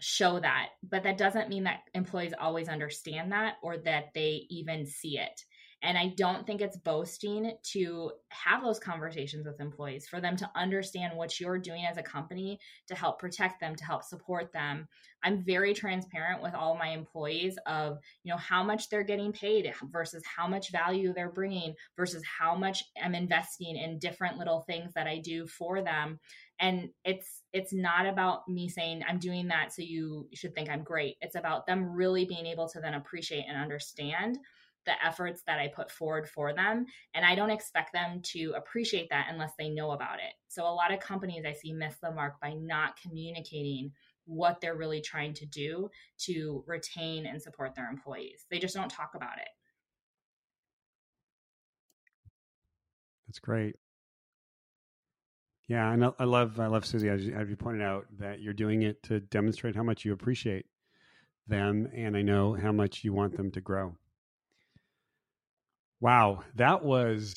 show 0.00 0.38
that 0.38 0.68
but 0.88 1.02
that 1.02 1.18
doesn't 1.18 1.48
mean 1.48 1.64
that 1.64 1.80
employees 1.94 2.32
always 2.38 2.68
understand 2.68 3.32
that 3.32 3.54
or 3.62 3.78
that 3.78 4.06
they 4.14 4.46
even 4.48 4.86
see 4.86 5.18
it 5.18 5.44
and 5.80 5.96
I 5.96 6.12
don't 6.16 6.44
think 6.44 6.60
it's 6.60 6.76
boasting 6.76 7.52
to 7.72 8.10
have 8.30 8.64
those 8.64 8.80
conversations 8.80 9.46
with 9.46 9.60
employees 9.60 10.08
for 10.08 10.20
them 10.20 10.36
to 10.36 10.50
understand 10.56 11.16
what 11.16 11.38
you're 11.38 11.58
doing 11.58 11.84
as 11.88 11.96
a 11.96 12.02
company 12.02 12.58
to 12.88 12.96
help 12.96 13.20
protect 13.20 13.60
them, 13.60 13.76
to 13.76 13.84
help 13.84 14.02
support 14.02 14.52
them. 14.52 14.88
I'm 15.22 15.44
very 15.44 15.74
transparent 15.74 16.42
with 16.42 16.54
all 16.54 16.76
my 16.76 16.88
employees 16.88 17.58
of, 17.66 17.98
you 18.24 18.32
know, 18.32 18.38
how 18.38 18.64
much 18.64 18.88
they're 18.88 19.04
getting 19.04 19.32
paid 19.32 19.72
versus 19.92 20.24
how 20.24 20.48
much 20.48 20.72
value 20.72 21.12
they're 21.12 21.30
bringing 21.30 21.74
versus 21.96 22.24
how 22.24 22.56
much 22.56 22.82
I'm 23.00 23.14
investing 23.14 23.76
in 23.76 24.00
different 24.00 24.38
little 24.38 24.62
things 24.62 24.92
that 24.94 25.06
I 25.06 25.18
do 25.18 25.46
for 25.46 25.80
them. 25.80 26.18
And 26.60 26.90
it's 27.04 27.42
it's 27.52 27.72
not 27.72 28.06
about 28.06 28.48
me 28.48 28.68
saying 28.68 29.02
I'm 29.08 29.18
doing 29.18 29.48
that 29.48 29.72
so 29.72 29.82
you 29.82 30.28
should 30.34 30.54
think 30.54 30.68
I'm 30.68 30.82
great. 30.82 31.16
It's 31.20 31.36
about 31.36 31.66
them 31.66 31.92
really 31.92 32.24
being 32.24 32.46
able 32.46 32.68
to 32.68 32.80
then 32.80 32.94
appreciate 32.94 33.44
and 33.48 33.56
understand 33.56 34.38
the 34.86 35.06
efforts 35.06 35.42
that 35.46 35.58
I 35.58 35.68
put 35.68 35.90
forward 35.90 36.28
for 36.28 36.54
them. 36.54 36.86
And 37.14 37.24
I 37.24 37.34
don't 37.34 37.50
expect 37.50 37.92
them 37.92 38.22
to 38.32 38.54
appreciate 38.56 39.10
that 39.10 39.28
unless 39.30 39.52
they 39.58 39.68
know 39.68 39.90
about 39.90 40.18
it. 40.18 40.32
So 40.48 40.62
a 40.62 40.72
lot 40.72 40.92
of 40.92 41.00
companies 41.00 41.44
I 41.46 41.52
see 41.52 41.72
miss 41.72 41.96
the 42.02 42.10
mark 42.10 42.40
by 42.40 42.54
not 42.54 42.98
communicating 43.00 43.92
what 44.24 44.60
they're 44.60 44.76
really 44.76 45.00
trying 45.00 45.34
to 45.34 45.46
do 45.46 45.90
to 46.18 46.64
retain 46.66 47.26
and 47.26 47.40
support 47.40 47.74
their 47.74 47.88
employees. 47.88 48.46
They 48.50 48.58
just 48.58 48.74
don't 48.74 48.90
talk 48.90 49.12
about 49.14 49.38
it. 49.38 49.48
That's 53.26 53.38
great. 53.40 53.76
Yeah, 55.68 55.92
and 55.92 56.12
I 56.18 56.24
love 56.24 56.58
I 56.58 56.66
love 56.66 56.84
Susie 56.86 57.08
as 57.10 57.24
you, 57.26 57.34
as 57.34 57.48
you 57.48 57.56
pointed 57.56 57.82
out 57.82 58.06
that 58.18 58.40
you're 58.40 58.54
doing 58.54 58.82
it 58.82 59.02
to 59.04 59.20
demonstrate 59.20 59.76
how 59.76 59.82
much 59.82 60.04
you 60.04 60.12
appreciate 60.12 60.66
them, 61.48 61.90
and 61.94 62.16
I 62.16 62.22
know 62.22 62.54
how 62.54 62.72
much 62.72 63.04
you 63.04 63.12
want 63.12 63.36
them 63.36 63.50
to 63.52 63.60
grow. 63.60 63.96
Wow, 66.00 66.42
that 66.56 66.82
was 66.84 67.36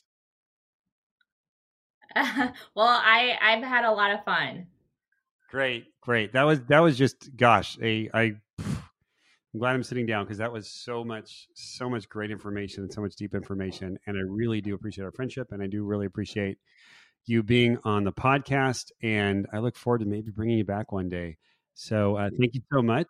well, 2.16 2.88
I 2.88 3.38
I've 3.42 3.64
had 3.64 3.86
a 3.86 3.92
lot 3.92 4.12
of 4.12 4.24
fun. 4.24 4.68
Great, 5.50 5.88
great. 6.00 6.32
That 6.34 6.44
was 6.44 6.62
that 6.66 6.80
was 6.80 6.98
just 6.98 7.36
gosh, 7.36 7.78
a 7.82 8.10
I 8.14 8.36
I'm 9.54 9.60
glad 9.60 9.74
I'm 9.76 9.84
sitting 9.84 10.06
down 10.06 10.24
because 10.26 10.38
that 10.38 10.52
was 10.52 10.70
so 10.70 11.04
much 11.04 11.48
so 11.56 11.90
much 11.90 12.08
great 12.08 12.32
information 12.32 12.84
and 12.84 12.94
so 12.94 13.02
much 13.02 13.16
deep 13.16 13.36
information 13.36 13.98
and 14.08 14.18
I 14.18 14.22
really 14.22 14.62
do 14.62 14.74
appreciate 14.74 15.04
our 15.04 15.12
friendship 15.12 15.52
and 15.52 15.62
I 15.62 15.68
do 15.68 15.84
really 15.84 16.06
appreciate 16.06 16.58
you 17.26 17.44
being 17.44 17.78
on 17.84 18.04
the 18.04 18.12
podcast 18.12 18.92
and 19.02 19.48
I 19.54 19.60
look 19.60 19.76
forward 19.76 20.00
to 20.00 20.06
maybe 20.06 20.32
bringing 20.32 20.58
you 20.58 20.66
back 20.66 20.92
one 20.92 21.10
day. 21.10 21.38
So, 21.74 22.18
uh, 22.18 22.30
thank 22.40 22.54
you 22.56 22.62
so 22.72 22.82
much. 22.82 23.08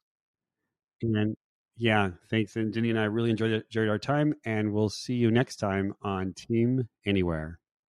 And 1.02 1.36
yeah, 1.78 2.12
thanks. 2.30 2.56
And 2.56 2.74
Jenny 2.74 2.90
and 2.90 3.00
I 3.00 3.06
really 3.06 3.30
enjoyed, 3.32 3.52
enjoyed 3.52 3.90
our 3.90 3.98
time, 3.98 4.36
and 4.46 4.74
we'll 4.74 4.90
see 4.90 5.16
you 5.16 5.32
next 5.32 5.56
time 5.56 5.94
on 6.04 6.34
Team 6.34 6.88
Anywhere. 7.06 7.61